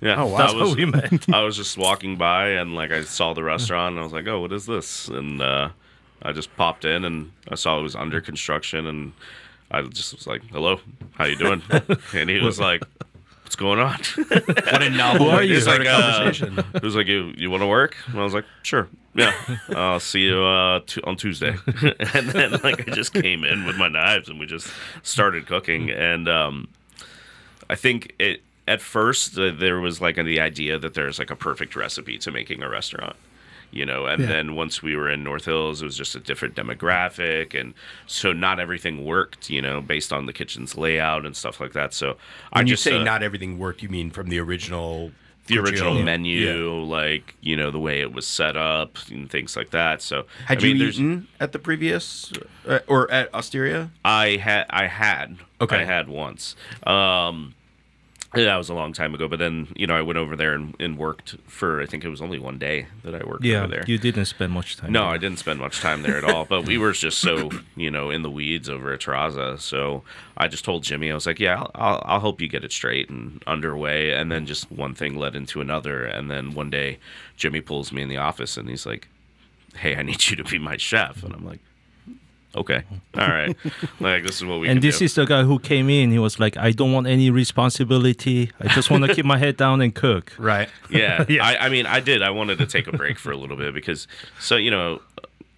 Yeah, 0.00 0.22
Oh, 0.22 0.26
wow. 0.26 0.38
That's 0.38 0.52
I 0.52 0.56
was, 0.56 0.70
how 0.70 0.76
we 0.76 0.84
met. 0.84 1.28
I 1.32 1.42
was 1.42 1.56
just 1.56 1.76
walking 1.78 2.16
by 2.16 2.48
and 2.50 2.74
like 2.74 2.92
I 2.92 3.02
saw 3.02 3.32
the 3.32 3.42
restaurant 3.42 3.92
and 3.92 4.00
I 4.00 4.02
was 4.02 4.12
like, 4.12 4.26
oh, 4.28 4.40
what 4.40 4.52
is 4.52 4.66
this? 4.66 5.08
And 5.08 5.40
uh, 5.40 5.70
I 6.22 6.32
just 6.32 6.54
popped 6.56 6.84
in 6.84 7.04
and 7.04 7.32
I 7.50 7.54
saw 7.54 7.78
it 7.78 7.82
was 7.82 7.96
under 7.96 8.20
construction 8.20 8.86
and 8.86 9.12
I 9.70 9.82
just 9.82 10.14
was 10.14 10.26
like, 10.26 10.42
hello, 10.52 10.80
how 11.14 11.24
you 11.24 11.36
doing? 11.36 11.62
and 12.14 12.28
he 12.30 12.40
was 12.40 12.60
like, 12.60 12.82
what's 13.46 13.54
going 13.54 13.78
on? 13.78 13.96
what 14.26 14.82
a 14.82 14.90
novel 14.90 15.30
are 15.30 15.36
way 15.36 15.46
to 15.46 15.54
you? 15.54 15.60
start 15.60 15.78
Like, 15.78 15.86
a 15.86 15.92
uh, 15.92 16.00
conversation. 16.00 16.64
He 16.72 16.84
was 16.84 16.96
like, 16.96 17.06
you 17.06 17.32
you 17.36 17.48
want 17.48 17.62
to 17.62 17.68
work? 17.68 17.96
And 18.08 18.18
I 18.18 18.24
was 18.24 18.34
like, 18.34 18.44
sure, 18.64 18.88
yeah, 19.14 19.32
I'll 19.68 20.00
see 20.00 20.22
you 20.22 20.42
uh, 20.42 20.80
t- 20.84 21.00
on 21.02 21.16
Tuesday. 21.16 21.54
and 22.12 22.28
then 22.30 22.50
like 22.64 22.88
I 22.88 22.92
just 22.92 23.14
came 23.14 23.44
in 23.44 23.64
with 23.64 23.76
my 23.76 23.86
knives 23.86 24.28
and 24.28 24.40
we 24.40 24.46
just 24.46 24.68
started 25.04 25.46
cooking. 25.46 25.90
And 25.90 26.28
um, 26.28 26.66
I 27.70 27.76
think 27.76 28.16
it 28.18 28.42
at 28.66 28.80
first 28.80 29.38
uh, 29.38 29.52
there 29.52 29.78
was 29.78 30.00
like 30.00 30.16
the 30.16 30.40
idea 30.40 30.76
that 30.80 30.94
there's 30.94 31.20
like 31.20 31.30
a 31.30 31.36
perfect 31.36 31.76
recipe 31.76 32.18
to 32.18 32.32
making 32.32 32.64
a 32.64 32.68
restaurant. 32.68 33.14
You 33.70 33.84
know, 33.84 34.06
and 34.06 34.22
Yeah. 34.22 34.28
then 34.28 34.54
once 34.54 34.82
we 34.82 34.96
were 34.96 35.10
in 35.10 35.22
North 35.24 35.44
Hills, 35.44 35.82
it 35.82 35.84
was 35.84 35.96
just 35.96 36.14
a 36.14 36.20
different 36.20 36.54
demographic, 36.54 37.58
and 37.58 37.74
so 38.06 38.32
not 38.32 38.58
everything 38.60 39.04
worked. 39.04 39.50
You 39.50 39.62
know, 39.62 39.80
based 39.80 40.12
on 40.12 40.26
the 40.26 40.32
kitchen's 40.32 40.76
layout 40.76 41.26
and 41.26 41.36
stuff 41.36 41.60
like 41.60 41.72
that. 41.72 41.92
So 41.94 42.16
I 42.52 42.60
When 42.60 42.66
you 42.68 42.72
just 42.74 42.82
say 42.84 42.96
uh, 42.98 43.02
not 43.04 43.22
everything 43.22 43.58
worked, 43.58 43.82
you 43.82 43.88
mean 43.88 44.10
from 44.10 44.28
the 44.28 44.38
original 44.38 45.12
the 45.46 45.58
original 45.58 45.94
menu, 46.02 46.80
like 46.82 47.36
you 47.40 47.56
know 47.56 47.70
the 47.70 47.78
way 47.78 48.00
it 48.00 48.12
was 48.12 48.26
set 48.26 48.56
up 48.56 48.98
and 49.10 49.30
things 49.30 49.56
like 49.56 49.70
that. 49.70 50.02
So 50.02 50.26
Had 50.46 50.58
I 50.58 50.62
mean, 50.66 50.76
you 50.78 50.88
eaten 50.88 51.28
at 51.38 51.52
the 51.52 51.58
previous 51.60 52.32
uh, 52.66 52.80
or 52.88 53.08
at 53.10 53.32
Osteria? 53.34 53.90
I 54.04 54.36
had, 54.36 54.66
I 54.70 54.86
had, 54.86 55.38
Okay. 55.60 55.76
I 55.76 55.84
had 55.84 56.08
once. 56.08 56.56
Um, 56.84 57.54
that 58.44 58.56
was 58.56 58.68
a 58.68 58.74
long 58.74 58.92
time 58.92 59.14
ago. 59.14 59.26
But 59.28 59.38
then 59.38 59.68
you 59.76 59.86
know 59.86 59.96
I 59.96 60.02
went 60.02 60.18
over 60.18 60.36
there 60.36 60.54
and, 60.54 60.74
and 60.78 60.96
worked 60.98 61.36
for 61.46 61.80
I 61.80 61.86
think 61.86 62.04
it 62.04 62.08
was 62.08 62.20
only 62.20 62.38
one 62.38 62.58
day 62.58 62.86
that 63.02 63.14
I 63.14 63.24
worked 63.26 63.44
Yeah, 63.44 63.58
over 63.64 63.68
there. 63.68 63.84
you 63.86 63.98
didn't 63.98 64.26
spend 64.26 64.52
much 64.52 64.76
time. 64.76 64.92
No, 64.92 65.00
there. 65.02 65.08
I 65.10 65.16
didn't 65.18 65.38
spend 65.38 65.58
much 65.60 65.80
time 65.80 66.02
there 66.02 66.16
at 66.18 66.24
all. 66.24 66.44
But 66.44 66.66
we 66.66 66.78
were 66.78 66.92
just 66.92 67.18
so, 67.18 67.50
you 67.76 67.90
know, 67.90 68.10
in 68.10 68.22
the 68.22 68.30
weeds 68.30 68.68
over 68.68 68.92
at 68.92 69.00
Terrazza. 69.00 69.58
So 69.60 70.02
I 70.36 70.48
just 70.48 70.64
told 70.64 70.82
Jimmy, 70.84 71.10
I 71.10 71.14
was 71.14 71.26
like, 71.26 71.40
yeah, 71.40 71.56
I'll, 71.60 71.70
I'll, 71.74 72.02
I'll 72.04 72.20
help 72.20 72.40
you 72.40 72.48
get 72.48 72.64
it 72.64 72.72
straight 72.72 73.08
and 73.10 73.42
underway. 73.46 74.12
And 74.12 74.30
then 74.30 74.46
just 74.46 74.70
one 74.70 74.94
thing 74.94 75.16
led 75.16 75.34
into 75.34 75.60
another. 75.60 76.04
And 76.04 76.30
then 76.30 76.54
one 76.54 76.70
day, 76.70 76.98
Jimmy 77.36 77.60
pulls 77.60 77.92
me 77.92 78.02
in 78.02 78.08
the 78.08 78.16
office 78.18 78.56
and 78.56 78.68
he's 78.68 78.86
like, 78.86 79.08
hey, 79.76 79.96
I 79.96 80.02
need 80.02 80.28
you 80.28 80.36
to 80.36 80.44
be 80.44 80.58
my 80.58 80.76
chef. 80.76 81.22
And 81.22 81.34
I'm 81.34 81.44
like, 81.44 81.60
okay, 82.56 82.82
all 83.18 83.28
right, 83.28 83.56
like 84.00 84.22
this 84.24 84.36
is 84.36 84.44
what 84.44 84.60
we 84.60 84.68
and 84.68 84.80
can 84.80 84.88
this 84.88 84.98
do. 84.98 85.04
is 85.04 85.14
the 85.14 85.24
guy 85.26 85.42
who 85.44 85.58
came 85.58 85.88
in. 85.90 86.10
He 86.10 86.18
was 86.18 86.38
like, 86.40 86.56
I 86.56 86.70
don't 86.72 86.92
want 86.92 87.06
any 87.06 87.30
responsibility. 87.30 88.50
I 88.60 88.68
just 88.68 88.90
want 88.90 89.04
to 89.04 89.14
keep 89.14 89.24
my 89.26 89.38
head 89.38 89.56
down 89.56 89.80
and 89.80 89.94
cook. 89.94 90.32
Right. 90.38 90.68
yeah, 90.90 91.24
Yes. 91.28 91.42
I, 91.42 91.66
I 91.66 91.68
mean, 91.68 91.86
I 91.86 92.00
did. 92.00 92.22
I 92.22 92.30
wanted 92.30 92.58
to 92.58 92.66
take 92.66 92.86
a 92.86 92.92
break 92.92 93.18
for 93.18 93.30
a 93.32 93.36
little 93.36 93.56
bit 93.56 93.74
because, 93.74 94.06
so 94.38 94.56
you 94.56 94.70
know, 94.70 95.00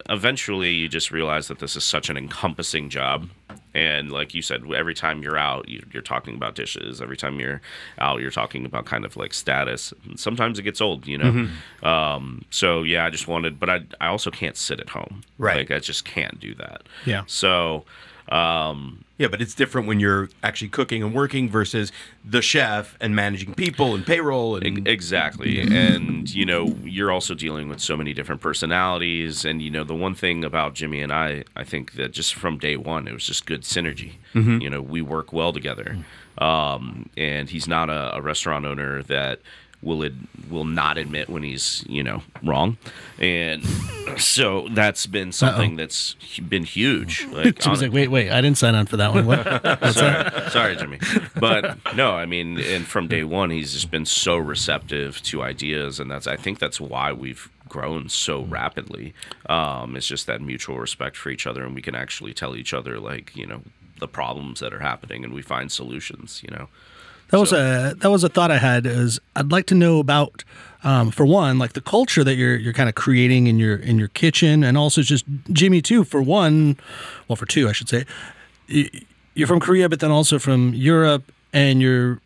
eventually 0.09 0.71
you 0.71 0.89
just 0.89 1.11
realize 1.11 1.49
that 1.49 1.59
this 1.59 1.77
is 1.77 1.85
such 1.85 2.09
an 2.11 2.17
encompassing 2.17 2.89
job, 2.89 3.29
and 3.75 4.11
like 4.11 4.35
you 4.35 4.43
said, 4.43 4.63
every 4.73 4.95
time 4.95 5.23
you're 5.23 5.39
out, 5.39 5.69
you, 5.69 5.85
you're 5.93 6.03
talking 6.03 6.35
about 6.35 6.55
dishes. 6.55 7.01
Every 7.01 7.17
time 7.17 7.39
you're 7.41 7.61
out, 7.99 8.21
you're 8.21 8.31
talking 8.31 8.65
about 8.65 8.87
kind 8.87 9.05
of 9.05 9.17
like 9.17 9.35
status. 9.35 9.93
Sometimes 10.17 10.59
it 10.59 10.63
gets 10.63 10.81
old, 10.81 11.07
you 11.07 11.19
know. 11.19 11.33
Mm-hmm. 11.33 11.87
Um, 11.87 12.45
so 12.51 12.83
yeah, 12.83 13.05
I 13.05 13.11
just 13.11 13.29
wanted, 13.29 13.61
but 13.61 13.71
I 13.71 13.81
I 14.01 14.09
also 14.09 14.31
can't 14.31 14.57
sit 14.57 14.81
at 14.81 14.91
home. 14.91 15.23
Right. 15.39 15.59
Like 15.59 15.71
I 15.71 15.79
just 15.79 16.05
can't 16.05 16.39
do 16.41 16.55
that. 16.57 16.83
Yeah. 17.07 17.23
So. 17.27 17.85
Um, 18.29 19.05
Yeah, 19.17 19.27
but 19.29 19.41
it's 19.41 19.55
different 19.55 19.89
when 19.89 19.99
you're 19.99 20.29
actually 20.43 20.69
cooking 20.69 21.03
and 21.03 21.13
working 21.13 21.49
versus 21.49 21.91
the 22.25 22.41
chef 22.41 22.97
and 23.01 23.17
managing 23.17 23.55
people 23.55 23.95
and 23.95 24.07
payroll 24.07 24.55
and 24.55 24.87
Exactly. 24.87 25.61
And, 25.61 26.33
you 26.33 26.45
know, 26.47 26.77
you're 26.85 27.11
also 27.11 27.35
dealing 27.35 27.69
with 27.69 27.81
so 27.81 27.97
many 27.97 28.13
different 28.13 28.41
personalities. 28.41 29.45
And, 29.45 29.61
you 29.61 29.71
know, 29.71 29.83
the 29.83 29.95
one 29.95 30.15
thing 30.15 30.45
about 30.45 30.75
Jimmy 30.75 31.01
and 31.03 31.13
I, 31.13 31.45
I 31.57 31.65
think 31.65 31.95
that 31.95 32.13
just 32.13 32.35
from 32.35 32.59
day 32.59 32.77
one, 32.77 33.09
it 33.09 33.13
was 33.13 33.25
just 33.25 33.45
good 33.47 33.63
synergy. 33.63 34.13
You 34.61 34.71
know, 34.71 34.81
we 34.81 35.03
work 35.03 35.33
well 35.33 35.53
together. 35.53 35.97
Um, 36.39 37.09
and 37.17 37.51
he's 37.51 37.67
not 37.67 37.91
a, 37.91 38.17
a 38.17 38.21
restaurant 38.21 38.65
owner 38.67 39.03
that 39.05 39.41
will 39.83 40.05
ad- 40.05 40.27
will 40.51 40.65
not 40.65 40.99
admit 40.99 41.29
when 41.29 41.43
he's 41.43 41.85
you 41.89 42.03
know 42.03 42.23
wrong 42.43 42.77
and 43.19 43.65
so 44.17 44.67
that's 44.71 45.07
been 45.07 45.31
something 45.33 45.77
that's 45.77 46.15
been 46.49 46.65
huge 46.65 47.27
like, 47.27 47.65
was 47.67 47.83
like, 47.83 47.93
wait, 47.93 48.09
wait, 48.09 48.31
I 48.31 48.41
didn't 48.41 48.59
sign 48.59 48.75
on 48.75 48.87
for 48.87 48.97
that 48.97 49.15
one. 49.15 49.25
Sorry, 49.93 50.51
sorry, 50.51 50.77
Jimmy. 50.77 50.99
But 51.39 51.79
no, 51.95 52.13
I 52.13 52.27
mean, 52.27 52.59
and 52.59 52.87
from 52.87 53.09
day 53.09 53.25
one, 53.25 53.51
he's 53.51 53.73
just 53.73 53.91
been 53.91 54.07
so 54.07 54.37
receptive 54.37 55.23
to 55.25 55.43
ideas, 55.43 56.01
and 56.01 56.11
that's 56.11 56.27
I 56.27 56.37
think 56.37 56.59
that's 56.59 56.81
why 56.81 57.13
we've 57.13 57.51
grown 57.69 58.09
so 58.09 58.43
rapidly. 58.43 59.15
Um, 59.49 59.97
it's 59.97 60.07
just 60.07 60.27
that 60.27 60.41
mutual 60.41 60.79
respect 60.79 61.17
for 61.17 61.31
each 61.31 61.47
other, 61.47 61.65
and 61.65 61.75
we 61.75 61.83
can 61.83 61.95
actually 61.95 62.35
tell 62.35 62.57
each 62.57 62.73
other 62.73 62.99
like 62.99 63.35
you 63.37 63.47
know 63.47 63.63
the 64.01 64.09
problems 64.09 64.61
that 64.61 64.73
are 64.73 64.81
happening, 64.81 65.25
and 65.25 65.33
we 65.33 65.43
find 65.43 65.71
solutions. 65.71 66.43
You 66.43 66.51
know. 66.57 66.69
That 67.31 67.39
was 67.39 67.53
a 67.53 67.95
that 67.99 68.11
was 68.11 68.25
a 68.25 68.29
thought 68.29 68.51
I 68.51 68.59
had. 68.59 68.87
Is 68.87 69.21
I'd 69.37 69.53
like 69.53 69.67
to 69.67 69.75
know 69.75 69.99
about, 69.99 70.45
um, 70.83 71.11
for 71.11 71.27
one, 71.27 71.59
like 71.59 71.75
the 71.75 71.81
culture 71.83 72.25
that 72.25 72.37
you're 72.37 72.57
you're 72.57 72.73
kind 72.73 72.89
of 72.89 72.95
creating 72.95 73.47
in 73.47 73.59
your 73.59 73.77
in 73.77 73.99
your 73.99 74.09
kitchen, 74.09 74.65
and 74.65 74.79
also 74.79 75.03
just 75.03 75.25
Jimmy 75.53 75.83
too. 75.83 76.05
For 76.05 76.23
one, 76.23 76.79
well, 77.29 77.37
for 77.37 77.47
two, 77.47 77.69
I 77.69 77.73
should 77.73 77.89
say, 77.89 78.07
you're 79.35 79.47
from 79.47 79.61
Korea, 79.61 79.89
but 79.89 80.01
then 80.01 80.11
also 80.11 80.39
from 80.39 80.73
Europe, 80.73 81.31
and 81.53 81.83
you're 81.83 82.21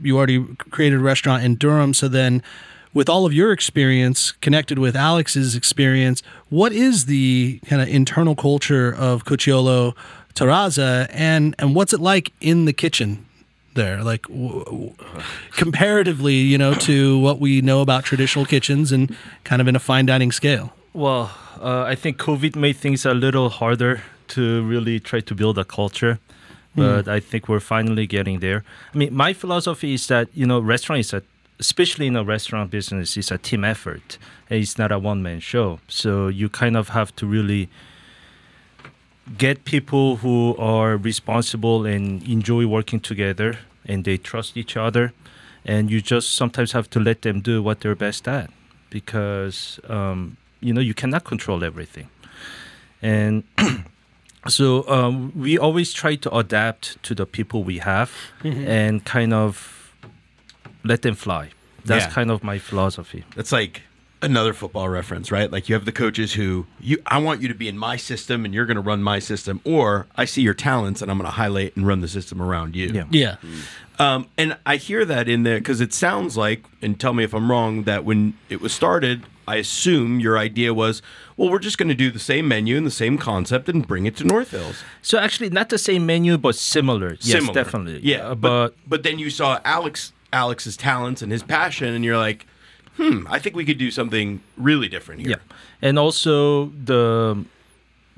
you 0.00 0.16
already 0.16 0.44
created 0.70 0.98
a 0.98 1.02
restaurant 1.02 1.44
in 1.44 1.54
Durham. 1.54 1.94
So 1.94 2.08
then, 2.08 2.42
with 2.92 3.08
all 3.08 3.26
of 3.26 3.32
your 3.32 3.52
experience 3.52 4.32
connected 4.32 4.80
with 4.80 4.96
Alex's 4.96 5.54
experience, 5.54 6.20
what 6.48 6.72
is 6.72 7.06
the 7.06 7.60
kind 7.66 7.80
of 7.80 7.86
internal 7.86 8.34
culture 8.34 8.92
of 8.92 9.24
Cucciolo 9.24 9.94
Terrazza, 10.34 11.08
and 11.12 11.54
and 11.60 11.76
what's 11.76 11.92
it 11.92 12.00
like 12.00 12.32
in 12.40 12.64
the 12.64 12.72
kitchen? 12.72 13.24
There 13.82 13.96
like 14.12 14.24
w- 14.28 14.64
w- 14.64 14.92
comparatively 15.62 16.38
you 16.52 16.58
know 16.62 16.72
to 16.88 16.94
what 17.26 17.36
we 17.44 17.52
know 17.60 17.80
about 17.86 18.00
traditional 18.10 18.44
kitchens 18.44 18.92
and 18.92 19.04
kind 19.48 19.60
of 19.62 19.66
in 19.70 19.76
a 19.76 19.82
fine 19.90 20.06
dining 20.12 20.32
scale 20.32 20.66
Well, 20.92 21.24
uh, 21.68 21.92
I 21.92 21.96
think 22.02 22.14
COVID 22.28 22.56
made 22.56 22.76
things 22.84 23.06
a 23.06 23.14
little 23.14 23.48
harder 23.60 23.94
to 24.34 24.42
really 24.72 24.98
try 25.00 25.20
to 25.20 25.34
build 25.34 25.56
a 25.58 25.64
culture, 25.64 26.14
but 26.74 27.04
I 27.16 27.20
think 27.20 27.42
we're 27.50 27.66
finally 27.76 28.06
getting 28.06 28.40
there. 28.40 28.60
I 28.94 28.96
mean, 29.00 29.10
my 29.14 29.32
philosophy 29.34 29.92
is 29.94 30.06
that 30.06 30.26
you 30.34 30.46
know, 30.46 30.58
restaurant 30.74 31.00
is 31.00 31.12
a, 31.12 31.20
especially 31.58 32.06
in 32.06 32.16
a 32.16 32.24
restaurant 32.24 32.70
business, 32.70 33.16
is 33.16 33.30
a 33.30 33.38
team 33.38 33.64
effort. 33.64 34.18
It's 34.50 34.76
not 34.78 34.90
a 34.92 34.98
one 34.98 35.20
man 35.22 35.40
show. 35.40 35.78
So 35.88 36.10
you 36.40 36.48
kind 36.48 36.76
of 36.76 36.88
have 36.98 37.10
to 37.16 37.26
really 37.26 37.68
get 39.36 39.64
people 39.64 40.16
who 40.22 40.56
are 40.58 40.96
responsible 40.96 41.86
and 41.86 42.22
enjoy 42.28 42.66
working 42.66 43.00
together, 43.00 43.58
and 43.88 44.04
they 44.04 44.16
trust 44.18 44.56
each 44.56 44.76
other, 44.76 45.12
and 45.64 45.90
you 45.90 46.00
just 46.00 46.34
sometimes 46.36 46.72
have 46.72 46.88
to 46.90 47.00
let 47.00 47.22
them 47.22 47.40
do 47.40 47.62
what 47.62 47.80
they're 47.80 47.94
best 47.96 48.28
at, 48.28 48.50
because 48.90 49.80
um, 49.88 50.36
you 50.60 50.72
know 50.72 50.80
you 50.80 50.94
cannot 50.94 51.24
control 51.24 51.64
everything. 51.64 52.08
And 53.02 53.44
so 54.48 54.88
um, 54.88 55.32
we 55.34 55.58
always 55.58 55.92
try 55.92 56.16
to 56.16 56.34
adapt 56.36 57.02
to 57.04 57.14
the 57.14 57.26
people 57.26 57.62
we 57.64 57.78
have 57.78 58.10
and 58.44 59.04
kind 59.04 59.32
of 59.32 59.92
let 60.84 61.02
them 61.02 61.14
fly. 61.14 61.50
That's 61.84 62.04
Yeah. 62.06 62.10
kind 62.10 62.30
of 62.30 62.42
my 62.42 62.58
philosophy. 62.58 63.24
That's 63.36 63.52
like 63.52 63.82
another 64.20 64.52
football 64.52 64.88
reference, 64.88 65.30
right? 65.30 65.50
Like 65.50 65.68
you 65.68 65.74
have 65.74 65.84
the 65.84 65.92
coaches 65.92 66.34
who 66.34 66.66
you 66.80 67.00
I 67.06 67.18
want 67.18 67.40
you 67.42 67.48
to 67.48 67.54
be 67.54 67.68
in 67.68 67.78
my 67.78 67.96
system 67.96 68.44
and 68.44 68.52
you're 68.52 68.66
going 68.66 68.76
to 68.76 68.80
run 68.80 69.02
my 69.02 69.18
system 69.20 69.60
or 69.64 70.06
I 70.16 70.24
see 70.24 70.42
your 70.42 70.54
talents 70.54 71.00
and 71.02 71.10
I'm 71.10 71.18
going 71.18 71.26
to 71.30 71.36
highlight 71.36 71.76
and 71.76 71.86
run 71.86 72.00
the 72.00 72.08
system 72.08 72.42
around 72.42 72.74
you. 72.76 72.88
Yeah. 72.88 73.04
yeah 73.10 73.36
Um, 73.98 74.26
and 74.36 74.56
I 74.66 74.76
hear 74.76 75.04
that 75.04 75.28
in 75.28 75.42
there 75.42 75.58
because 75.58 75.80
it 75.80 75.92
sounds 75.92 76.36
like, 76.36 76.64
and 76.82 76.98
tell 76.98 77.12
me 77.14 77.24
if 77.24 77.32
I'm 77.34 77.50
wrong, 77.50 77.84
that 77.84 78.04
when 78.04 78.34
it 78.48 78.60
was 78.60 78.72
started, 78.72 79.24
I 79.46 79.56
assume 79.56 80.20
your 80.20 80.36
idea 80.38 80.74
was, 80.74 81.00
well, 81.36 81.50
we're 81.50 81.58
just 81.58 81.78
going 81.78 81.88
to 81.88 81.94
do 81.94 82.10
the 82.10 82.18
same 82.18 82.46
menu 82.48 82.76
and 82.76 82.86
the 82.86 82.90
same 82.90 83.18
concept 83.18 83.68
and 83.68 83.86
bring 83.86 84.04
it 84.06 84.14
to 84.16 84.24
North 84.24 84.50
Hills. 84.50 84.82
so 85.02 85.18
actually 85.18 85.50
not 85.50 85.68
the 85.70 85.78
same 85.78 86.04
menu 86.06 86.36
but 86.38 86.54
similar 86.54 87.12
yes 87.20 87.30
Similar. 87.38 87.54
definitely 87.54 88.00
Yeah, 88.02 88.28
Uh, 88.30 88.34
but 88.34 88.48
but 88.68 88.74
but 88.86 89.02
then 89.04 89.18
you 89.18 89.30
saw 89.30 89.58
Alex 89.64 90.12
Alex's 90.32 90.76
talents 90.76 91.22
and 91.22 91.32
his 91.32 91.42
passion, 91.42 91.88
and 91.94 92.04
you're 92.04 92.18
like, 92.18 92.46
hmm, 92.98 93.26
I 93.30 93.38
think 93.38 93.56
we 93.56 93.64
could 93.64 93.78
do 93.78 93.90
something 93.90 94.40
really 94.56 94.88
different 94.88 95.22
here. 95.22 95.30
Yeah, 95.30 95.56
and 95.80 95.98
also 95.98 96.66
the 96.84 97.44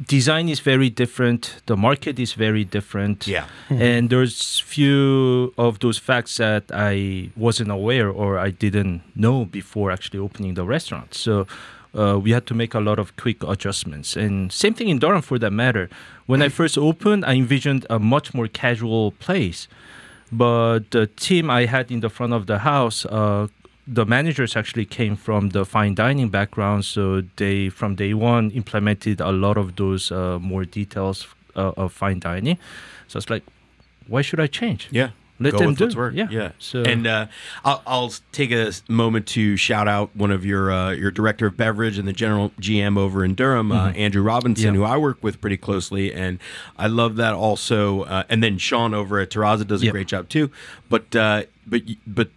design 0.07 0.49
is 0.49 0.61
very 0.61 0.91
different. 0.91 1.63
The 1.67 1.77
market 1.77 2.19
is 2.19 2.33
very 2.33 2.65
different. 2.65 3.27
Yeah. 3.27 3.45
and 3.69 4.11
there's 4.11 4.61
few 4.61 5.53
of 5.59 5.79
those 5.81 5.99
facts 5.99 6.39
that 6.39 6.65
I 6.73 7.31
wasn't 7.37 7.71
aware 7.71 8.09
or 8.09 8.39
I 8.39 8.51
didn't 8.51 9.03
know 9.15 9.45
before 9.45 9.91
actually 9.91 10.19
opening 10.21 10.55
the 10.55 10.65
restaurant. 10.65 11.15
So. 11.15 11.47
Uh, 11.93 12.17
we 12.17 12.31
had 12.31 12.47
to 12.47 12.55
make 12.55 12.73
a 12.73 12.79
lot 12.79 13.01
of 13.01 13.17
quick 13.17 13.43
adjustments, 13.43 14.15
and 14.17 14.53
same 14.53 14.73
thing 14.73 14.89
in 14.89 15.01
Durham 15.01 15.23
for 15.23 15.41
that 15.41 15.51
matter. 15.51 15.91
When 16.27 16.41
I 16.41 16.49
first 16.49 16.79
opened, 16.79 17.25
I 17.25 17.35
envisioned 17.35 17.85
a 17.91 17.99
much 17.99 18.33
more 18.33 18.47
casual 18.47 19.11
place, 19.19 19.67
but 20.31 20.93
the 20.93 21.09
team 21.09 21.51
I 21.51 21.67
had 21.67 21.91
in 21.91 21.99
the 21.99 22.09
front 22.09 22.33
of 22.33 22.47
the 22.47 22.59
house, 22.61 23.05
uh, 23.07 23.49
the 23.93 24.05
managers 24.07 24.57
actually 24.57 24.87
came 24.87 25.17
from 25.17 25.49
the 25.51 25.65
fine 25.65 25.95
dining 25.95 26.29
background, 26.31 26.85
so 26.85 27.23
they 27.37 27.69
from 27.71 27.95
day 27.97 28.15
one 28.15 28.51
implemented 28.53 29.21
a 29.21 29.33
lot 29.33 29.57
of 29.57 29.75
those 29.77 30.13
uh, 30.13 30.39
more 30.39 30.65
details 30.65 31.27
uh, 31.57 31.73
of 31.77 31.93
fine 31.93 32.21
dining. 32.21 32.57
So 33.09 33.17
it's 33.19 33.29
like, 33.31 33.43
why 34.07 34.23
should 34.23 34.41
I 34.41 34.47
change? 34.47 34.89
Yeah. 34.93 35.11
Let 35.43 35.53
Go 35.55 35.59
them 35.59 35.75
do. 35.75 35.85
what's 35.85 35.97
work. 35.97 36.15
Yeah. 36.15 36.29
Yeah. 36.31 36.51
So- 36.59 36.83
and 36.83 37.07
uh, 37.07 37.27
I'll, 37.65 37.83
I'll 37.87 38.13
take 38.31 38.51
a 38.53 38.73
moment 38.89 39.27
to 39.29 39.57
shout 39.57 39.89
out 39.89 40.15
one 40.15 40.31
of 40.31 40.45
your 40.45 40.71
uh, 40.71 40.91
your 40.93 41.11
director 41.11 41.47
of 41.47 41.57
beverage 41.57 41.97
and 41.99 42.07
the 42.07 42.13
general 42.13 42.51
GM 42.61 42.99
over 42.99 43.25
in 43.25 43.35
Durham, 43.35 43.73
uh, 43.73 43.91
Andrew 43.93 44.23
Robinson, 44.23 44.75
Mm-hmm. 44.75 44.83
Yeah. 44.83 44.87
who 44.89 44.95
I 44.95 44.99
work 44.99 45.19
with 45.25 45.41
pretty 45.41 45.57
closely, 45.57 46.13
and 46.13 46.39
I 46.77 46.89
love 46.89 47.17
that 47.17 47.33
also. 47.33 48.03
Uh, 48.03 48.25
and 48.29 48.43
then 48.45 48.59
Sean 48.59 48.93
over 48.93 49.19
at 49.19 49.31
Terrazza 49.31 49.67
does 49.67 49.81
a 49.81 49.87
Yep. 49.87 49.93
great 49.93 50.09
job 50.09 50.29
too. 50.29 50.51
But 50.91 51.17
uh, 51.17 51.45
but 51.67 51.83
but 52.07 52.29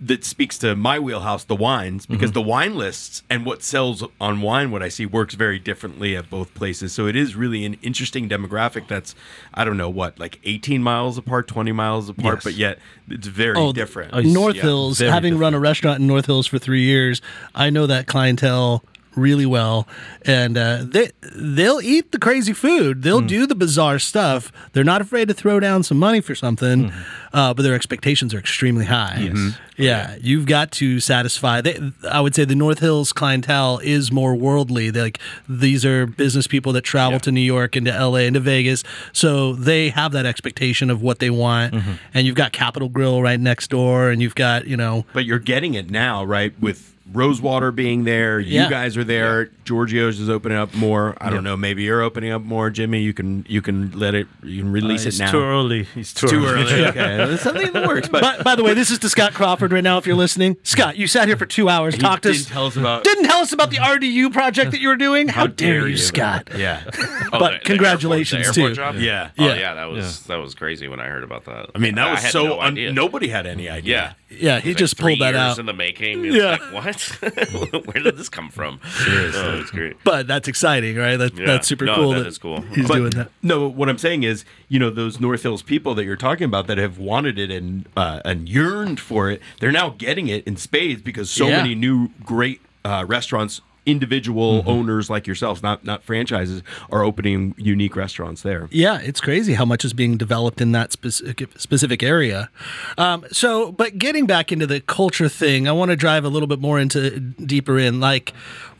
that 0.00 0.24
speaks 0.24 0.56
to 0.58 0.76
my 0.76 0.96
wheelhouse, 0.98 1.42
the 1.42 1.56
wines, 1.56 2.06
because 2.06 2.30
Mm-hmm. 2.30 2.34
the 2.34 2.42
wine 2.42 2.76
lists 2.76 3.24
and 3.28 3.44
what 3.44 3.64
sells 3.64 4.04
on 4.20 4.40
wine, 4.42 4.70
what 4.70 4.80
I 4.82 4.88
see 4.88 5.06
works 5.06 5.34
very 5.34 5.58
differently 5.58 6.14
at 6.16 6.30
both 6.30 6.54
places. 6.54 6.92
So 6.92 7.06
it 7.08 7.16
is 7.16 7.34
really 7.34 7.64
an 7.64 7.76
interesting 7.82 8.28
demographic 8.28 8.86
that's, 8.86 9.16
I 9.54 9.64
don't 9.64 9.76
know 9.76 9.90
what, 9.90 10.16
like 10.20 10.38
18 10.44 10.82
miles 10.84 11.18
apart, 11.18 11.48
20 11.48 11.72
miles 11.72 12.08
apart, 12.08 12.36
Yes. 12.36 12.44
but 12.44 12.54
yet 12.54 12.78
it's 13.08 13.26
very 13.26 13.56
Oh, 13.58 13.72
different. 13.72 14.14
Oh, 14.14 14.20
north 14.20 14.54
Yeah, 14.54 14.62
hills 14.62 14.98
very 14.98 15.10
having 15.10 15.36
run 15.36 15.52
a 15.54 15.58
restaurant 15.58 15.98
in 16.00 16.06
north 16.06 16.26
hills 16.26 16.46
for 16.46 16.58
three 16.58 16.82
years 16.84 17.20
i 17.54 17.68
know 17.70 17.86
that 17.86 18.06
clientele 18.06 18.84
really 19.18 19.46
well. 19.46 19.86
And 20.22 20.56
uh, 20.56 20.84
they 20.84 21.10
they'll 21.34 21.80
eat 21.80 22.12
the 22.12 22.18
crazy 22.18 22.52
food. 22.52 23.02
They'll 23.02 23.20
do 23.20 23.46
the 23.46 23.54
bizarre 23.54 23.98
stuff. 23.98 24.52
They're 24.72 24.84
not 24.84 25.00
afraid 25.00 25.28
to 25.28 25.34
throw 25.34 25.60
down 25.60 25.82
some 25.82 25.98
money 25.98 26.20
for 26.20 26.34
something 26.34 26.92
uh, 27.32 27.54
but 27.54 27.62
their 27.62 27.74
expectations 27.74 28.34
are 28.34 28.38
extremely 28.38 28.84
high. 28.84 29.30
Yes. 29.32 29.58
yeah 29.76 30.16
you've 30.20 30.46
got 30.46 30.72
to 30.72 31.00
satisfy. 31.00 31.60
They, 31.60 31.78
i 32.10 32.20
would 32.20 32.34
say 32.34 32.44
the 32.44 32.54
north 32.54 32.78
hills 32.78 33.12
clientele 33.12 33.80
is 33.82 34.10
more 34.10 34.34
worldly. 34.34 34.90
They're 34.90 35.04
like 35.04 35.18
these 35.48 35.84
are 35.84 36.06
business 36.06 36.46
people 36.46 36.72
that 36.72 36.82
travel 36.82 37.20
to 37.20 37.32
new 37.32 37.40
york 37.40 37.76
and 37.76 37.86
to 37.86 38.06
la 38.08 38.16
and 38.16 38.34
to 38.34 38.40
vegas. 38.40 38.82
So 39.12 39.54
they 39.54 39.90
have 39.90 40.12
that 40.12 40.26
expectation 40.26 40.90
of 40.90 41.02
what 41.02 41.18
they 41.18 41.30
want. 41.30 41.74
And 42.14 42.26
you've 42.26 42.36
got 42.36 42.52
Capital 42.52 42.88
grill 42.88 43.22
right 43.22 43.38
next 43.38 43.70
door 43.70 44.10
and 44.10 44.22
you've 44.22 44.34
got 44.34 44.66
you 44.66 44.76
know 44.76 45.04
but 45.12 45.24
you're 45.24 45.38
getting 45.38 45.74
it 45.74 45.90
now, 45.90 46.24
right? 46.24 46.52
With 46.60 46.94
Rosewater 47.12 47.72
being 47.72 48.04
there, 48.04 48.38
you 48.38 48.54
Yeah. 48.60 48.68
guys 48.68 48.96
are 48.96 49.04
there 49.04 49.50
Giorgio's 49.64 50.18
is 50.20 50.28
opening 50.30 50.56
up 50.58 50.74
more. 50.74 51.14
I 51.20 51.28
don't 51.30 51.44
know. 51.44 51.56
Maybe 51.56 51.82
you're 51.82 52.00
opening 52.02 52.32
up 52.32 52.42
more, 52.42 52.70
Jimmy. 52.70 53.00
You 53.02 53.12
can 53.12 53.44
you 53.48 53.60
can 53.62 53.90
let 53.98 54.14
it. 54.14 54.26
You 54.42 54.62
can 54.62 54.72
release 54.72 55.04
uh, 55.04 55.08
it's 55.08 55.20
it 55.20 55.24
now. 55.24 55.30
too 55.32 55.42
early. 55.42 55.86
It's 55.94 56.14
too, 56.14 56.26
Too 56.28 56.44
early. 56.46 56.86
okay, 56.86 57.36
something 57.38 57.66
in 57.66 57.72
the 57.74 57.86
works. 57.86 58.08
But 58.08 58.22
By, 58.22 58.42
by 58.42 58.54
the 58.56 58.64
way, 58.64 58.72
this 58.74 58.90
is 58.90 58.98
to 59.00 59.08
Scott 59.08 59.34
Crawford 59.34 59.72
right 59.72 59.84
now. 59.84 59.98
If 59.98 60.06
you're 60.06 60.16
listening, 60.16 60.56
Scott, 60.62 60.96
you 60.96 61.06
sat 61.06 61.28
here 61.28 61.36
for 61.36 61.44
two 61.46 61.68
hours, 61.68 61.94
he 61.94 62.00
talked 62.00 62.22
to 62.22 62.30
didn't 62.32 62.46
us, 62.46 62.50
tell 62.50 62.66
us 62.66 62.76
about. 62.76 63.04
didn't 63.04 63.24
tell 63.24 63.40
us 63.40 63.52
about 63.52 63.70
the 63.70 63.76
RDU 63.76 64.32
project 64.32 64.70
that 64.70 64.80
you 64.80 64.88
were 64.88 64.96
doing. 64.96 65.28
How, 65.28 65.46
dare, 65.46 65.80
you, 65.82 65.92
you. 65.92 65.96
Scott? 65.98 66.48
Yeah. 66.56 66.82
Oh, 67.30 67.38
But 67.38 67.62
congratulations, 67.64 68.54
the 68.54 68.62
airport, 68.62 68.74
too. 68.74 68.74
the 68.76 68.80
airport 68.82 68.94
job? 68.96 69.02
Yeah. 69.02 69.30
Oh 69.38 69.44
Yeah. 69.48 69.54
yeah, 69.56 69.74
that 69.74 69.84
was 69.90 70.22
that 70.24 70.36
was 70.36 70.54
crazy 70.54 70.88
when 70.88 70.98
I 70.98 71.08
heard 71.08 71.22
about 71.24 71.44
that. 71.44 71.70
I 71.74 71.78
mean, 71.78 71.94
that 71.96 72.10
was 72.10 72.30
so. 72.30 72.44
no 72.44 72.60
un- 72.60 72.94
nobody 72.94 73.28
had 73.28 73.46
any 73.46 73.68
idea. 73.68 74.16
Yeah. 74.27 74.27
Yeah, 74.30 74.60
he 74.60 74.70
like 74.70 74.76
just 74.76 74.96
three 74.98 75.14
pulled 75.16 75.22
that 75.22 75.34
years 75.34 75.52
out. 75.52 75.58
in 75.58 75.66
the 75.66 75.72
making. 75.72 76.24
It's 76.26 76.34
Yeah. 76.36 76.50
like 76.50 76.72
what? 76.72 77.00
Where 77.86 78.02
did 78.04 78.16
this 78.18 78.28
come 78.28 78.50
from? 78.50 78.78
Seriously, 79.04 79.40
oh, 79.42 79.58
it's 79.60 79.70
great. 79.70 79.96
But 80.04 80.26
that's 80.26 80.48
exciting, 80.48 80.96
right? 80.96 81.16
That, 81.16 81.34
Yeah. 81.34 81.46
That's 81.46 81.66
super 81.66 81.86
No, 81.86 81.94
cool. 81.94 82.10
that 82.12 82.26
is 82.26 82.36
cool. 82.36 82.60
He's 82.74 82.86
But 82.86 82.94
doing 82.96 83.10
that. 83.10 83.30
no, 83.42 83.66
what 83.66 83.88
I'm 83.88 83.96
saying 83.98 84.24
is, 84.24 84.44
you 84.68 84.78
know, 84.78 84.90
those 84.90 85.18
North 85.18 85.42
Hills 85.42 85.62
people 85.62 85.94
that 85.94 86.04
you're 86.04 86.16
talking 86.16 86.44
about 86.44 86.66
that 86.66 86.76
have 86.78 86.98
wanted 86.98 87.38
it 87.38 87.50
and 87.50 87.86
uh, 87.96 88.20
and 88.24 88.48
yearned 88.48 89.00
for 89.00 89.30
it, 89.30 89.40
they're 89.60 89.72
now 89.72 89.90
getting 89.96 90.28
it 90.28 90.46
in 90.46 90.56
spades 90.56 91.00
because 91.00 91.30
so 91.30 91.48
Yeah. 91.48 91.58
many 91.62 91.74
new 91.74 92.10
great 92.24 92.60
uh, 92.84 93.04
restaurants, 93.08 93.62
individual 93.86 94.38
Mm-hmm. 94.58 94.68
owners 94.68 95.10
like 95.10 95.26
yourselves, 95.26 95.62
not 95.62 95.84
not 95.84 96.02
franchises, 96.02 96.62
are 96.90 97.02
opening 97.02 97.54
unique 97.56 97.96
restaurants 97.96 98.42
there. 98.42 98.68
Yeah, 98.70 99.00
it's 99.00 99.20
crazy 99.20 99.54
how 99.54 99.64
much 99.64 99.84
is 99.84 99.92
being 99.92 100.16
developed 100.16 100.60
in 100.60 100.72
that 100.72 100.92
specific 100.92 101.48
specific 101.58 102.02
area. 102.02 102.50
Um, 102.96 103.24
so, 103.30 103.72
but 103.72 103.98
getting 103.98 104.26
back 104.26 104.52
into 104.52 104.66
the 104.66 104.80
culture 104.80 105.28
thing, 105.28 105.68
I 105.68 105.72
want 105.72 105.90
to 105.90 105.96
drive 105.96 106.24
a 106.24 106.28
little 106.28 106.48
bit 106.48 106.60
more 106.60 106.78
into 106.78 107.18
deeper 107.20 107.78
in. 107.78 108.00
Like, 108.00 108.32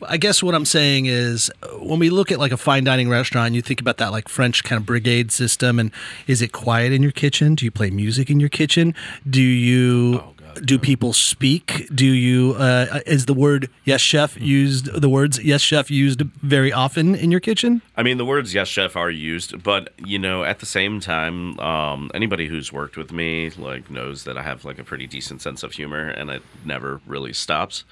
I 0.06 0.16
guess 0.16 0.42
what 0.42 0.54
I'm 0.54 0.64
saying 0.64 1.06
is, 1.06 1.50
when 1.80 1.98
we 1.98 2.10
look 2.10 2.30
at 2.32 2.38
like 2.38 2.52
a 2.52 2.56
fine 2.56 2.84
dining 2.84 3.08
restaurant, 3.08 3.54
you 3.54 3.62
think 3.62 3.80
about 3.80 3.96
that 3.98 4.10
like 4.12 4.28
French 4.28 4.64
kind 4.64 4.78
of 4.80 4.86
brigade 4.86 5.30
system, 5.32 5.78
and 5.78 5.90
is 6.26 6.42
it 6.42 6.52
quiet 6.52 6.92
in 6.92 7.02
your 7.02 7.12
kitchen? 7.12 7.54
Do 7.54 7.64
you 7.64 7.70
play 7.70 7.90
music 7.90 8.30
in 8.30 8.40
your 8.40 8.50
kitchen? 8.50 8.94
Do 9.28 9.42
you? 9.42 10.22
Do 10.64 10.78
people 10.78 11.12
speak? 11.12 11.88
Do 11.94 12.06
you 12.06 12.54
uh, 12.58 13.00
is 13.06 13.26
the 13.26 13.34
word 13.34 13.68
yes 13.84 14.00
chef 14.00 14.40
used 14.40 14.86
the 14.86 15.08
words 15.08 15.42
yes 15.42 15.60
chef 15.60 15.90
used 15.90 16.22
very 16.42 16.72
often 16.72 17.14
in 17.14 17.30
your 17.30 17.40
kitchen? 17.40 17.82
I 17.96 18.02
mean, 18.02 18.18
the 18.18 18.24
words 18.24 18.54
"yes, 18.54 18.68
chef" 18.68 18.96
are 18.96 19.10
used, 19.10 19.62
but 19.62 19.92
you 20.04 20.18
know, 20.18 20.44
at 20.44 20.60
the 20.60 20.66
same 20.66 21.00
time, 21.00 21.58
um, 21.60 22.10
anybody 22.14 22.46
who's 22.46 22.72
worked 22.72 22.96
with 22.96 23.12
me 23.12 23.50
like 23.50 23.90
knows 23.90 24.24
that 24.24 24.38
I 24.38 24.42
have 24.42 24.64
like 24.64 24.78
a 24.78 24.84
pretty 24.84 25.06
decent 25.06 25.42
sense 25.42 25.62
of 25.62 25.72
humor, 25.72 26.08
and 26.08 26.30
it 26.30 26.42
never 26.64 27.00
really 27.06 27.32
stops. 27.32 27.84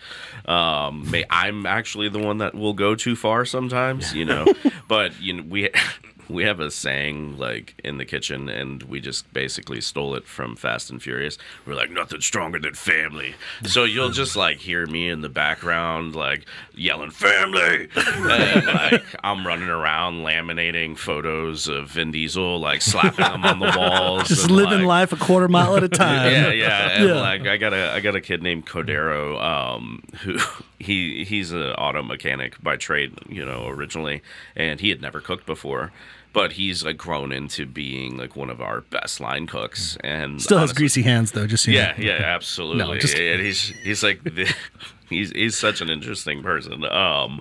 Um, 0.47 1.11
may, 1.11 1.25
I'm 1.31 1.67
actually 1.67 2.09
the 2.09 2.19
one 2.19 2.39
that 2.39 2.55
will 2.55 2.75
go 2.75 2.95
too 2.95 3.17
far 3.17 3.45
sometimes, 3.45 4.15
you 4.15 4.25
know. 4.25 4.47
but 4.89 5.21
you 5.21 5.33
know, 5.35 5.45
we 5.49 5.71
we 6.29 6.45
have 6.45 6.61
a 6.61 6.71
saying 6.71 7.39
like 7.39 7.75
in 7.85 7.99
the 7.99 8.05
kitchen, 8.05 8.49
and 8.49 8.83
we 8.85 9.01
just 9.01 9.33
basically 9.33 9.81
stole 9.81 10.15
it 10.15 10.27
from 10.27 10.57
Fast 10.57 10.91
and 10.91 11.03
Furious. 11.03 11.39
We're 11.67 11.75
like, 11.75 11.91
nothing 11.91 12.21
stronger 12.21 12.59
than 12.59 12.75
family. 12.75 13.35
So 13.65 13.85
you'll 13.85 14.11
just 14.11 14.37
like 14.37 14.59
hear 14.59 14.87
me 14.87 15.09
in 15.09 15.21
the 15.21 15.29
background 15.29 16.15
like 16.17 16.45
yelling 16.75 17.11
family, 17.11 17.89
and 17.97 18.67
like 18.67 19.05
I'm 19.23 19.47
running 19.47 19.69
around 19.69 20.25
laminating 20.25 20.97
photos 20.99 21.69
of 21.69 21.91
Vin 21.91 22.11
Diesel, 22.11 22.59
like 22.61 22.83
slapping 22.83 23.25
them 23.25 23.45
on 23.45 23.59
the 23.61 23.75
walls, 23.79 24.29
Just 24.29 24.45
and, 24.45 24.53
living 24.57 24.81
like, 24.81 25.11
life 25.11 25.13
a 25.13 25.17
quarter 25.25 25.49
mile 25.49 25.77
at 25.77 25.83
a 25.85 25.89
time. 26.05 26.31
yeah, 26.33 26.51
yeah, 26.51 26.89
and 26.93 27.09
Yeah. 27.09 27.15
like 27.21 27.47
I 27.47 27.57
got 27.57 27.73
a 27.73 27.93
I 27.93 28.01
got 28.01 28.15
a 28.17 28.21
kid 28.21 28.43
named 28.43 28.67
Codero, 28.67 29.41
um, 29.43 30.03
who 30.23 30.39
he 30.79 31.25
he's 31.25 31.53
an 31.53 31.63
auto 31.73 32.03
mechanic 32.03 32.63
by 32.63 32.77
trade, 32.77 33.19
you 33.29 33.45
know, 33.45 33.67
originally, 33.69 34.23
and 34.55 34.81
he 34.81 34.91
had 34.91 35.01
never 35.01 35.21
cooked 35.21 35.47
before, 35.47 35.93
but 36.37 36.53
he's 36.53 36.85
like 36.85 36.99
grown 36.99 37.33
into 37.33 37.65
being 37.65 38.19
like 38.19 38.37
one 38.37 38.51
of 38.51 38.61
our 38.61 38.83
best 38.83 39.21
line 39.21 39.47
cooks, 39.47 39.97
and 40.05 40.43
Still 40.43 40.59
has 40.59 40.75
greasy 40.75 41.01
hands 41.01 41.33
though. 41.33 41.47
Just 41.47 41.65
so 41.65 41.71
you 41.71 41.79
know. 41.79 41.95
yeah, 41.97 42.19
yeah, 42.19 42.23
absolutely. 42.27 42.85
No, 42.85 42.99
just 42.99 43.17
and 43.17 43.41
he's 43.41 43.69
he's 43.83 44.03
like 44.03 44.23
the, 44.23 44.55
he's 45.09 45.31
he's 45.31 45.57
such 45.57 45.81
an 45.81 45.89
interesting 45.89 46.43
person. 46.43 46.85
Um, 46.85 47.41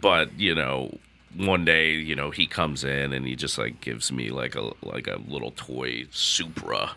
but 0.00 0.32
you 0.40 0.54
know, 0.54 0.96
one 1.36 1.66
day, 1.66 1.90
you 1.90 2.16
know, 2.16 2.30
he 2.30 2.46
comes 2.46 2.82
in 2.82 3.12
and 3.12 3.26
he 3.26 3.36
just 3.36 3.58
like 3.58 3.82
gives 3.82 4.10
me 4.10 4.30
like 4.30 4.54
a 4.54 4.72
like 4.80 5.06
a 5.06 5.20
little 5.28 5.50
toy 5.50 6.06
Supra, 6.10 6.92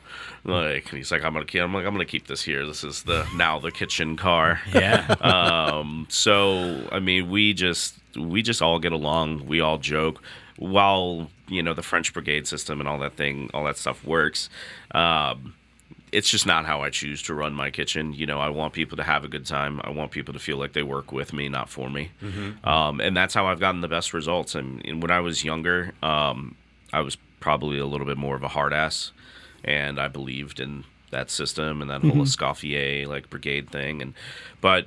like 0.45 0.87
and 0.91 0.97
he's 0.97 1.11
like, 1.11 1.25
I'm 1.25 1.33
gonna 1.33 1.43
keep, 1.43 1.61
I'm 1.61 1.73
like, 1.73 1.85
I'm 1.85 1.91
gonna 1.91 2.05
keep 2.05 2.27
this 2.27 2.41
here. 2.43 2.65
This 2.65 2.85
is 2.85 3.03
the 3.03 3.27
now 3.35 3.59
the 3.59 3.71
kitchen 3.71 4.15
car. 4.15 4.61
Yeah. 4.73 5.15
Um, 5.19 6.07
so 6.07 6.87
I 6.89 6.99
mean, 6.99 7.29
we 7.29 7.53
just 7.53 7.95
we 8.17 8.41
just 8.41 8.61
all 8.61 8.79
get 8.79 8.93
along. 8.93 9.45
We 9.45 9.59
all 9.59 9.77
joke. 9.77 10.21
While 10.57 11.29
you 11.47 11.63
know 11.63 11.73
the 11.73 11.81
French 11.81 12.13
Brigade 12.13 12.47
system 12.47 12.79
and 12.79 12.87
all 12.87 12.99
that 12.99 13.15
thing, 13.15 13.49
all 13.53 13.63
that 13.65 13.77
stuff 13.77 14.03
works. 14.05 14.49
Um, 14.91 15.55
it's 16.11 16.29
just 16.29 16.45
not 16.45 16.65
how 16.65 16.81
I 16.81 16.91
choose 16.91 17.23
to 17.23 17.33
run 17.33 17.53
my 17.53 17.71
kitchen. 17.71 18.13
You 18.13 18.27
know, 18.27 18.39
I 18.39 18.49
want 18.49 18.73
people 18.73 18.95
to 18.97 19.03
have 19.03 19.23
a 19.23 19.27
good 19.27 19.47
time. 19.47 19.81
I 19.83 19.89
want 19.89 20.11
people 20.11 20.31
to 20.33 20.39
feel 20.39 20.57
like 20.57 20.73
they 20.73 20.83
work 20.83 21.11
with 21.11 21.33
me, 21.33 21.49
not 21.49 21.69
for 21.69 21.89
me. 21.89 22.11
Um, 22.63 23.01
and 23.01 23.17
that's 23.17 23.33
how 23.33 23.47
I've 23.47 23.59
gotten 23.59 23.81
the 23.81 23.87
best 23.87 24.13
results. 24.13 24.53
And, 24.53 24.85
and 24.85 25.01
when 25.01 25.09
I 25.09 25.21
was 25.21 25.43
younger, 25.43 25.93
um, 26.03 26.55
I 26.93 27.01
was 27.01 27.17
probably 27.39 27.79
a 27.79 27.87
little 27.87 28.05
bit 28.05 28.17
more 28.17 28.35
of 28.35 28.43
a 28.43 28.47
hard 28.47 28.73
ass, 28.73 29.11
and 29.63 29.99
I 29.99 30.07
believed 30.07 30.59
in 30.59 30.83
that 31.09 31.31
system 31.31 31.81
and 31.81 31.89
that 31.89 32.01
whole 32.01 32.23
Escoffier 32.23 33.07
like 33.07 33.29
brigade 33.31 33.71
thing. 33.71 34.01
And 34.01 34.13
but 34.61 34.85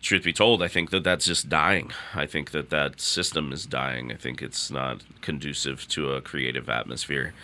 truth 0.00 0.22
be 0.24 0.32
told, 0.32 0.62
I 0.62 0.68
think 0.68 0.90
that 0.90 1.02
that's 1.04 1.26
just 1.26 1.48
dying. 1.48 1.90
I 2.14 2.24
think 2.26 2.52
that 2.52 2.70
that 2.70 3.00
system 3.00 3.52
is 3.52 3.66
dying. 3.66 4.12
I 4.12 4.14
think 4.14 4.40
it's 4.42 4.70
not 4.70 5.02
conducive 5.22 5.88
to 5.88 6.12
a 6.12 6.20
creative 6.20 6.68
atmosphere. 6.68 7.34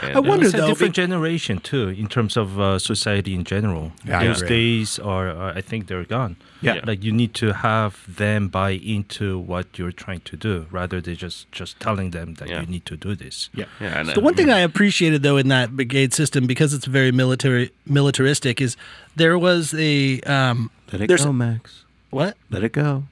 And, 0.00 0.16
I 0.16 0.20
wonder 0.20 0.46
it's 0.46 0.54
a 0.54 0.66
different 0.66 0.94
be- 0.94 1.02
generation 1.02 1.58
too, 1.58 1.88
in 1.88 2.06
terms 2.08 2.36
of 2.36 2.58
uh, 2.60 2.78
society 2.78 3.34
in 3.34 3.44
general. 3.44 3.92
Yeah, 4.04 4.22
Those 4.24 4.42
agree. 4.42 4.48
days 4.56 4.98
are, 5.00 5.28
uh, 5.28 5.54
I 5.54 5.60
think, 5.60 5.86
they're 5.88 6.04
gone. 6.04 6.36
Yeah. 6.62 6.80
like 6.86 7.04
you 7.04 7.12
need 7.12 7.34
to 7.34 7.52
have 7.52 8.04
them 8.08 8.48
buy 8.48 8.70
into 8.70 9.38
what 9.38 9.78
you're 9.78 9.92
trying 9.92 10.20
to 10.20 10.34
do, 10.36 10.66
rather 10.70 10.98
than 11.02 11.14
just 11.16 11.52
just 11.52 11.78
telling 11.78 12.10
them 12.12 12.34
that 12.34 12.48
Yeah. 12.48 12.60
you 12.62 12.66
need 12.66 12.86
to 12.86 12.96
do 12.96 13.14
this. 13.14 13.50
yeah. 13.54 13.66
yeah, 13.80 14.00
and 14.00 14.08
The 14.08 14.20
one 14.20 14.34
thing 14.34 14.48
I 14.48 14.60
appreciated 14.60 15.22
though 15.22 15.36
in 15.36 15.48
that 15.48 15.76
brigade 15.76 16.14
system, 16.14 16.46
because 16.46 16.72
it's 16.72 16.86
very 16.86 17.12
military 17.12 17.70
militaristic, 17.84 18.62
is 18.62 18.76
there 19.14 19.38
was 19.38 19.74
a 19.74 20.20
um, 20.22 20.70
Let 20.90 21.02
it 21.02 21.08
there's 21.08 21.26
go, 21.26 21.32
Max. 21.34 21.83
What? 22.14 22.36
Let 22.48 22.62
it 22.62 22.70
go. 22.70 23.02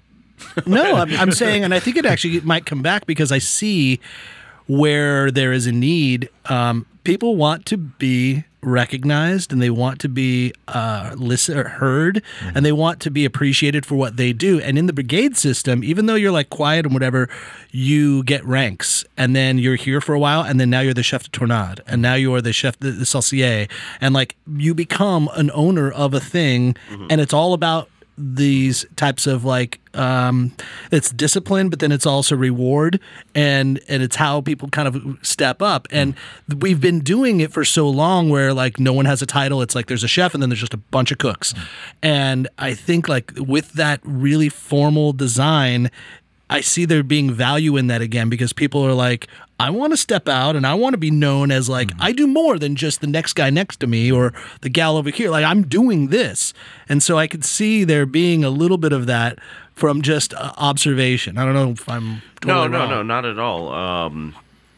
No, 0.65 0.95
I'm, 0.95 1.13
I'm 1.15 1.33
saying, 1.33 1.65
and 1.65 1.75
I 1.75 1.81
think 1.81 1.97
it 1.97 2.07
actually 2.07 2.41
might 2.43 2.67
come 2.67 2.83
back 2.83 3.05
because 3.05 3.33
I 3.33 3.39
see 3.39 3.99
where 4.69 5.33
there 5.33 5.53
is 5.53 5.67
a 5.67 5.73
need. 5.73 6.29
Um, 6.47 6.87
people 7.03 7.35
want 7.35 7.67
to 7.67 7.77
be 7.77 8.45
recognized 8.63 9.53
and 9.53 9.61
they 9.61 9.71
want 9.71 10.01
to 10.01 10.09
be 10.09 10.53
uh, 10.69 11.17
listen 11.17 11.57
heard 11.67 12.23
and 12.55 12.65
they 12.65 12.71
want 12.71 13.01
to 13.01 13.11
be 13.11 13.25
appreciated 13.25 13.85
for 13.85 13.97
what 13.97 14.17
they 14.17 14.33
do. 14.33 14.61
And 14.61 14.79
in 14.79 14.87
the 14.87 14.93
brigade 14.93 15.37
system, 15.37 15.83
even 15.83 16.07
though 16.07 16.15
you're 16.15 16.31
like 16.31 16.49
quiet 16.51 16.87
and 16.87 16.95
whatever, 16.95 17.29
you 17.73 18.23
get 18.23 18.45
ranks 18.45 19.05
and 19.17 19.35
then 19.35 19.59
you're 19.59 19.75
here 19.75 20.01
for 20.01 20.15
a 20.15 20.19
while 20.19 20.43
and 20.43 20.61
then 20.61 20.71
now 20.71 20.79
you're 20.79 20.95
the 20.95 21.03
chef 21.03 21.25
de 21.25 21.31
tournant 21.31 21.81
and 21.89 22.01
now 22.01 22.15
you 22.15 22.33
are 22.37 22.41
the 22.41 22.53
chef 22.53 22.79
de, 22.79 22.93
de 22.93 23.05
saucier 23.05 23.67
and 24.01 24.15
like 24.15 24.37
you 24.47 24.75
become 24.75 25.29
an 25.35 25.51
owner 25.55 25.91
of 25.91 26.15
a 26.15 26.21
thing 26.21 26.77
and 27.11 27.21
it's 27.21 27.35
all 27.35 27.55
about 27.55 27.89
these 28.19 28.85
types 28.97 29.27
of 29.27 29.45
like 29.45 29.81
um 29.95 30.53
it's 30.91 31.11
discipline 31.11 31.69
but 31.69 31.79
then 31.79 31.91
it's 31.91 32.07
also 32.07 32.37
reward 32.37 33.01
and 33.35 33.81
and 33.89 34.03
it's 34.03 34.17
how 34.17 34.41
people 34.41 34.69
kind 34.69 34.89
of 34.89 35.19
step 35.23 35.63
up. 35.63 35.89
And 35.91 36.15
we've 36.61 36.81
been 36.81 37.01
doing 37.01 37.41
it 37.41 37.53
for 37.53 37.65
so 37.65 37.89
long 37.89 38.29
where 38.29 38.53
like 38.53 38.79
no 38.79 38.93
one 38.93 39.07
has 39.07 39.23
a 39.23 39.27
title. 39.27 39.63
It's 39.63 39.75
like 39.75 39.87
there's 39.87 40.05
a 40.05 40.09
chef 40.09 40.35
and 40.35 40.43
then 40.43 40.51
there's 40.51 40.61
just 40.61 40.75
a 40.75 40.79
bunch 40.79 41.11
of 41.11 41.19
cooks. 41.19 41.55
And 42.03 42.49
i 42.59 42.75
think 42.75 43.09
like 43.09 43.33
with 43.37 43.73
that 43.75 44.01
really 44.05 44.49
formal 44.49 45.13
design 45.13 45.91
I 46.53 46.61
see 46.61 46.85
there 46.85 47.03
being 47.03 47.33
value 47.33 47.79
in 47.79 47.87
that 47.87 48.03
again 48.03 48.29
because 48.29 48.53
people 48.53 48.83
are 48.83 48.93
like, 48.93 49.27
I 49.59 49.71
want 49.71 49.93
to 49.93 49.97
step 49.97 50.29
out 50.29 50.55
and 50.55 50.67
I 50.67 50.75
want 50.75 50.93
to 50.93 50.99
be 50.99 51.11
known 51.11 51.51
as 51.51 51.69
like, 51.69 51.93
I 51.99 52.13
do 52.13 52.27
more 52.27 52.59
than 52.59 52.77
just 52.77 53.01
the 53.01 53.07
next 53.07 53.33
guy 53.33 53.49
next 53.49 53.79
to 53.79 53.87
me 53.87 54.13
or 54.13 54.35
the 54.61 54.69
gal 54.69 54.99
over 54.99 55.09
here. 55.09 55.31
Like, 55.31 55.47
I'm 55.47 55.67
doing 55.67 56.09
this. 56.09 56.53
And 56.91 57.03
so 57.03 57.17
I 57.17 57.27
could 57.27 57.45
see 57.45 57.85
there 57.85 58.05
being 58.05 58.45
a 58.45 58.51
little 58.51 58.77
bit 58.77 58.93
of 58.93 59.07
that 59.07 59.39
from 59.75 60.03
just 60.03 60.35
uh, 60.35 60.53
observation. 60.59 61.39
I 61.39 61.45
don't 61.47 61.55
know 61.55 61.71
if 61.71 61.89
I'm 61.89 62.21
totally 62.43 62.55
no, 62.55 62.67
no, 62.69 62.79
wrong. 62.81 62.91
no, 62.91 63.03
not 63.03 63.25
at 63.25 63.39
all. 63.39 63.73
Um, 63.73 64.37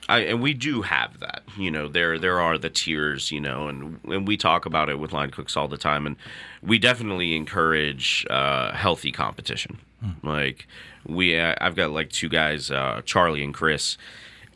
I, 0.08 0.20
and 0.20 0.40
we 0.40 0.54
do 0.54 0.82
have 0.82 1.18
that. 1.20 1.42
You 1.56 1.70
know, 1.70 1.88
there 1.88 2.18
there 2.18 2.40
are 2.40 2.58
the 2.58 2.70
tiers. 2.70 3.32
You 3.32 3.40
know, 3.40 3.68
and 3.68 3.98
and 4.04 4.28
we 4.28 4.36
talk 4.36 4.66
about 4.66 4.88
it 4.90 4.98
with 4.98 5.12
line 5.12 5.30
cooks 5.30 5.56
all 5.56 5.66
the 5.66 5.78
time, 5.78 6.06
and 6.06 6.16
we 6.62 6.78
definitely 6.78 7.34
encourage 7.34 8.26
uh, 8.30 8.72
healthy 8.72 9.10
competition. 9.10 9.78
Like 10.22 10.66
we, 11.06 11.38
uh, 11.38 11.54
I've 11.60 11.76
got 11.76 11.90
like 11.90 12.10
two 12.10 12.28
guys, 12.28 12.70
uh, 12.70 13.02
Charlie 13.04 13.44
and 13.44 13.54
Chris. 13.54 13.96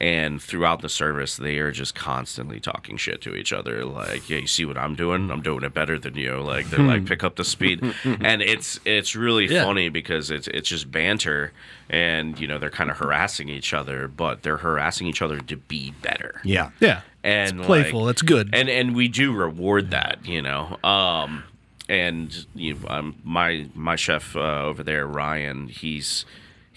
and 0.00 0.40
throughout 0.40 0.80
the 0.80 0.88
service 0.88 1.36
they 1.36 1.58
are 1.58 1.72
just 1.72 1.92
constantly 1.92 2.60
talking 2.60 2.96
shit 2.96 3.20
to 3.20 3.34
each 3.34 3.52
other 3.52 3.84
like 3.84 4.30
yeah 4.30 4.38
you 4.38 4.46
see 4.46 4.64
what 4.64 4.78
i'm 4.78 4.94
doing 4.94 5.28
i'm 5.28 5.42
doing 5.42 5.64
it 5.64 5.74
better 5.74 5.98
than 5.98 6.14
you 6.14 6.36
like 6.40 6.70
they're 6.70 6.86
like 6.86 7.04
pick 7.04 7.24
up 7.24 7.34
the 7.34 7.44
speed 7.44 7.82
and 8.04 8.40
it's 8.40 8.78
it's 8.84 9.16
really 9.16 9.46
Yeah. 9.46 9.64
funny 9.64 9.88
because 9.88 10.30
it's 10.30 10.46
it's 10.46 10.68
just 10.68 10.88
banter 10.92 11.52
and 11.90 12.38
you 12.38 12.46
know 12.46 12.58
they're 12.58 12.70
kind 12.70 12.92
of 12.92 12.98
harassing 12.98 13.48
each 13.48 13.74
other 13.74 14.06
but 14.06 14.44
they're 14.44 14.58
harassing 14.58 15.08
each 15.08 15.20
other 15.20 15.40
to 15.40 15.56
be 15.56 15.90
better 16.00 16.40
Yeah. 16.44 16.70
Yeah. 16.78 17.00
and 17.24 17.58
It's 17.58 17.66
playful. 17.66 18.02
like- 18.04 18.10
That's 18.14 18.22
good. 18.22 18.50
and 18.52 18.68
and 18.70 18.94
we 18.94 19.08
do 19.08 19.32
reward 19.34 19.90
that 19.90 20.24
you 20.24 20.42
know 20.42 20.78
um 20.84 21.42
and 21.88 22.46
you 22.54 22.76
um 22.88 23.16
my 23.24 23.68
my 23.74 23.96
chef 23.96 24.36
uh, 24.36 24.64
over 24.64 24.82
there 24.82 25.06
ryan 25.06 25.68
he's 25.68 26.24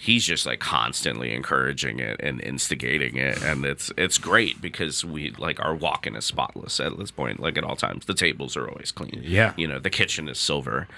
he's 0.02 0.24
just 0.24 0.46
like 0.46 0.58
constantly 0.58 1.32
encouraging 1.32 2.00
it 2.00 2.18
and 2.20 2.40
instigating 2.40 3.16
it 3.16 3.40
and 3.42 3.64
it's 3.64 3.92
it's 3.96 4.18
great 4.18 4.60
because 4.60 5.04
we 5.04 5.30
like 5.32 5.60
our 5.60 5.74
walk-in 5.76 6.16
is 6.16 6.24
spotless 6.24 6.80
at 6.80 6.98
this 6.98 7.12
point 7.12 7.38
like 7.38 7.56
at 7.56 7.62
all 7.62 7.76
times. 7.76 8.06
The 8.06 8.14
tables 8.14 8.56
are 8.56 8.68
always 8.68 8.90
clean. 8.90 9.20
Yeah. 9.24 9.54
you 9.56 9.68
know 9.68 9.78
the 9.78 9.90
kitchen 9.90 10.28
is 10.28 10.38
silver. 10.40 10.88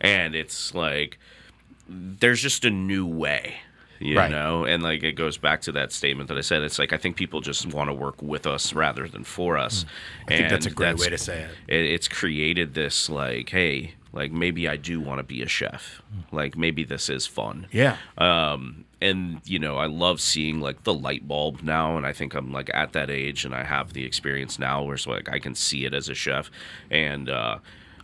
And 0.00 0.34
it's 0.34 0.74
like 0.74 1.18
there's 1.86 2.40
just 2.40 2.64
a 2.64 2.70
new 2.70 3.06
way 3.06 3.56
you 4.00 4.16
Right. 4.16 4.30
know? 4.30 4.64
And 4.64 4.82
like 4.82 5.02
it 5.02 5.12
goes 5.12 5.36
back 5.38 5.60
to 5.62 5.72
that 5.72 5.92
statement 5.92 6.28
that 6.28 6.38
i 6.38 6.40
said 6.42 6.62
it's 6.62 6.78
like 6.78 6.92
i 6.92 6.96
think 6.96 7.16
people 7.16 7.40
just 7.40 7.66
want 7.66 7.88
to 7.90 7.94
work 7.94 8.20
with 8.22 8.46
us 8.46 8.72
rather 8.72 9.08
than 9.08 9.24
for 9.24 9.56
us. 9.58 9.84
I 10.28 10.36
think 10.36 10.48
that's 10.50 10.66
a 10.66 10.70
great 10.70 10.96
way 10.98 11.08
to 11.08 11.18
say 11.18 11.42
it. 11.42 11.50
it, 11.74 11.86
it's 11.92 12.08
created 12.08 12.74
this 12.74 13.08
like 13.08 13.50
hey 13.50 13.94
like 14.12 14.30
maybe 14.32 14.68
i 14.68 14.76
do 14.76 15.00
want 15.00 15.18
to 15.18 15.24
be 15.24 15.42
a 15.42 15.48
chef. 15.48 16.02
Like 16.32 16.56
maybe 16.56 16.84
this 16.84 17.08
is 17.08 17.26
fun. 17.26 17.66
Yeah. 17.72 17.96
um 18.18 18.84
and 19.00 19.40
you 19.44 19.58
know 19.58 19.76
i 19.76 19.86
love 19.86 20.20
seeing 20.20 20.60
like 20.60 20.84
the 20.84 20.94
light 20.94 21.26
bulb 21.28 21.62
now 21.62 21.96
and 21.96 22.06
i 22.06 22.12
think 22.12 22.32
i'm 22.34 22.52
like 22.52 22.70
at 22.72 22.92
that 22.92 23.10
age 23.10 23.44
and 23.44 23.54
i 23.54 23.62
have 23.64 23.92
the 23.92 24.04
experience 24.06 24.58
now 24.58 24.82
where 24.82 24.94
it's 24.94 25.06
like 25.06 25.28
i 25.28 25.38
can 25.38 25.54
see 25.54 25.84
it 25.84 25.92
as 25.92 26.08
a 26.08 26.14
chef. 26.14 26.50
And 26.90 27.28
uh 27.28 27.58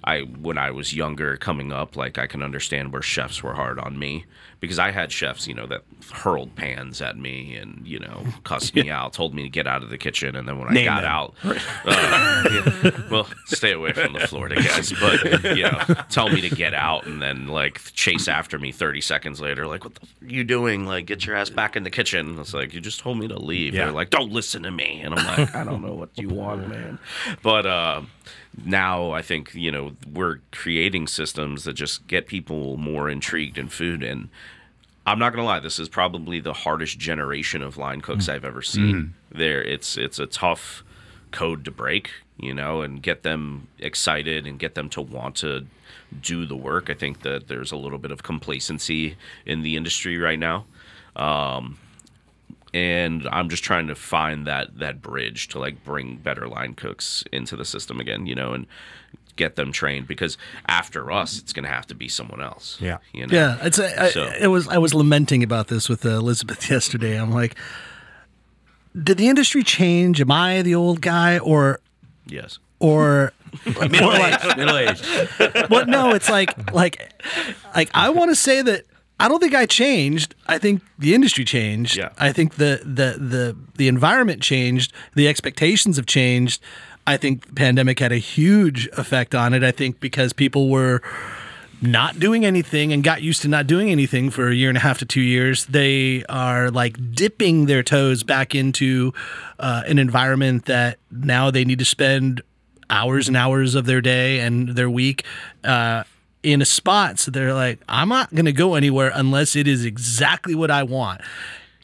I 0.05 0.21
when 0.21 0.57
I 0.59 0.71
was 0.71 0.95
younger 0.95 1.37
coming 1.37 1.73
up, 1.73 1.97
like 1.97 2.19
I 2.19 2.27
can 2.27 2.43
understand 2.43 2.93
where 2.93 3.03
chefs 3.03 3.43
were 3.43 3.55
hard 3.55 3.79
on 3.79 3.99
me 3.99 4.25
because 4.61 4.79
I 4.79 4.91
had 4.91 5.11
chefs, 5.13 5.47
you 5.47 5.55
know, 5.55 5.67
that 5.67 5.83
hurled 6.13 6.55
pans 6.55 7.01
at 7.03 7.17
me 7.19 7.55
and 7.57 7.87
you 7.87 7.99
know 7.99 8.25
cussed 8.45 8.75
me 8.75 8.91
out, 8.91 9.13
told 9.13 9.35
me 9.35 9.43
to 9.43 9.49
get 9.49 9.67
out 9.67 9.83
of 9.83 9.91
the 9.91 9.99
kitchen, 9.99 10.37
and 10.37 10.49
then 10.49 10.59
when 10.59 10.77
I 10.77 10.85
got 10.85 11.03
them. 11.03 11.11
out, 11.11 11.35
uh, 11.85 12.45
yeah, 12.51 12.91
well, 13.11 13.29
stay 13.47 13.73
away 13.73 13.93
from 13.93 14.15
the 14.15 14.21
Florida 14.21 14.57
guys, 14.57 14.93
but 15.01 15.57
you 15.57 15.65
know, 15.65 15.79
tell 16.09 16.29
me 16.31 16.41
to 16.43 16.55
get 16.55 16.73
out, 16.75 17.07
and 17.07 17.21
then 17.21 17.49
like 17.49 17.81
chase 17.93 18.27
after 18.29 18.59
me 18.59 18.73
thirty 18.73 19.01
seconds 19.01 19.41
later, 19.41 19.67
like 19.67 19.85
what 19.85 19.95
the 19.97 20.03
f- 20.03 20.23
are 20.23 20.33
you 20.33 20.45
doing? 20.45 20.87
Like 20.87 21.07
get 21.07 21.27
your 21.27 21.37
ass 21.37 21.51
back 21.51 21.77
in 21.77 21.83
the 21.83 21.91
kitchen. 21.91 22.39
It's 22.39 22.55
like 22.55 22.73
you 22.73 22.81
just 22.81 23.01
told 23.01 23.19
me 23.19 23.29
to 23.29 23.39
leave. 23.39 23.75
Yeah. 23.75 23.87
They're 23.87 23.95
like, 23.95 24.11
don't 24.11 24.33
listen 24.33 24.63
to 24.63 24.71
me, 24.71 25.01
and 25.03 25.15
I'm 25.15 25.27
like, 25.27 25.55
I 25.55 25.65
don't 25.65 25.83
know 25.83 25.95
what 25.95 26.11
you 26.17 26.29
want, 26.31 26.69
man. 26.69 26.99
But 27.43 27.67
uh, 27.67 28.03
now 28.65 29.13
I 29.13 29.23
think 29.23 29.55
you 29.55 29.71
know 29.71 29.93
we're 30.13 30.41
creating 30.53 31.07
systems 31.07 31.65
that 31.65 31.75
just 31.75 32.07
get 32.07 32.27
people 32.27 32.77
more 32.77 33.09
intrigued 33.11 33.59
in 33.59 33.69
food 33.69 34.03
and. 34.03 34.29
I'm 35.07 35.19
not 35.19 35.31
gonna 35.31 35.47
lie. 35.47 35.61
This 35.61 35.79
is 35.79 35.89
probably 35.89 36.41
the 36.41 36.53
hardest 36.53 36.99
generation 36.99 37.63
of 37.63 37.79
line 37.79 38.01
cooks 38.03 38.29
I've 38.29 38.45
ever 38.45 38.61
seen. 38.63 39.15
There, 39.33 39.61
it's 39.63 39.97
it's 39.97 40.19
a 40.19 40.27
tough 40.27 40.85
code 41.33 41.65
to 41.65 41.71
break, 41.71 42.11
you 42.39 42.53
know, 42.53 42.83
and 42.83 43.03
get 43.03 43.23
them 43.23 43.69
excited 43.79 44.47
and 44.47 44.59
get 44.59 44.75
them 44.75 44.89
to 44.91 45.01
want 45.01 45.37
to 45.37 45.67
do 46.21 46.45
the 46.45 46.55
work. 46.55 46.91
I 46.91 46.95
think 46.95 47.23
that 47.23 47.49
there's 47.49 47.73
a 47.73 47.77
little 47.77 47.99
bit 47.99 48.11
of 48.13 48.23
complacency 48.23 49.17
in 49.47 49.63
the 49.63 49.75
industry 49.75 50.19
right 50.19 50.39
now, 50.39 50.67
um, 51.17 51.79
and 52.73 53.27
I'm 53.31 53.49
just 53.49 53.65
trying 53.65 53.89
to 53.89 53.95
find 53.95 54.47
that 54.47 54.79
that 54.79 55.03
bridge 55.03 55.49
to 55.49 55.59
like 55.59 55.83
bring 55.85 56.17
better 56.17 56.47
line 56.49 56.75
cooks 56.75 57.25
into 57.33 57.57
the 57.57 57.65
system 57.65 58.01
again, 58.01 58.27
you 58.27 58.35
know, 58.35 58.53
and 58.53 58.67
get 59.37 59.57
them 59.57 59.73
trained 59.73 60.07
because 60.07 60.37
after 60.67 61.11
us, 61.11 61.39
it's 61.39 61.53
gonna 61.53 61.69
have 61.69 61.87
to 61.87 61.95
be 61.95 62.09
someone 62.09 62.43
else. 62.43 62.77
Yeah. 62.81 62.99
you 63.13 63.27
know? 63.27 63.35
Yeah, 63.35 63.59
it's 63.63 63.79
a, 63.79 64.03
I, 64.03 64.11
So- 64.11 64.33
it 64.39 64.49
was 64.49 64.69
I 64.69 64.79
was 64.79 64.95
lamenting 64.95 65.43
about 65.43 65.69
this 65.69 65.89
with 65.89 66.05
uh, 66.05 66.11
Elizabeth 66.11 66.71
yesterday. 66.71 67.19
I'm 67.19 67.33
like, 67.33 67.57
did 69.01 69.19
the 69.19 69.29
industry 69.29 69.63
change? 69.63 70.21
Am 70.21 70.31
I 70.31 70.63
the 70.63 70.75
old 70.75 71.01
guy, 71.01 71.39
or 71.39 71.81
Yes. 72.27 72.59
or 72.81 73.33
Middle 73.67 74.13
aged. 74.13 74.57
Middle 74.57 74.77
aged. 74.77 75.71
well, 75.71 75.87
no, 75.87 76.13
it's 76.15 76.29
like 76.29 76.73
like 76.73 77.11
like 77.75 77.91
I 77.95 78.11
want 78.11 78.31
to 78.31 78.37
say 78.37 78.63
that 78.63 78.85
I 79.21 79.29
don't 79.29 79.39
think 79.39 79.55
I 79.55 79.67
changed. 79.67 80.35
I 80.47 80.59
think 80.59 80.83
the 80.99 81.15
industry 81.15 81.45
changed. 81.45 81.97
Yeah. 81.97 82.09
I 82.19 82.33
think 82.33 82.55
the 82.55 82.81
the 82.83 83.19
the 83.23 83.57
the 83.77 83.87
environment 83.87 84.43
changed. 84.43 84.93
The 85.15 85.29
expectations 85.29 85.97
have 85.97 86.07
changed. 86.07 86.63
I 87.07 87.17
think 87.17 87.47
the 87.47 87.53
pandemic 87.53 87.99
had 87.99 88.13
a 88.13 88.19
huge 88.19 88.89
effect 88.97 89.35
on 89.35 89.53
it. 89.53 89.63
I 89.63 89.73
think 89.73 90.01
because 90.01 90.33
people 90.33 90.71
were 90.71 91.03
not 91.83 92.19
doing 92.19 92.45
anything 92.45 92.93
and 92.93 93.03
got 93.05 93.23
used 93.23 93.43
to 93.43 93.49
not 93.49 93.67
doing 93.67 93.91
anything 93.91 94.31
for 94.31 94.49
a 94.49 94.55
year 94.55 94.69
and 94.69 94.77
a 94.77 94.81
half 94.81 94.99
to 94.99 95.05
two 95.05 95.21
years, 95.21 95.67
they 95.67 96.25
are 96.29 96.71
like 96.71 97.15
dipping 97.15 97.67
their 97.67 97.83
toes 97.83 98.23
back 98.23 98.55
into 98.55 99.13
uh, 99.59 99.83
an 99.87 99.99
environment 99.99 100.67
that 100.67 100.99
now 101.11 101.51
they 101.51 101.65
need 101.65 101.79
to 101.79 101.85
spend 101.85 102.43
hours 102.91 103.29
and 103.29 103.37
hours 103.37 103.75
of 103.75 103.87
their 103.87 104.01
day 104.01 104.41
and 104.41 104.71
their 104.71 104.91
week 104.91 105.25
uh, 105.65 106.05
in 106.43 106.63
a 106.63 106.65
spot. 106.65 107.19
So 107.19 107.31
they're 107.31 107.55
like, 107.55 107.81
I'm 107.89 108.09
not 108.09 108.35
going 108.35 108.47
to 108.47 108.53
go 108.53 108.75
anywhere 108.75 109.13
unless 109.15 109.57
it 109.57 109.69
is 109.69 109.85
exactly 109.85 110.55
what 110.55 110.71
I 110.71 110.83
want. 110.83 111.21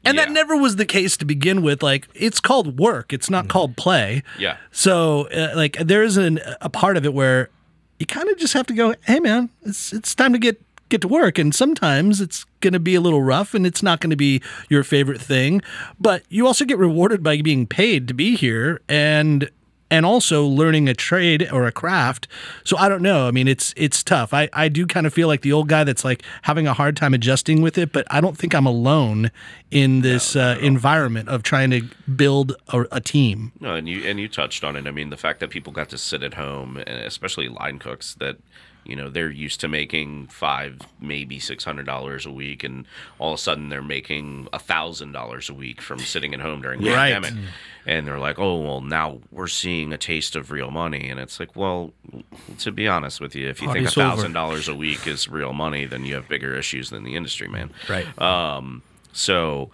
And 0.05 0.19
that 0.19 0.31
never 0.31 0.57
was 0.57 0.77
the 0.77 0.85
case 0.85 1.17
to 1.17 1.25
begin 1.25 1.63
with. 1.63 1.83
Like, 1.83 2.07
it's 2.15 2.39
called 2.39 2.79
work, 2.79 3.13
it's 3.13 3.29
not 3.29 3.49
called 3.49 3.77
play. 3.77 4.23
Yeah. 4.39 4.57
So, 4.71 5.27
uh, 5.29 5.53
like, 5.57 5.77
there's 5.79 6.17
an, 6.17 6.39
a 6.61 6.71
part 6.71 6.97
of 6.97 7.05
it 7.05 7.13
where 7.13 7.51
you 7.99 8.07
kind 8.07 8.29
of 8.29 8.39
just 8.39 8.53
have 8.55 8.67
to 8.67 8.75
go, 8.75 8.95
hey, 9.05 9.19
man, 9.21 9.51
it's 9.63 9.93
it's 9.93 10.15
time 10.15 10.33
to 10.33 10.39
get 10.39 10.63
get 10.89 11.01
to 11.01 11.09
work. 11.09 11.39
And 11.39 11.53
sometimes 11.53 12.21
it's 12.21 12.45
going 12.61 12.73
to 12.73 12.79
be 12.79 12.95
a 12.95 13.01
little 13.01 13.23
rough, 13.23 13.55
and 13.55 13.67
it's 13.67 13.83
not 13.83 14.01
going 14.01 14.11
to 14.11 14.17
be 14.17 14.43
your 14.69 14.85
favorite 14.85 15.21
thing. 15.21 15.63
But 15.99 16.23
you 16.29 16.47
also 16.47 16.65
get 16.65 16.79
rewarded 16.79 17.23
by 17.23 17.43
being 17.43 17.67
paid 17.67 18.07
to 18.09 18.15
be 18.15 18.37
here, 18.37 18.81
and 18.89 19.51
and 19.91 20.05
also 20.05 20.45
learning 20.45 20.89
a 20.89 20.95
trade 20.95 21.49
or 21.53 21.67
a 21.67 21.73
craft. 21.73 22.29
So 22.65 22.77
I 22.77 22.89
don't 22.89 23.03
know. 23.03 23.29
I 23.29 23.31
mean, 23.31 23.49
it's 23.49 23.73
it's 23.77 24.03
tough. 24.03 24.35
I 24.35 24.49
I 24.53 24.69
do 24.69 24.87
kind 24.87 25.07
of 25.07 25.15
feel 25.15 25.29
like 25.29 25.43
the 25.43 25.53
old 25.53 25.69
guy 25.69 25.85
that's 25.85 26.05
like 26.05 26.23
having 26.43 26.67
a 26.67 26.75
hard 26.75 26.97
time 26.97 27.15
adjusting 27.15 27.63
with 27.63 27.79
it. 27.79 27.93
But 27.93 28.07
I 28.11 28.21
don't 28.21 28.37
think 28.37 28.55
I'm 28.55 28.67
alone 28.67 29.31
in 29.71 30.01
this 30.01 30.37
uh, 30.37 30.59
environment 30.61 31.29
of 31.29 31.43
trying 31.43 31.71
to 31.71 31.83
build 32.15 32.55
a, 32.69 32.87
a 32.93 33.01
team. 33.01 33.53
No, 33.61 33.75
and 33.75 33.89
you 33.89 34.05
and 34.05 34.19
you 34.19 34.29
touched 34.29 34.65
on 34.65 34.77
it. 34.77 34.87
I 34.87 34.91
mean, 34.91 35.11
the 35.11 35.17
fact 35.17 35.41
that 35.41 35.51
people 35.51 35.73
got 35.73 35.89
to 35.91 35.99
sit 35.99 36.23
at 36.23 36.35
home, 36.35 36.77
and 36.77 37.01
especially 37.01 37.49
line 37.49 37.79
cooks, 37.79 38.15
that 38.15 38.37
you 38.87 38.97
know 38.97 39.11
they're 39.11 39.31
used 39.31 39.61
to 39.61 39.69
making 39.69 40.29
five, 40.29 40.79
maybe 41.01 41.39
six 41.39 41.65
hundred 41.65 41.87
dollars 41.87 42.25
a 42.27 42.31
week, 42.31 42.65
and 42.65 42.87
all 43.19 43.33
of 43.33 43.39
a 43.39 43.43
sudden 43.43 43.69
they're 43.69 43.83
making 43.83 44.49
a 44.53 44.59
thousand 44.59 45.13
dollars 45.13 45.49
a 45.51 45.55
week 45.55 45.81
from 45.83 45.99
sitting 45.99 46.33
at 46.35 46.41
home 46.41 46.63
during 46.63 46.83
the 46.83 46.91
Right. 46.91 47.13
pandemic. 47.13 47.39
And 47.85 48.07
they're 48.07 48.19
like, 48.19 48.39
"Oh, 48.39 48.61
well, 48.61 48.81
now 48.81 49.21
we're 49.31 49.47
seeing 49.47 49.93
a 49.93 49.99
taste 49.99 50.35
of 50.37 50.51
real 50.51 50.71
money." 50.71 51.09
And 51.09 51.21
it's 51.21 51.39
like, 51.39 51.55
well, 51.55 51.93
to 52.59 52.73
be 52.73 52.89
honest 52.89 53.21
with 53.21 53.35
you, 53.37 53.49
if 53.49 53.61
you 53.63 53.73
think 53.73 53.87
a 53.87 53.91
thousand 53.91 54.33
dollars 54.33 54.67
a 54.69 54.75
week 54.75 55.07
is 55.07 55.29
real 55.29 55.53
money, 55.53 55.85
then 55.87 56.05
you 56.05 56.15
have 56.15 56.27
bigger 56.29 56.55
issues 56.57 56.91
than 56.91 57.05
the 57.05 57.15
industry, 57.15 57.47
man. 57.49 57.71
Right. 57.89 58.07
Um, 58.21 58.83
so, 59.13 59.71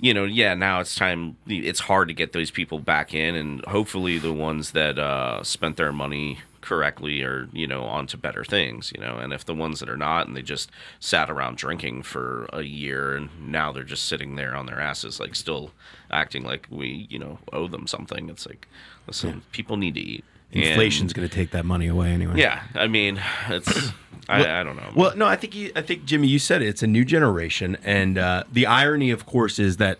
you 0.00 0.14
know, 0.14 0.24
yeah, 0.24 0.54
now 0.54 0.80
it's 0.80 0.94
time. 0.94 1.36
It's 1.46 1.80
hard 1.80 2.08
to 2.08 2.14
get 2.14 2.32
those 2.32 2.50
people 2.50 2.78
back 2.78 3.12
in, 3.12 3.34
and 3.34 3.62
hopefully 3.66 4.16
the 4.18 4.32
ones 4.32 4.70
that 4.72 4.98
uh, 4.98 5.42
spent 5.42 5.76
their 5.76 5.92
money 5.92 6.38
correctly 6.60 7.22
or 7.22 7.48
you 7.52 7.66
know, 7.66 7.84
onto 7.84 8.16
better 8.16 8.44
things, 8.44 8.92
you 8.94 9.00
know. 9.00 9.16
And 9.16 9.32
if 9.32 9.44
the 9.44 9.54
ones 9.54 9.80
that 9.80 9.88
are 9.88 9.96
not, 9.96 10.26
and 10.26 10.36
they 10.36 10.42
just 10.42 10.70
sat 10.98 11.30
around 11.30 11.56
drinking 11.56 12.02
for 12.02 12.48
a 12.52 12.62
year, 12.62 13.16
and 13.16 13.30
now 13.40 13.72
they're 13.72 13.84
just 13.84 14.06
sitting 14.06 14.36
there 14.36 14.54
on 14.54 14.66
their 14.66 14.80
asses, 14.80 15.20
like 15.20 15.34
still 15.34 15.72
acting 16.10 16.44
like 16.44 16.66
we, 16.70 17.06
you 17.10 17.18
know, 17.18 17.38
owe 17.52 17.68
them 17.68 17.86
something. 17.86 18.28
It's 18.28 18.46
like, 18.46 18.68
listen, 19.06 19.42
people 19.52 19.76
need 19.76 19.94
to 19.94 20.00
eat. 20.00 20.24
Inflation's 20.52 21.12
going 21.12 21.28
to 21.28 21.32
take 21.34 21.52
that 21.52 21.64
money 21.64 21.86
away 21.86 22.10
anyway. 22.10 22.34
yeah, 22.36 22.62
I 22.74 22.88
mean, 22.88 23.20
it's. 23.48 23.92
I, 24.28 24.60
I 24.60 24.64
don't 24.64 24.76
know. 24.76 24.90
Well, 24.94 25.16
no, 25.16 25.26
I 25.26 25.36
think 25.36 25.54
you, 25.54 25.72
I 25.74 25.82
think 25.82 26.04
Jimmy, 26.04 26.28
you 26.28 26.38
said 26.38 26.62
it. 26.62 26.68
It's 26.68 26.82
a 26.82 26.86
new 26.86 27.04
generation, 27.04 27.76
and 27.84 28.18
uh, 28.18 28.44
the 28.52 28.66
irony, 28.66 29.10
of 29.10 29.26
course, 29.26 29.58
is 29.58 29.76
that 29.78 29.98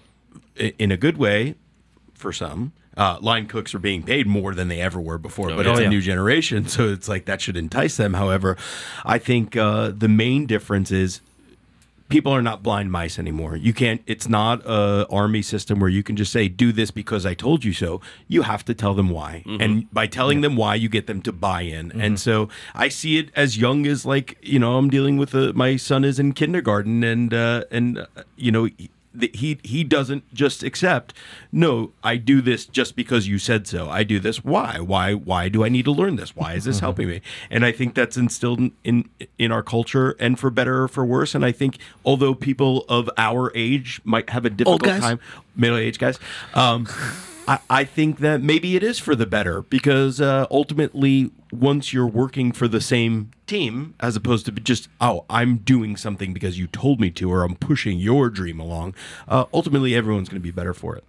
in 0.57 0.93
a 0.93 0.97
good 0.97 1.17
way, 1.17 1.55
for 2.15 2.33
some, 2.33 2.73
uh, 3.01 3.19
line 3.21 3.47
cooks 3.47 3.75
are 3.75 3.79
being 3.91 4.03
paid 4.03 4.27
more 4.27 4.55
than 4.55 4.69
they 4.69 4.81
ever 4.81 5.01
were 5.01 5.19
before. 5.19 5.49
but 5.57 5.65
yeah. 5.65 5.73
it's 5.73 5.81
Oh, 5.81 5.85
a 5.85 5.89
new 5.89 6.03
generation, 6.13 6.69
so 6.69 6.89
it's 6.97 7.09
like 7.09 7.25
that 7.25 7.41
should 7.41 7.57
entice 7.57 7.97
them. 7.97 8.13
However, 8.15 8.57
I 9.05 9.19
think 9.19 9.57
uh, 9.57 9.91
the 10.05 10.09
main 10.25 10.47
difference 10.47 10.91
is 11.05 11.21
people 12.17 12.33
are 12.33 12.43
not 12.43 12.61
blind 12.63 12.91
mice 12.91 13.19
anymore. 13.21 13.55
You 13.57 13.73
can't. 13.73 14.03
It's 14.07 14.29
not 14.29 14.57
a 14.67 15.07
army 15.11 15.43
system 15.43 15.79
where 15.81 15.89
you 15.89 16.03
can 16.03 16.17
just 16.17 16.33
say, 16.33 16.49
"Do 16.49 16.73
this 16.73 16.91
because 16.91 17.25
I 17.25 17.35
told 17.35 17.65
you 17.65 17.73
so." 17.73 18.01
You 18.29 18.43
have 18.43 18.65
to 18.67 18.75
tell 18.75 18.95
them 18.95 19.09
why, 19.11 19.45
and 19.61 19.91
by 19.93 20.07
telling 20.09 20.41
them 20.43 20.55
why, 20.57 20.75
you 20.75 20.89
get 20.89 21.07
them 21.07 21.23
to 21.23 21.33
buy 21.33 21.63
in. 21.63 21.93
And 22.01 22.19
so 22.21 22.49
I 22.75 22.89
see 22.89 23.17
it 23.19 23.31
as 23.37 23.57
young 23.57 23.87
as 23.87 24.05
like 24.05 24.37
you 24.43 24.59
know 24.59 24.77
I'm 24.77 24.91
dealing 24.91 25.17
with 25.19 25.35
a, 25.35 25.53
my 25.55 25.77
son 25.77 26.05
is 26.05 26.19
in 26.19 26.33
kindergarten, 26.33 27.03
and 27.05 27.33
uh, 27.33 27.65
and 27.71 27.99
uh, 27.99 28.07
you 28.37 28.53
know. 28.53 28.69
He- 29.13 29.19
that 29.19 29.37
he 29.37 29.59
he 29.63 29.85
doesn't 29.85 30.33
just 30.35 30.63
accept. 30.63 31.15
No, 31.53 31.93
I 32.03 32.17
do 32.17 32.41
this 32.41 32.67
just 32.67 32.97
because 32.97 33.27
you 33.29 33.39
said 33.39 33.67
so. 33.67 33.89
I 33.89 34.03
do 34.05 34.21
this. 34.21 34.45
Why? 34.45 34.79
Why? 34.79 35.15
Why 35.15 35.49
do 35.49 35.65
I 35.65 35.69
need 35.69 35.85
to 35.87 35.93
learn 35.93 36.17
this? 36.17 36.35
Why 36.37 36.55
is 36.55 36.65
this 36.65 36.81
helping 36.81 37.09
me? 37.09 37.21
And 37.51 37.65
I 37.65 37.73
think 37.73 37.95
that's 37.95 38.17
instilled 38.17 38.59
in, 38.61 38.73
in 38.85 39.09
in 39.39 39.53
our 39.53 39.63
culture, 39.63 40.17
and 40.21 40.39
for 40.39 40.51
better 40.51 40.83
or 40.83 40.89
for 40.89 41.05
worse. 41.05 41.35
And 41.35 41.45
I 41.45 41.53
think 41.53 41.79
although 42.05 42.35
people 42.35 42.85
of 42.89 43.11
our 43.19 43.53
age 43.55 44.01
might 44.05 44.31
have 44.31 44.45
a 44.45 44.51
difficult 44.51 44.83
time, 45.03 45.21
middle 45.57 45.77
aged 45.77 45.99
guys. 45.99 46.19
Um, 46.55 46.87
I, 47.49 47.59
I 47.69 47.85
think 47.85 48.19
that 48.19 48.43
maybe 48.43 48.77
it 48.77 48.83
is 48.83 48.99
for 48.99 49.17
the 49.17 49.27
better 49.27 49.63
because 49.63 50.21
uh, 50.21 50.47
ultimately, 50.51 51.33
once 51.53 51.93
you're 51.93 52.07
working 52.07 52.53
for 52.53 52.69
the 52.69 52.81
same 52.81 53.31
team, 53.47 53.95
as 54.01 54.17
opposed 54.17 54.47
to 54.47 54.53
just, 54.53 54.89
oh, 55.01 55.25
I'm 55.29 55.59
doing 55.59 55.97
something 55.97 56.33
because 56.33 56.59
you 56.59 56.67
told 56.67 57.01
me 57.01 57.11
to, 57.13 57.31
or 57.33 57.43
I'm 57.45 57.57
pushing 57.57 57.99
your 57.99 58.31
dream 58.31 58.61
along, 58.61 58.95
uh, 59.29 59.47
ultimately, 59.53 59.95
everyone's 59.95 60.29
going 60.29 60.41
to 60.41 60.45
be 60.45 60.51
better 60.53 60.75
for 60.75 60.95
it. 60.97 61.05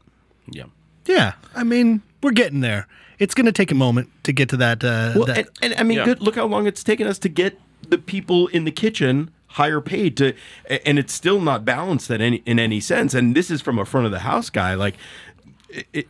Yeah. 0.49 0.65
Yeah, 1.05 1.33
I 1.55 1.63
mean, 1.63 2.01
we're 2.21 2.31
getting 2.31 2.61
there. 2.61 2.87
It's 3.19 3.33
going 3.33 3.45
to 3.45 3.51
take 3.51 3.71
a 3.71 3.75
moment 3.75 4.09
to 4.23 4.31
get 4.31 4.49
to 4.49 4.57
that. 4.57 4.83
Uh, 4.83 5.13
Well, 5.15 5.25
that 5.25 5.37
and, 5.37 5.49
and 5.61 5.73
I 5.79 5.83
mean, 5.83 5.97
Yeah. 5.99 6.05
good. 6.05 6.21
Look 6.21 6.35
how 6.35 6.45
long 6.45 6.67
it's 6.67 6.83
taken 6.83 7.07
us 7.07 7.17
to 7.19 7.29
get 7.29 7.59
the 7.87 7.97
people 7.97 8.47
in 8.47 8.63
the 8.65 8.71
kitchen 8.71 9.31
higher 9.47 9.81
paid 9.81 10.15
to, 10.17 10.33
and 10.85 10.97
it's 10.97 11.11
still 11.13 11.41
not 11.41 11.65
balanced 11.65 12.09
in 12.09 12.21
any 12.21 12.37
in 12.45 12.57
any 12.59 12.79
sense. 12.79 13.13
And 13.13 13.35
this 13.35 13.51
is 13.51 13.61
from 13.61 13.77
a 13.79 13.85
front 13.85 14.05
of 14.05 14.11
the 14.11 14.19
house 14.19 14.49
guy. 14.49 14.73
Like, 14.75 14.95
it, 15.69 15.77
it, 15.77 15.87
it- 15.93 16.07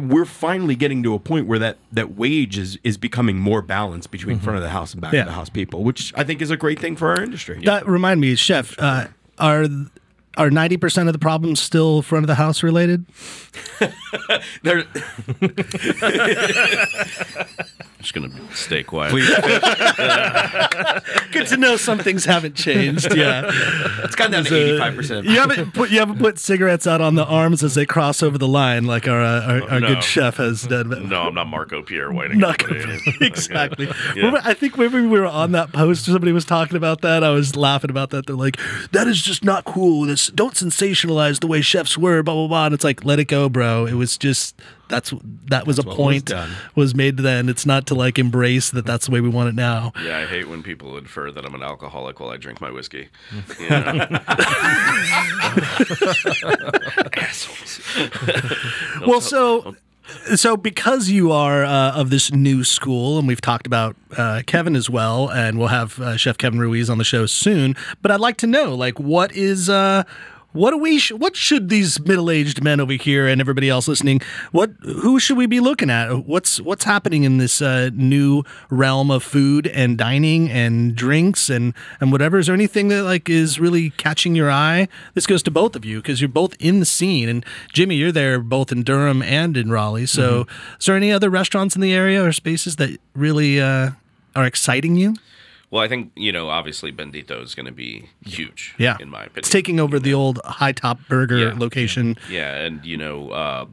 we're 0.00 0.24
finally 0.24 0.74
getting 0.74 1.02
to 1.04 1.14
a 1.14 1.18
point 1.18 1.46
where 1.46 1.58
that 1.60 1.76
that 1.92 2.16
wage 2.16 2.58
is 2.58 2.78
is 2.82 2.96
becoming 2.98 3.38
more 3.38 3.62
balanced 3.62 4.10
between 4.10 4.40
front 4.40 4.56
of 4.56 4.62
the 4.62 4.70
house 4.70 4.92
and 4.92 5.00
back 5.00 5.12
Yeah. 5.12 5.20
of 5.20 5.26
the 5.26 5.32
house 5.32 5.48
people, 5.48 5.84
which 5.84 6.12
I 6.16 6.24
think 6.24 6.42
is 6.42 6.50
a 6.50 6.56
great 6.56 6.80
thing 6.80 6.96
for 6.96 7.08
our 7.08 7.22
industry. 7.22 7.60
that 7.64 7.86
remind 7.86 8.20
me, 8.20 8.34
Chef. 8.34 8.74
Uh, 8.78 9.06
are 9.38 9.66
are 10.36 10.50
ninety 10.50 10.76
percent 10.76 11.08
of 11.08 11.12
the 11.12 11.18
problems 11.18 11.60
still 11.60 12.02
front 12.02 12.24
of 12.24 12.28
the 12.28 12.34
house 12.36 12.62
related? 12.62 13.04
There- 14.62 14.84
just 18.00 18.14
gonna 18.14 18.30
stay 18.54 18.82
quiet. 18.82 19.12
Good 21.32 21.46
to 21.48 21.56
know 21.56 21.76
some 21.76 21.98
things 21.98 22.24
haven't 22.24 22.54
changed. 22.54 23.14
Yeah, 23.14 23.42
it's 24.04 24.14
gone 24.14 24.30
down 24.30 24.44
to 24.44 24.56
eighty 24.56 24.78
five 24.78 24.94
percent. 24.96 25.26
you 25.26 25.38
haven't 25.38 25.74
put 25.74 25.90
you 25.90 25.98
haven't 25.98 26.18
put 26.18 26.38
cigarettes 26.38 26.86
out 26.86 27.00
on 27.00 27.14
the 27.14 27.24
arms 27.24 27.62
as 27.62 27.74
they 27.74 27.86
cross 27.86 28.22
over 28.22 28.38
the 28.38 28.48
line 28.48 28.84
like 28.84 29.06
our 29.06 29.20
uh, 29.22 29.42
our, 29.62 29.70
our 29.70 29.80
No. 29.80 29.94
good 29.94 30.04
chef 30.04 30.36
has 30.36 30.62
done. 30.62 31.08
No, 31.08 31.22
I'm 31.28 31.34
not 31.34 31.46
Marco 31.48 31.82
Pierre 31.82 32.12
Whiting. 32.12 32.38
Not 32.38 32.62
exactly. 33.20 33.88
Yeah. 34.10 34.26
Remember, 34.26 34.40
I 34.44 34.54
think 34.54 34.76
maybe 34.78 35.00
we 35.02 35.20
were 35.20 35.26
on 35.26 35.52
that 35.52 35.72
post. 35.72 36.06
Somebody 36.06 36.32
was 36.32 36.44
talking 36.44 36.76
about 36.76 37.02
that. 37.02 37.22
I 37.22 37.30
was 37.30 37.54
laughing 37.54 37.90
about 37.90 38.10
that. 38.10 38.26
They're 38.26 38.34
like, 38.34 38.56
"That 38.92 39.06
is 39.06 39.20
just 39.22 39.44
not 39.44 39.64
cool. 39.64 40.06
This 40.06 40.28
don't 40.28 40.54
sensationalize 40.54 41.40
the 41.40 41.46
way 41.46 41.60
chefs 41.60 41.96
were." 41.98 42.22
Blah 42.22 42.34
blah 42.34 42.48
blah. 42.48 42.64
And 42.66 42.74
it's 42.74 42.82
like, 42.84 43.04
let 43.04 43.18
it 43.20 43.26
go, 43.26 43.48
bro. 43.48 43.86
It 43.86 43.94
was 43.94 44.16
just 44.18 44.56
that's 44.90 45.14
that 45.46 45.66
was 45.66 45.78
a 45.78 45.82
what 45.82 45.96
was 45.96 45.96
point 45.96 46.32
was 46.74 46.94
made 46.94 47.16
then. 47.16 47.48
It's 47.48 47.64
not 47.64 47.86
to 47.86 47.94
like 47.94 48.18
embrace 48.18 48.70
that 48.70 48.84
that's 48.84 49.06
the 49.06 49.12
way 49.12 49.20
we 49.20 49.28
want 49.28 49.48
it 49.48 49.54
now. 49.54 49.92
Yeah, 50.02 50.18
I 50.18 50.26
hate 50.26 50.48
when 50.48 50.62
people 50.62 50.98
infer 50.98 51.30
that 51.30 51.46
I'm 51.46 51.54
an 51.54 51.62
alcoholic 51.62 52.20
while 52.20 52.30
I 52.30 52.36
drink 52.36 52.60
my 52.60 52.70
whiskey. 52.70 53.08
You 53.60 53.68
know? 53.68 54.18
Assholes. 57.16 57.80
well, 59.06 59.20
so 59.20 59.76
so 60.34 60.56
because 60.56 61.08
you 61.08 61.30
are 61.32 61.64
uh, 61.64 61.92
of 61.92 62.10
this 62.10 62.32
new 62.32 62.64
school, 62.64 63.18
and 63.18 63.28
we've 63.28 63.40
talked 63.40 63.66
about 63.66 63.96
uh, 64.16 64.42
Kevin 64.46 64.76
as 64.76 64.88
well, 64.90 65.30
and 65.30 65.58
we'll 65.58 65.68
have 65.68 66.00
uh, 66.00 66.16
Chef 66.16 66.38
Kevin 66.38 66.58
Ruiz 66.58 66.90
on 66.90 66.98
the 66.98 67.04
show 67.04 67.26
soon. 67.26 67.76
But 68.02 68.10
I'd 68.10 68.20
like 68.20 68.36
to 68.38 68.46
know, 68.46 68.74
like, 68.74 68.98
what 68.98 69.32
is 69.32 69.68
uh, 69.68 70.04
what 70.52 70.70
do 70.70 70.78
we? 70.78 70.98
Sh- 70.98 71.12
what 71.12 71.36
should 71.36 71.68
these 71.68 72.00
middle-aged 72.00 72.62
men 72.62 72.80
over 72.80 72.92
here 72.92 73.26
and 73.26 73.40
everybody 73.40 73.68
else 73.68 73.86
listening? 73.86 74.20
What 74.52 74.70
who 74.80 75.20
should 75.20 75.36
we 75.36 75.46
be 75.46 75.60
looking 75.60 75.90
at? 75.90 76.26
What's 76.26 76.60
what's 76.60 76.84
happening 76.84 77.24
in 77.24 77.38
this 77.38 77.62
uh, 77.62 77.90
new 77.94 78.42
realm 78.68 79.10
of 79.10 79.22
food 79.22 79.66
and 79.68 79.96
dining 79.96 80.50
and 80.50 80.94
drinks 80.94 81.48
and 81.48 81.74
and 82.00 82.10
whatever? 82.10 82.38
Is 82.38 82.46
there 82.46 82.54
anything 82.54 82.88
that 82.88 83.04
like 83.04 83.28
is 83.28 83.60
really 83.60 83.90
catching 83.90 84.34
your 84.34 84.50
eye? 84.50 84.88
This 85.14 85.26
goes 85.26 85.42
to 85.44 85.50
both 85.50 85.76
of 85.76 85.84
you 85.84 85.98
because 85.98 86.20
you're 86.20 86.28
both 86.28 86.56
in 86.58 86.80
the 86.80 86.86
scene. 86.86 87.28
And 87.28 87.44
Jimmy, 87.72 87.96
you're 87.96 88.12
there 88.12 88.40
both 88.40 88.72
in 88.72 88.82
Durham 88.82 89.22
and 89.22 89.56
in 89.56 89.70
Raleigh. 89.70 90.06
So, 90.06 90.46
is 90.78 90.86
there 90.86 90.96
any 90.96 91.12
other 91.12 91.30
restaurants 91.30 91.74
in 91.74 91.80
the 91.80 91.92
area 91.92 92.24
or 92.24 92.32
spaces 92.32 92.76
that 92.76 92.98
really 93.14 93.60
uh, 93.60 93.90
are 94.34 94.44
exciting 94.44 94.96
you? 94.96 95.14
Well, 95.70 95.82
I 95.82 95.88
think 95.88 96.10
you 96.16 96.32
know, 96.32 96.48
obviously, 96.48 96.92
Bendito 96.92 97.42
is 97.42 97.54
going 97.54 97.66
to 97.66 97.72
be 97.72 98.08
huge. 98.24 98.74
Yeah, 98.78 98.96
in 99.00 99.08
my 99.08 99.20
opinion, 99.22 99.38
it's 99.38 99.50
taking 99.50 99.78
over 99.78 99.98
the 100.00 100.12
old 100.14 100.40
high 100.44 100.72
top 100.72 100.98
burger 101.08 101.38
Yeah. 101.38 101.54
location. 101.56 102.16
Yeah, 102.28 102.56
and 102.56 102.84
you 102.84 102.96
know, 102.96 103.30
uh, 103.30 103.66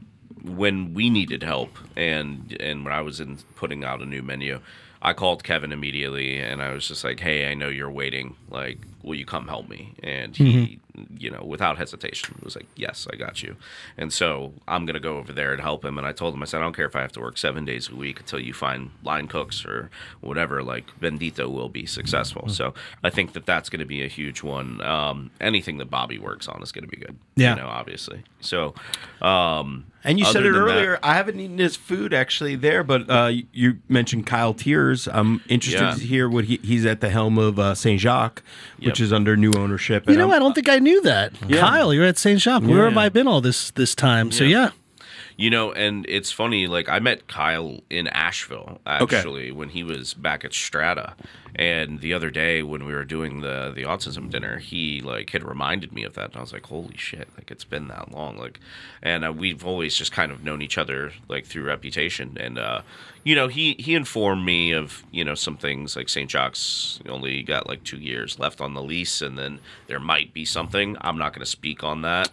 when 0.44 0.94
we 0.94 1.10
needed 1.10 1.42
help, 1.42 1.76
and 1.96 2.56
and 2.60 2.84
when 2.84 2.92
I 2.94 3.00
was 3.00 3.18
in 3.20 3.38
putting 3.56 3.82
out 3.84 4.00
a 4.00 4.06
new 4.06 4.22
menu, 4.22 4.60
I 5.02 5.12
called 5.12 5.42
Kevin 5.42 5.72
immediately, 5.72 6.38
and 6.38 6.62
I 6.62 6.72
was 6.72 6.86
just 6.86 7.02
like, 7.02 7.18
"Hey, 7.20 7.50
I 7.50 7.54
know 7.54 7.68
you're 7.68 7.90
waiting. 7.90 8.36
Like, 8.48 8.78
will 9.02 9.16
you 9.16 9.26
come 9.26 9.48
help 9.48 9.68
me?" 9.68 9.94
And 10.02 10.36
he, 10.36 10.78
you 11.18 11.30
know, 11.30 11.42
without 11.44 11.78
hesitation, 11.78 12.38
was 12.42 12.56
like, 12.56 12.66
"Yes, 12.76 13.06
I 13.12 13.16
got 13.16 13.42
you." 13.42 13.56
And 13.96 14.12
so 14.12 14.52
I'm 14.66 14.86
gonna 14.86 15.00
go 15.00 15.18
over 15.18 15.32
there 15.32 15.52
and 15.52 15.60
help 15.60 15.84
him. 15.84 15.98
And 15.98 16.06
I 16.06 16.12
told 16.12 16.34
him, 16.34 16.42
I 16.42 16.46
said, 16.46 16.58
"I 16.58 16.64
don't 16.64 16.74
care 16.76 16.86
if 16.86 16.96
I 16.96 17.00
have 17.00 17.12
to 17.12 17.20
work 17.20 17.38
seven 17.38 17.64
days 17.64 17.88
a 17.88 17.94
week 17.96 18.20
until 18.20 18.40
you 18.40 18.52
find 18.52 18.90
line 19.02 19.28
cooks 19.28 19.64
or 19.64 19.90
whatever. 20.20 20.62
Like, 20.62 20.86
Bendito 21.00 21.50
will 21.50 21.68
be 21.68 21.86
successful." 21.86 22.48
So 22.48 22.74
I 23.02 23.10
think 23.10 23.32
that 23.32 23.46
that's 23.46 23.68
going 23.68 23.80
to 23.80 23.86
be 23.86 24.02
a 24.02 24.08
huge 24.08 24.42
one. 24.42 24.80
Um, 24.82 25.30
anything 25.40 25.78
that 25.78 25.90
Bobby 25.90 26.18
works 26.18 26.48
on 26.48 26.62
is 26.62 26.72
going 26.72 26.84
to 26.84 26.88
be 26.88 26.96
good. 26.96 27.16
Yeah. 27.36 27.54
you 27.54 27.62
know, 27.62 27.68
obviously. 27.68 28.22
So, 28.40 28.74
um, 29.20 29.86
And 30.04 30.18
you 30.18 30.24
said 30.24 30.36
it 30.46 30.52
than 30.52 30.52
that- 30.52 30.58
earlier. 30.60 30.98
I 31.02 31.14
haven't 31.14 31.40
eaten 31.40 31.58
his 31.58 31.76
food 31.76 32.14
actually 32.14 32.54
there, 32.56 32.82
but 32.84 33.10
uh, 33.10 33.32
you 33.52 33.78
mentioned 33.88 34.26
Kyle 34.26 34.54
Teears. 34.54 35.08
I'm 35.12 35.42
interested 35.48 35.80
Yeah. 35.82 35.94
to 35.94 36.00
hear 36.00 36.28
what 36.28 36.44
he, 36.44 36.58
he's 36.62 36.86
at 36.86 37.00
the 37.00 37.10
helm 37.10 37.36
of 37.38 37.58
uh, 37.58 37.74
Saint 37.74 38.00
Jacques, 38.00 38.42
which 38.80 39.00
is 39.00 39.12
under 39.12 39.36
new 39.36 39.52
ownership. 39.56 40.06
You 40.06 40.12
and 40.12 40.18
know, 40.18 40.28
I'm- 40.30 40.36
I 40.36 40.38
don't 40.38 40.54
think 40.54 40.68
I 40.68 40.78
knew 40.78 41.00
that. 41.02 41.32
Yeah. 41.48 41.60
Kyle, 41.60 41.92
you're 41.92 42.04
at 42.06 42.16
St. 42.18 42.40
Jacques. 42.40 42.62
Where 42.62 42.84
have 42.88 42.96
I 42.96 43.08
been 43.08 43.26
all 43.26 43.40
this 43.40 43.70
this 43.72 43.94
time? 43.94 44.30
So 44.30 44.44
yeah, 44.44 44.70
You 45.36 45.50
know, 45.50 45.72
and 45.72 46.04
it's 46.08 46.30
funny. 46.32 46.66
Like 46.68 46.88
I 46.88 46.98
met 47.00 47.26
Kyle 47.28 47.80
in 47.90 48.06
Asheville 48.08 48.80
actually 48.86 49.50
when 49.52 49.68
he 49.70 49.82
was 49.84 50.14
back 50.14 50.44
at 50.44 50.52
Strada, 50.52 51.14
and 51.58 52.00
the 52.00 52.14
other 52.14 52.30
day 52.30 52.62
when 52.62 52.84
we 52.86 52.94
were 52.94 53.04
doing 53.04 53.40
the 53.40 53.72
the 53.74 53.82
autism 53.82 54.30
dinner, 54.30 54.58
he 54.58 55.00
like 55.00 55.30
had 55.30 55.42
reminded 55.42 55.92
me 55.92 56.04
of 56.04 56.14
that, 56.14 56.26
and 56.30 56.36
I 56.36 56.40
was 56.40 56.52
like, 56.52 56.66
"Holy 56.66 56.96
shit! 56.96 57.28
Like 57.36 57.50
it's 57.50 57.64
been 57.64 57.88
that 57.88 58.12
long." 58.12 58.38
Like, 58.38 58.60
and 59.02 59.24
uh, 59.24 59.32
we've 59.32 59.64
always 59.66 59.96
just 59.96 60.12
kind 60.12 60.30
of 60.32 60.44
known 60.44 60.62
each 60.62 60.78
other 60.78 61.12
like 61.28 61.44
through 61.46 61.64
reputation, 61.64 62.36
and 62.38 62.58
uh, 62.58 62.82
you 63.24 63.34
know, 63.34 63.48
he 63.48 63.74
he 63.78 63.94
informed 63.94 64.44
me 64.46 64.70
of 64.72 65.02
you 65.10 65.24
know 65.24 65.34
some 65.34 65.56
things 65.56 65.96
like 65.96 66.08
St. 66.08 66.30
Jacques 66.30 66.56
only 67.08 67.42
got 67.42 67.68
like 67.68 67.82
two 67.82 67.98
years 67.98 68.38
left 68.38 68.60
on 68.60 68.74
the 68.74 68.82
lease, 68.82 69.20
and 69.20 69.36
then 69.36 69.58
there 69.88 69.98
might 70.00 70.32
be 70.32 70.44
something. 70.44 70.96
I'm 71.00 71.18
not 71.18 71.32
going 71.32 71.44
to 71.44 71.50
speak 71.50 71.82
on 71.82 72.02
that 72.02 72.30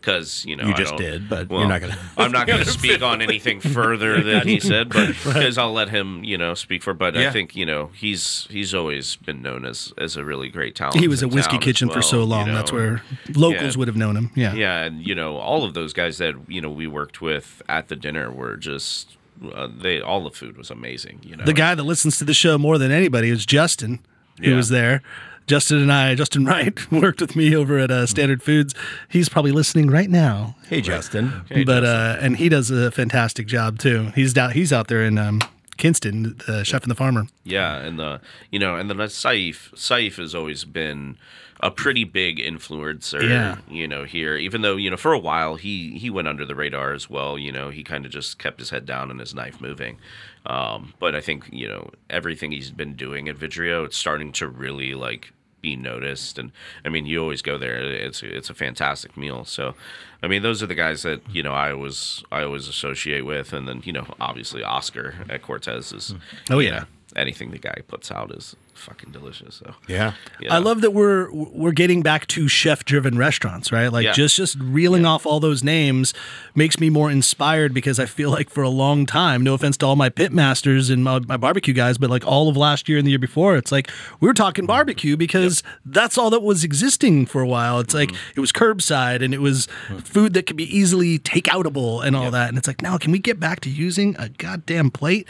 because 0.00 0.44
you 0.44 0.56
know 0.56 0.66
You 0.66 0.74
I 0.74 0.76
just 0.76 0.90
don't- 0.92 1.00
did, 1.00 1.28
but 1.28 1.50
you're 1.50 1.66
not 1.66 1.80
gonna- 1.80 1.98
I'm 2.16 2.32
not 2.32 2.46
going 2.46 2.58
to 2.64 2.70
speak 2.70 3.02
on 3.02 3.22
anything 3.22 3.60
further 3.60 4.22
than 4.22 4.46
he 4.46 4.60
said, 4.60 4.90
but 4.90 5.08
because 5.24 5.56
I'll 5.58 5.72
let 5.72 5.88
him, 5.88 6.22
you 6.24 6.36
know, 6.38 6.54
speak 6.54 6.82
for. 6.82 6.92
But 6.94 7.16
I 7.16 7.30
think 7.30 7.56
you 7.56 7.64
know 7.66 7.90
he's 7.94 8.33
he's 8.50 8.74
always 8.74 9.16
been 9.16 9.42
known 9.42 9.64
as 9.64 9.92
as 9.98 10.16
a 10.16 10.24
really 10.24 10.48
great 10.48 10.74
talent. 10.74 10.98
he 11.00 11.08
was 11.08 11.22
in 11.22 11.28
at 11.30 11.34
Whiskey 11.34 11.50
town 11.52 11.58
as 11.60 11.64
Kitchen 11.64 11.88
for 11.88 11.94
well, 11.96 12.02
so 12.02 12.18
you 12.18 12.24
long. 12.24 12.46
That's 12.52 12.72
where 12.72 13.02
locals 13.34 13.74
Yeah. 13.74 13.78
would 13.78 13.88
have 13.88 13.96
known 13.96 14.16
him. 14.16 14.30
Yeah. 14.34 14.54
Yeah, 14.54 14.82
and 14.84 15.06
you 15.06 15.14
know 15.14 15.36
all 15.36 15.64
of 15.64 15.74
those 15.74 15.92
guys 15.92 16.18
that 16.18 16.34
you 16.48 16.60
know 16.60 16.70
we 16.70 16.86
worked 16.86 17.20
with 17.20 17.62
at 17.68 17.88
the 17.88 17.96
dinner 17.96 18.30
were 18.30 18.56
just 18.56 19.16
uh, 19.54 19.68
they 19.76 20.00
all 20.00 20.22
the 20.24 20.30
food 20.30 20.56
was 20.56 20.70
amazing. 20.70 21.20
You 21.22 21.36
know 21.36 21.44
The 21.44 21.52
guy 21.52 21.74
that 21.74 21.82
listens 21.82 22.18
to 22.18 22.24
the 22.24 22.34
show 22.34 22.56
more 22.58 22.78
than 22.78 22.90
anybody 22.92 23.30
is 23.30 23.44
Justin, 23.46 24.00
who 24.40 24.50
Yeah. 24.50 24.56
was 24.56 24.68
there. 24.68 25.02
Justin 25.46 25.76
and 25.82 25.92
I, 25.92 26.14
Justin 26.14 26.46
Wright, 26.46 26.90
worked 26.90 27.20
with 27.20 27.36
me 27.36 27.54
over 27.54 27.78
at 27.78 27.90
uh, 27.90 28.06
Standard 28.06 28.42
Foods. 28.42 28.74
He's 29.10 29.28
probably 29.28 29.52
listening 29.52 29.90
right 29.90 30.08
now. 30.08 30.56
Hey, 30.68 30.80
Justin. 30.80 31.42
Hey, 31.50 31.64
but 31.64 31.82
Justin. 31.82 31.84
uh, 31.84 32.18
and 32.22 32.36
he 32.38 32.48
does 32.48 32.70
a 32.70 32.90
fantastic 32.90 33.46
job 33.46 33.78
too. 33.78 34.10
He's 34.14 34.32
down. 34.32 34.52
He's 34.52 34.72
out 34.72 34.88
there 34.88 35.04
in 35.04 35.18
um, 35.18 35.42
Kinston, 35.76 36.36
the 36.46 36.64
chef 36.64 36.82
and 36.82 36.90
the 36.90 36.94
farmer. 36.94 37.26
Yeah, 37.44 37.76
and 37.76 37.98
the 37.98 38.20
you 38.50 38.58
know, 38.58 38.76
and 38.76 38.88
then 38.88 38.96
Saif 38.98 39.72
Saif 39.74 40.16
has 40.16 40.34
always 40.34 40.64
been 40.64 41.16
a 41.60 41.70
pretty 41.70 42.04
big 42.04 42.38
influencer. 42.38 43.26
Yeah. 43.28 43.56
you 43.68 43.86
know, 43.88 44.04
here 44.04 44.36
even 44.36 44.62
though 44.62 44.76
you 44.76 44.90
know 44.90 44.96
for 44.96 45.12
a 45.12 45.18
while 45.18 45.56
he 45.56 45.98
he 45.98 46.10
went 46.10 46.28
under 46.28 46.44
the 46.44 46.54
radar 46.54 46.92
as 46.92 47.08
well. 47.08 47.38
You 47.38 47.52
know, 47.52 47.70
he 47.70 47.82
kind 47.82 48.04
of 48.04 48.12
just 48.12 48.38
kept 48.38 48.60
his 48.60 48.70
head 48.70 48.86
down 48.86 49.10
and 49.10 49.20
his 49.20 49.34
knife 49.34 49.60
moving. 49.60 49.98
Um, 50.46 50.94
but 50.98 51.14
I 51.14 51.20
think 51.20 51.48
you 51.52 51.68
know 51.68 51.90
everything 52.10 52.52
he's 52.52 52.70
been 52.70 52.94
doing 52.94 53.28
at 53.28 53.36
Vidrio, 53.36 53.84
it's 53.84 53.96
starting 53.96 54.32
to 54.32 54.48
really 54.48 54.94
like 54.94 55.32
be 55.64 55.76
noticed. 55.76 56.38
And 56.38 56.52
I 56.84 56.88
mean, 56.90 57.06
you 57.06 57.20
always 57.20 57.42
go 57.42 57.56
there; 57.58 57.76
it's 57.82 58.22
it's 58.22 58.50
a 58.50 58.54
fantastic 58.54 59.16
meal. 59.16 59.44
So, 59.44 59.74
I 60.22 60.28
mean, 60.28 60.42
those 60.42 60.62
are 60.62 60.66
the 60.66 60.74
guys 60.74 61.02
that 61.02 61.20
you 61.30 61.42
know 61.42 61.52
I 61.52 61.72
was 61.74 62.22
I 62.30 62.42
always 62.44 62.68
associate 62.68 63.24
with, 63.24 63.52
and 63.52 63.66
then 63.66 63.80
you 63.84 63.92
know 63.92 64.06
obviously 64.20 64.62
Oscar 64.62 65.14
at 65.28 65.42
Cortez 65.42 65.92
is 65.92 66.14
Oh, 66.50 66.58
you 66.60 66.68
yeah. 66.68 66.78
know, 66.80 66.84
anything 67.16 67.50
the 67.50 67.58
guy 67.58 67.78
puts 67.88 68.10
out 68.10 68.30
is 68.30 68.54
fucking 68.74 69.10
delicious. 69.12 69.56
So 69.56 69.74
Yeah. 69.88 70.14
yeah. 70.40 70.54
I 70.54 70.58
love 70.58 70.80
that 70.82 70.90
we're 70.92 71.30
we're 71.32 71.72
getting 71.72 72.02
back 72.02 72.26
to 72.28 72.48
chef 72.48 72.84
driven 72.84 73.16
restaurants, 73.18 73.72
right? 73.72 73.88
Like 73.92 74.04
Yeah. 74.04 74.12
just 74.12 74.36
just 74.36 74.56
reeling 74.60 75.04
off 75.06 75.26
all 75.26 75.40
those 75.40 75.62
names 75.64 76.12
makes 76.54 76.78
me 76.80 76.90
more 76.90 77.10
inspired 77.10 77.72
because 77.74 77.98
I 77.98 78.06
feel 78.06 78.30
like 78.30 78.50
for 78.50 78.62
a 78.62 78.68
long 78.68 79.06
time, 79.06 79.42
no 79.42 79.54
offense 79.54 79.76
to 79.78 79.86
all 79.86 79.96
my 79.96 80.08
pit 80.08 80.32
masters 80.32 80.90
and 80.90 81.02
my, 81.04 81.18
my 81.20 81.36
barbecue 81.36 81.74
guys, 81.74 81.98
but 81.98 82.10
like 82.10 82.26
all 82.26 82.48
of 82.48 82.56
last 82.56 82.88
year 82.88 82.98
and 82.98 83.06
the 83.06 83.10
year 83.10 83.18
before, 83.18 83.56
it's 83.56 83.72
like 83.72 83.90
we 84.20 84.28
were 84.28 84.34
talking 84.34 84.66
barbecue 84.66 85.16
because 85.16 85.62
that's 85.84 86.18
all 86.18 86.30
that 86.30 86.42
was 86.42 86.64
existing 86.64 87.26
for 87.26 87.40
a 87.42 87.46
while. 87.46 87.78
It's 87.80 87.94
like 87.94 88.10
Mm-hmm. 88.10 88.32
it 88.36 88.40
was 88.40 88.52
curbside 88.52 89.22
and 89.22 89.32
it 89.32 89.40
was 89.40 89.66
food 90.04 90.34
that 90.34 90.46
could 90.46 90.56
be 90.56 90.76
easily 90.76 91.18
take 91.18 91.44
outable 91.44 92.04
and 92.04 92.14
all 92.14 92.30
that. 92.30 92.48
And 92.48 92.58
it's 92.58 92.68
like 92.68 92.82
now 92.82 92.98
can 92.98 93.12
we 93.12 93.18
get 93.18 93.40
back 93.40 93.60
to 93.60 93.70
using 93.70 94.14
a 94.18 94.28
goddamn 94.28 94.90
plate? 94.90 95.26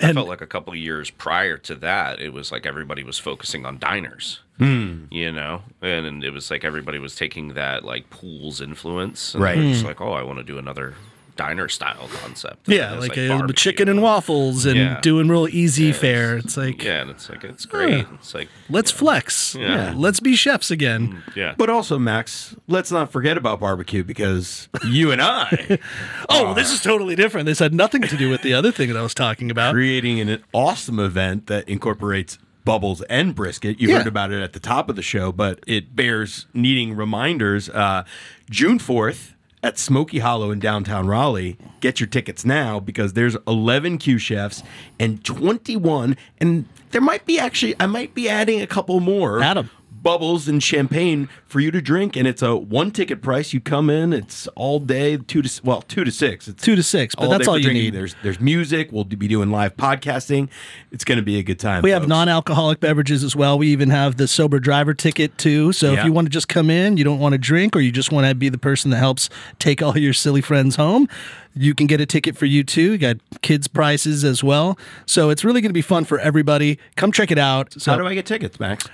I 0.00 0.06
And 0.08 0.14
felt 0.14 0.28
like 0.28 0.40
a 0.40 0.46
couple 0.46 0.72
of 0.72 0.78
years 0.78 1.10
prior 1.10 1.56
to 1.58 1.74
that, 1.76 2.20
it 2.20 2.32
was 2.32 2.52
like 2.52 2.66
everybody 2.88 3.04
was 3.04 3.18
focusing 3.18 3.66
on 3.66 3.78
diners. 3.78 4.40
Hmm. 4.56 5.04
You 5.10 5.30
know, 5.30 5.62
and, 5.82 6.06
and 6.06 6.24
it 6.24 6.30
was 6.30 6.50
like 6.50 6.64
everybody 6.64 6.98
was 6.98 7.14
taking 7.14 7.48
that 7.54 7.84
like 7.84 8.08
pools 8.08 8.60
influence, 8.62 9.34
and 9.34 9.42
Right. 9.44 9.58
they 9.58 9.68
were 9.68 9.74
Hmm. 9.76 9.84
like, 9.86 10.00
oh, 10.00 10.12
I 10.12 10.22
want 10.22 10.38
to 10.38 10.42
do 10.44 10.56
another 10.58 10.94
diner 11.36 11.68
style 11.68 12.08
concept. 12.14 12.66
And 12.66 12.74
yeah, 12.76 12.94
it's 12.96 13.06
like, 13.08 13.16
a 13.16 13.52
chicken 13.52 13.88
and 13.88 14.02
waffles 14.02 14.64
and 14.66 14.76
Yeah. 14.76 15.00
doing 15.02 15.28
real 15.28 15.46
easy 15.48 15.92
fare. 15.92 16.36
It's 16.38 16.56
like 16.56 16.82
Yeah, 16.82 17.02
and 17.02 17.10
it's 17.10 17.28
like 17.30 17.44
it's 17.44 17.64
great. 17.66 18.06
It's 18.14 18.34
like 18.34 18.48
Let's 18.70 18.90
flex. 18.90 19.54
Yeah. 19.54 19.92
Let's 19.94 20.18
be 20.18 20.34
chefs 20.34 20.72
again. 20.72 21.22
yeah, 21.36 21.54
But 21.56 21.70
also, 21.70 21.96
Max, 21.96 22.56
let's 22.66 22.90
not 22.90 23.12
forget 23.12 23.36
about 23.36 23.60
barbecue 23.60 24.02
because 24.02 24.68
you 24.88 25.12
and 25.12 25.22
I 25.22 25.78
Oh, 26.30 26.54
this 26.54 26.72
is 26.72 26.82
totally 26.82 27.14
different. 27.14 27.46
This 27.46 27.60
had 27.60 27.72
nothing 27.74 28.02
to 28.02 28.16
do 28.16 28.30
with 28.30 28.42
the 28.42 28.54
other 28.54 28.72
thing 28.72 28.88
that 28.88 28.98
I 28.98 29.02
was 29.02 29.14
talking 29.14 29.48
about. 29.52 29.72
creating 29.74 30.18
an 30.20 30.42
awesome 30.52 30.98
event 30.98 31.46
that 31.46 31.68
incorporates 31.68 32.38
bubbles 32.68 33.00
and 33.08 33.34
brisket. 33.34 33.80
You 33.80 33.88
Yeah. 33.88 33.98
heard 33.98 34.06
about 34.06 34.30
it 34.30 34.42
at 34.42 34.52
the 34.52 34.60
top 34.60 34.90
of 34.90 34.96
the 34.96 35.00
show, 35.02 35.32
but 35.32 35.58
it 35.66 35.96
bears 35.96 36.44
needing 36.52 36.94
reminders. 36.94 37.70
Uh, 37.70 38.04
June 38.50 38.78
4th 38.78 39.32
at 39.62 39.78
Smoky 39.78 40.18
Hollow 40.18 40.50
in 40.50 40.58
downtown 40.58 41.06
Raleigh. 41.06 41.56
Get 41.80 41.98
your 41.98 42.06
tickets 42.08 42.44
now 42.44 42.78
because 42.78 43.14
there's 43.14 43.38
11 43.46 43.96
Q 43.96 44.18
chefs 44.18 44.62
and 45.00 45.24
21, 45.24 46.14
and 46.42 46.66
there 46.90 47.00
might 47.00 47.24
be 47.24 47.38
actually, 47.38 47.74
I 47.80 47.86
might 47.86 48.14
be 48.14 48.28
adding 48.28 48.60
a 48.60 48.66
couple 48.66 49.00
more. 49.00 49.42
Add 49.42 49.56
'em. 49.56 49.70
Bubbles 50.02 50.48
and 50.48 50.62
champagne 50.62 51.28
for 51.46 51.60
you 51.60 51.70
to 51.70 51.80
drink, 51.80 52.16
and 52.16 52.26
it's 52.26 52.42
a 52.42 52.56
one 52.56 52.90
ticket 52.90 53.22
price. 53.22 53.52
You 53.52 53.60
come 53.60 53.90
in, 53.90 54.12
it's 54.12 54.46
all 54.48 54.78
day, 54.80 55.16
two 55.16 55.42
to 55.42 55.60
well, 55.64 55.82
two 55.82 56.04
to 56.04 56.10
six. 56.10 56.48
It's 56.48 56.62
Two 56.62 56.76
to 56.76 56.82
six, 56.82 57.14
but 57.14 57.28
that's 57.28 57.48
all 57.48 57.56
you 57.58 57.64
drinking. 57.64 57.82
need. 57.84 57.94
There's 57.94 58.14
there's 58.22 58.40
music. 58.40 58.90
We'll 58.92 59.04
be 59.04 59.28
doing 59.28 59.50
live 59.50 59.76
podcasting. 59.76 60.48
It's 60.92 61.04
going 61.04 61.16
to 61.16 61.22
be 61.22 61.38
a 61.38 61.42
good 61.42 61.58
time. 61.58 61.82
We 61.82 61.90
have 61.90 62.06
non-alcoholic 62.08 62.80
beverages 62.80 63.24
as 63.24 63.34
well. 63.34 63.58
We 63.58 63.68
even 63.68 63.90
have 63.90 64.16
the 64.16 64.28
sober 64.28 64.58
driver 64.60 64.94
ticket 64.94 65.36
too. 65.38 65.72
So 65.72 65.92
if 65.92 66.04
you 66.04 66.12
want 66.12 66.26
to 66.26 66.30
just 66.30 66.48
come 66.48 66.70
in, 66.70 66.96
you 66.96 67.04
don't 67.04 67.18
want 67.18 67.32
to 67.32 67.38
drink, 67.38 67.74
or 67.74 67.80
you 67.80 67.90
just 67.92 68.12
want 68.12 68.26
to 68.26 68.34
be 68.34 68.48
the 68.48 68.58
person 68.58 68.90
that 68.90 68.98
helps 68.98 69.28
take 69.58 69.82
all 69.82 69.96
your 69.96 70.12
silly 70.12 70.40
friends 70.40 70.76
home, 70.76 71.08
you 71.54 71.74
can 71.74 71.86
get 71.86 72.00
a 72.00 72.06
ticket 72.06 72.36
for 72.36 72.46
you 72.46 72.62
too. 72.62 72.92
You 72.92 72.98
got 72.98 73.16
kids 73.42 73.66
prices 73.68 74.24
as 74.24 74.44
well. 74.44 74.78
So 75.06 75.30
it's 75.30 75.44
really 75.44 75.60
going 75.60 75.70
to 75.70 75.74
be 75.74 75.82
fun 75.82 76.04
for 76.04 76.18
everybody. 76.20 76.78
Come 76.96 77.10
check 77.12 77.30
it 77.30 77.38
out. 77.38 77.72
So 77.80 77.92
How 77.92 77.98
do 77.98 78.06
I 78.06 78.14
get 78.14 78.26
tickets, 78.26 78.60
Max? 78.60 78.88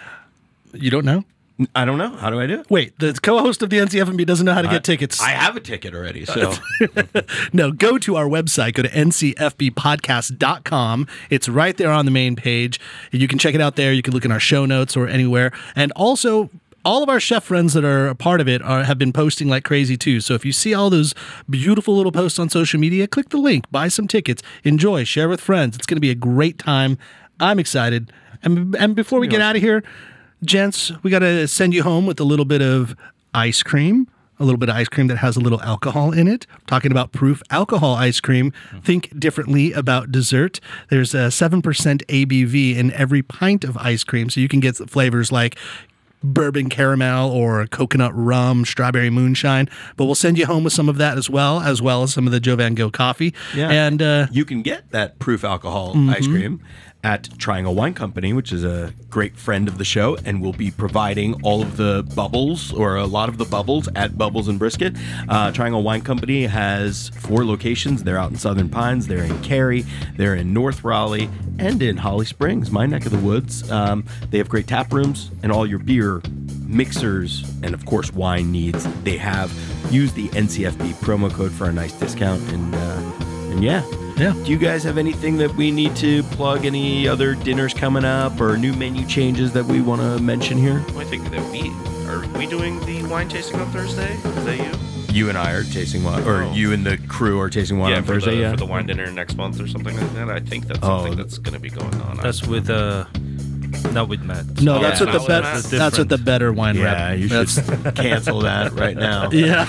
You 0.74 0.90
don't 0.90 1.04
know? 1.04 1.24
I 1.72 1.84
don't 1.84 1.98
know. 1.98 2.10
How 2.10 2.30
do 2.30 2.40
I 2.40 2.48
do 2.48 2.58
it? 2.60 2.68
Wait, 2.68 2.98
the 2.98 3.12
co-host 3.12 3.62
of 3.62 3.70
the 3.70 3.78
NCF&B 3.78 4.24
doesn't 4.24 4.44
know 4.44 4.54
how 4.54 4.62
to 4.62 4.66
get 4.66 4.82
tickets. 4.82 5.20
I 5.20 5.30
have 5.30 5.56
a 5.56 5.60
ticket 5.60 5.94
already. 5.94 6.24
So 6.24 6.52
No, 7.52 7.70
go 7.70 7.96
to 7.98 8.16
our 8.16 8.26
website, 8.26 8.74
go 8.74 8.82
to 8.82 8.88
ncfbpodcast.com. 8.88 11.06
It's 11.30 11.48
right 11.48 11.76
there 11.76 11.92
on 11.92 12.06
the 12.06 12.10
main 12.10 12.34
page. 12.34 12.80
You 13.12 13.28
can 13.28 13.38
check 13.38 13.54
it 13.54 13.60
out 13.60 13.76
there. 13.76 13.92
You 13.92 14.02
can 14.02 14.14
look 14.14 14.24
in 14.24 14.32
our 14.32 14.40
show 14.40 14.66
notes 14.66 14.96
or 14.96 15.06
anywhere. 15.06 15.52
And 15.76 15.92
also, 15.92 16.50
all 16.84 17.04
of 17.04 17.08
our 17.08 17.20
chef 17.20 17.44
friends 17.44 17.72
that 17.74 17.84
are 17.84 18.08
a 18.08 18.16
part 18.16 18.40
of 18.40 18.48
it 18.48 18.60
are, 18.62 18.82
have 18.82 18.98
been 18.98 19.12
posting 19.12 19.46
like 19.48 19.62
crazy 19.62 19.96
too. 19.96 20.20
So 20.20 20.34
if 20.34 20.44
you 20.44 20.50
see 20.50 20.74
all 20.74 20.90
those 20.90 21.14
beautiful 21.48 21.96
little 21.96 22.10
posts 22.12 22.40
on 22.40 22.50
social 22.50 22.80
media, 22.80 23.06
click 23.06 23.28
the 23.28 23.38
link, 23.38 23.70
buy 23.70 23.86
some 23.86 24.08
tickets, 24.08 24.42
enjoy, 24.64 25.04
share 25.04 25.28
with 25.28 25.40
friends. 25.40 25.76
It's 25.76 25.86
going 25.86 25.96
to 25.96 26.00
be 26.00 26.10
a 26.10 26.16
great 26.16 26.58
time. 26.58 26.98
I'm 27.38 27.60
excited. 27.60 28.12
And, 28.42 28.74
and 28.74 28.96
before 28.96 29.20
we 29.20 29.28
get 29.28 29.40
out 29.40 29.54
of 29.56 29.62
here, 29.62 29.84
gents, 30.44 30.92
we 31.02 31.10
got 31.10 31.20
to 31.20 31.46
send 31.48 31.74
you 31.74 31.82
home 31.82 32.06
with 32.06 32.20
a 32.20 32.24
little 32.24 32.44
bit 32.44 32.62
of 32.62 32.94
ice 33.34 33.62
cream 33.62 34.08
a 34.40 34.44
little 34.44 34.58
bit 34.58 34.68
of 34.68 34.74
ice 34.74 34.88
cream 34.88 35.06
that 35.06 35.18
has 35.18 35.36
a 35.36 35.40
little 35.40 35.62
alcohol 35.62 36.10
in 36.10 36.26
it. 36.26 36.44
Talking 36.66 36.90
about 36.90 37.12
proof 37.12 37.40
alcohol 37.50 37.94
ice 37.94 38.18
cream, 38.18 38.52
think 38.82 39.16
differently 39.16 39.72
about 39.72 40.10
dessert. 40.10 40.58
There's 40.90 41.14
a 41.14 41.28
7% 41.28 41.62
ABV 41.62 42.76
in 42.76 42.90
every 42.94 43.22
pint 43.22 43.62
of 43.62 43.76
ice 43.76 44.02
cream, 44.02 44.28
so 44.28 44.40
you 44.40 44.48
can 44.48 44.58
get 44.58 44.74
flavors 44.90 45.30
like 45.30 45.56
bourbon 46.24 46.68
caramel 46.68 47.30
or 47.30 47.64
coconut 47.68 48.10
rum, 48.12 48.64
strawberry 48.64 49.08
moonshine. 49.08 49.68
But 49.96 50.06
we'll 50.06 50.16
send 50.16 50.36
you 50.36 50.46
home 50.46 50.64
with 50.64 50.72
some 50.72 50.88
of 50.88 50.96
that 50.98 51.16
as 51.16 51.30
well, 51.30 51.60
as 51.60 51.80
well 51.80 52.02
as 52.02 52.12
some 52.12 52.26
of 52.26 52.32
the 52.32 52.40
Joe 52.40 52.56
Van 52.56 52.74
Gogh 52.74 52.90
coffee. 52.90 53.32
Yeah. 53.54 53.70
And 53.70 54.02
uh, 54.02 54.26
you 54.32 54.44
can 54.44 54.62
get 54.62 54.90
that 54.90 55.20
proof 55.20 55.44
alcohol 55.44 55.94
Mm-hmm. 55.94 56.10
ice 56.10 56.26
cream 56.26 56.60
at 57.04 57.28
Triangle 57.38 57.74
Wine 57.74 57.94
Company, 57.94 58.32
which 58.32 58.52
is 58.52 58.64
a 58.64 58.92
great 59.10 59.36
friend 59.36 59.68
of 59.68 59.78
the 59.78 59.84
show, 59.84 60.16
and 60.24 60.42
will 60.42 60.54
be 60.54 60.70
providing 60.70 61.40
all 61.42 61.62
of 61.62 61.76
the 61.76 62.02
bubbles 62.16 62.72
or 62.72 62.96
a 62.96 63.04
lot 63.04 63.28
of 63.28 63.36
the 63.38 63.44
bubbles 63.44 63.88
at 63.94 64.16
Bubbles 64.16 64.48
and 64.48 64.58
Brisket. 64.58 64.96
Uh, 65.28 65.52
Triangle 65.52 65.82
Wine 65.82 66.00
Company 66.00 66.46
has 66.46 67.10
four 67.10 67.44
locations. 67.44 68.02
They're 68.02 68.18
out 68.18 68.30
in 68.30 68.38
Southern 68.38 68.70
Pines, 68.70 69.06
they're 69.06 69.22
in 69.22 69.40
Cary, 69.42 69.84
they're 70.16 70.34
in 70.34 70.52
North 70.52 70.82
Raleigh, 70.82 71.28
and 71.58 71.82
in 71.82 71.98
Holly 71.98 72.24
Springs, 72.24 72.70
my 72.70 72.86
neck 72.86 73.04
of 73.04 73.12
the 73.12 73.18
woods. 73.18 73.70
Um, 73.70 74.04
they 74.30 74.38
have 74.38 74.48
great 74.48 74.66
tap 74.66 74.92
rooms 74.92 75.30
and 75.42 75.52
all 75.52 75.66
your 75.66 75.78
beer 75.78 76.22
mixers 76.66 77.44
and 77.62 77.74
of 77.74 77.84
course 77.84 78.10
wine 78.12 78.50
needs 78.50 78.84
they 79.02 79.18
have 79.18 79.52
use 79.92 80.12
the 80.14 80.28
ncfb 80.30 80.92
promo 80.94 81.30
code 81.30 81.52
for 81.52 81.68
a 81.68 81.72
nice 81.72 81.92
discount 81.92 82.40
and 82.52 82.74
uh, 82.74 83.12
and 83.52 83.62
yeah 83.62 83.84
Yeah. 84.16 84.32
do 84.44 84.50
you 84.50 84.58
guys 84.58 84.84
have 84.84 84.96
anything 84.96 85.38
that 85.38 85.54
we 85.56 85.70
need 85.72 85.96
to 85.96 86.22
plug 86.24 86.64
any 86.64 87.08
other 87.08 87.34
dinners 87.34 87.74
coming 87.74 88.04
up 88.04 88.40
or 88.40 88.56
new 88.56 88.72
menu 88.72 89.04
changes 89.06 89.52
that 89.54 89.64
we 89.64 89.80
want 89.80 90.00
to 90.02 90.20
mention 90.22 90.56
here 90.56 90.84
I 90.96 91.04
think 91.04 91.28
that 91.30 91.42
we 91.50 91.70
are 92.08 92.24
we 92.38 92.46
doing 92.46 92.78
the 92.86 93.02
wine 93.04 93.28
tasting 93.28 93.58
on 93.60 93.70
Thursday. 93.72 94.12
Is 94.14 94.44
that 94.44 94.56
you? 94.58 94.70
you 95.14 95.28
and 95.28 95.38
i 95.38 95.52
are 95.52 95.62
tasting 95.64 96.02
wine 96.04 96.22
or 96.24 96.42
Oh. 96.44 96.52
you 96.52 96.72
and 96.72 96.84
the 96.84 96.96
crew 97.08 97.40
are 97.40 97.48
tasting 97.50 97.78
wine 97.78 97.90
yeah, 97.92 97.96
on 97.98 98.02
for 98.04 98.14
thursday 98.14 98.34
the, 98.36 98.40
yeah 98.42 98.50
for 98.52 98.56
the 98.56 98.66
wine 98.66 98.86
dinner 98.86 99.10
next 99.10 99.36
month 99.36 99.60
or 99.60 99.66
something 99.68 99.96
like 99.96 100.12
that. 100.14 100.28
I 100.30 100.40
think 100.40 100.66
that's 100.66 100.80
Oh. 100.82 101.00
something 101.02 101.16
that's 101.16 101.38
going 101.38 101.54
to 101.54 101.60
be 101.60 101.70
going 101.70 101.94
on. 102.02 102.16
That's 102.18 102.46
with 102.46 102.68
uh, 102.70 103.04
not 103.92 104.08
with 104.08 104.22
Matt. 104.22 104.44
no, 104.62 104.76
Oh, 104.76 104.80
that's 104.82 105.00
yeah. 105.00 105.06
what 105.06 105.12
the 105.12 105.18
That's 105.18 105.26
better 105.28 105.52
different. 105.62 105.78
that's 105.78 105.98
what 105.98 106.08
the 106.08 106.18
better 106.18 106.52
wine 106.52 106.76
yeah 106.76 107.08
rep. 107.10 107.18
you 107.18 107.28
That's- 107.28 107.54
should 107.54 107.94
cancel 108.04 108.40
that 108.40 108.72
right 108.72 108.96
now 108.96 109.30
yeah. 109.32 109.64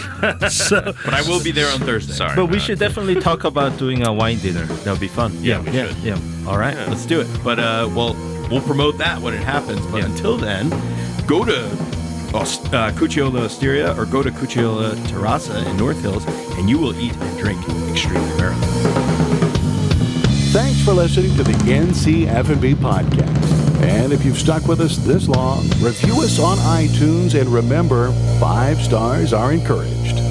so 0.49 0.81
but 1.05 1.13
i 1.13 1.21
will 1.27 1.41
be 1.43 1.51
there 1.51 1.71
on 1.73 1.79
thursday 1.79 2.13
Sorry, 2.13 2.35
But 2.35 2.47
we 2.47 2.59
should 2.59 2.79
definitely 2.79 3.15
talk 3.21 3.43
about 3.43 3.77
doing 3.77 4.05
a 4.05 4.11
wine 4.13 4.39
dinner. 4.39 4.65
That 4.83 4.91
would 4.91 4.99
be 4.99 5.07
fun. 5.07 5.31
Yeah, 5.41 5.59
we 5.61 5.71
should. 5.71 5.95
Yeah. 5.97 6.19
All 6.47 6.57
right, 6.57 6.75
Yeah. 6.75 6.89
let's 6.89 7.05
do 7.05 7.19
it. 7.21 7.27
But 7.43 7.59
uh, 7.59 7.89
well, 7.95 8.13
we'll 8.49 8.61
promote 8.61 8.97
that 8.99 9.21
when 9.21 9.33
it 9.33 9.43
happens. 9.43 9.81
But 9.87 9.99
Yeah. 9.99 10.05
until 10.11 10.37
then, 10.37 10.69
go 11.27 11.43
to 11.45 11.65
Ost- 12.33 12.73
uh, 12.73 12.91
Cucciolo 12.91 13.41
Osteria 13.45 13.95
or 13.97 14.05
go 14.05 14.21
to 14.23 14.29
Cucciolo 14.31 14.93
Terrazza 15.09 15.65
in 15.69 15.77
North 15.77 15.99
Hills, 16.01 16.25
and 16.57 16.69
you 16.69 16.77
will 16.77 16.93
eat 16.99 17.15
and 17.15 17.37
drink 17.39 17.59
extremely 17.89 18.29
American. 18.35 18.61
Thanks 20.51 20.79
for 20.85 20.93
listening 20.93 21.35
to 21.37 21.43
the 21.43 21.53
NCF&B 21.71 22.75
podcast. 22.75 23.44
And 24.05 24.13
if 24.13 24.23
you've 24.23 24.37
stuck 24.37 24.67
with 24.67 24.81
us 24.81 24.97
this 24.97 25.27
long, 25.27 25.63
review 25.79 26.21
us 26.21 26.37
on 26.37 26.59
iTunes 26.59 27.33
and 27.33 27.49
remember, 27.49 28.11
five 28.39 28.79
stars 28.79 29.33
are 29.33 29.51
encouraged. 29.51 30.24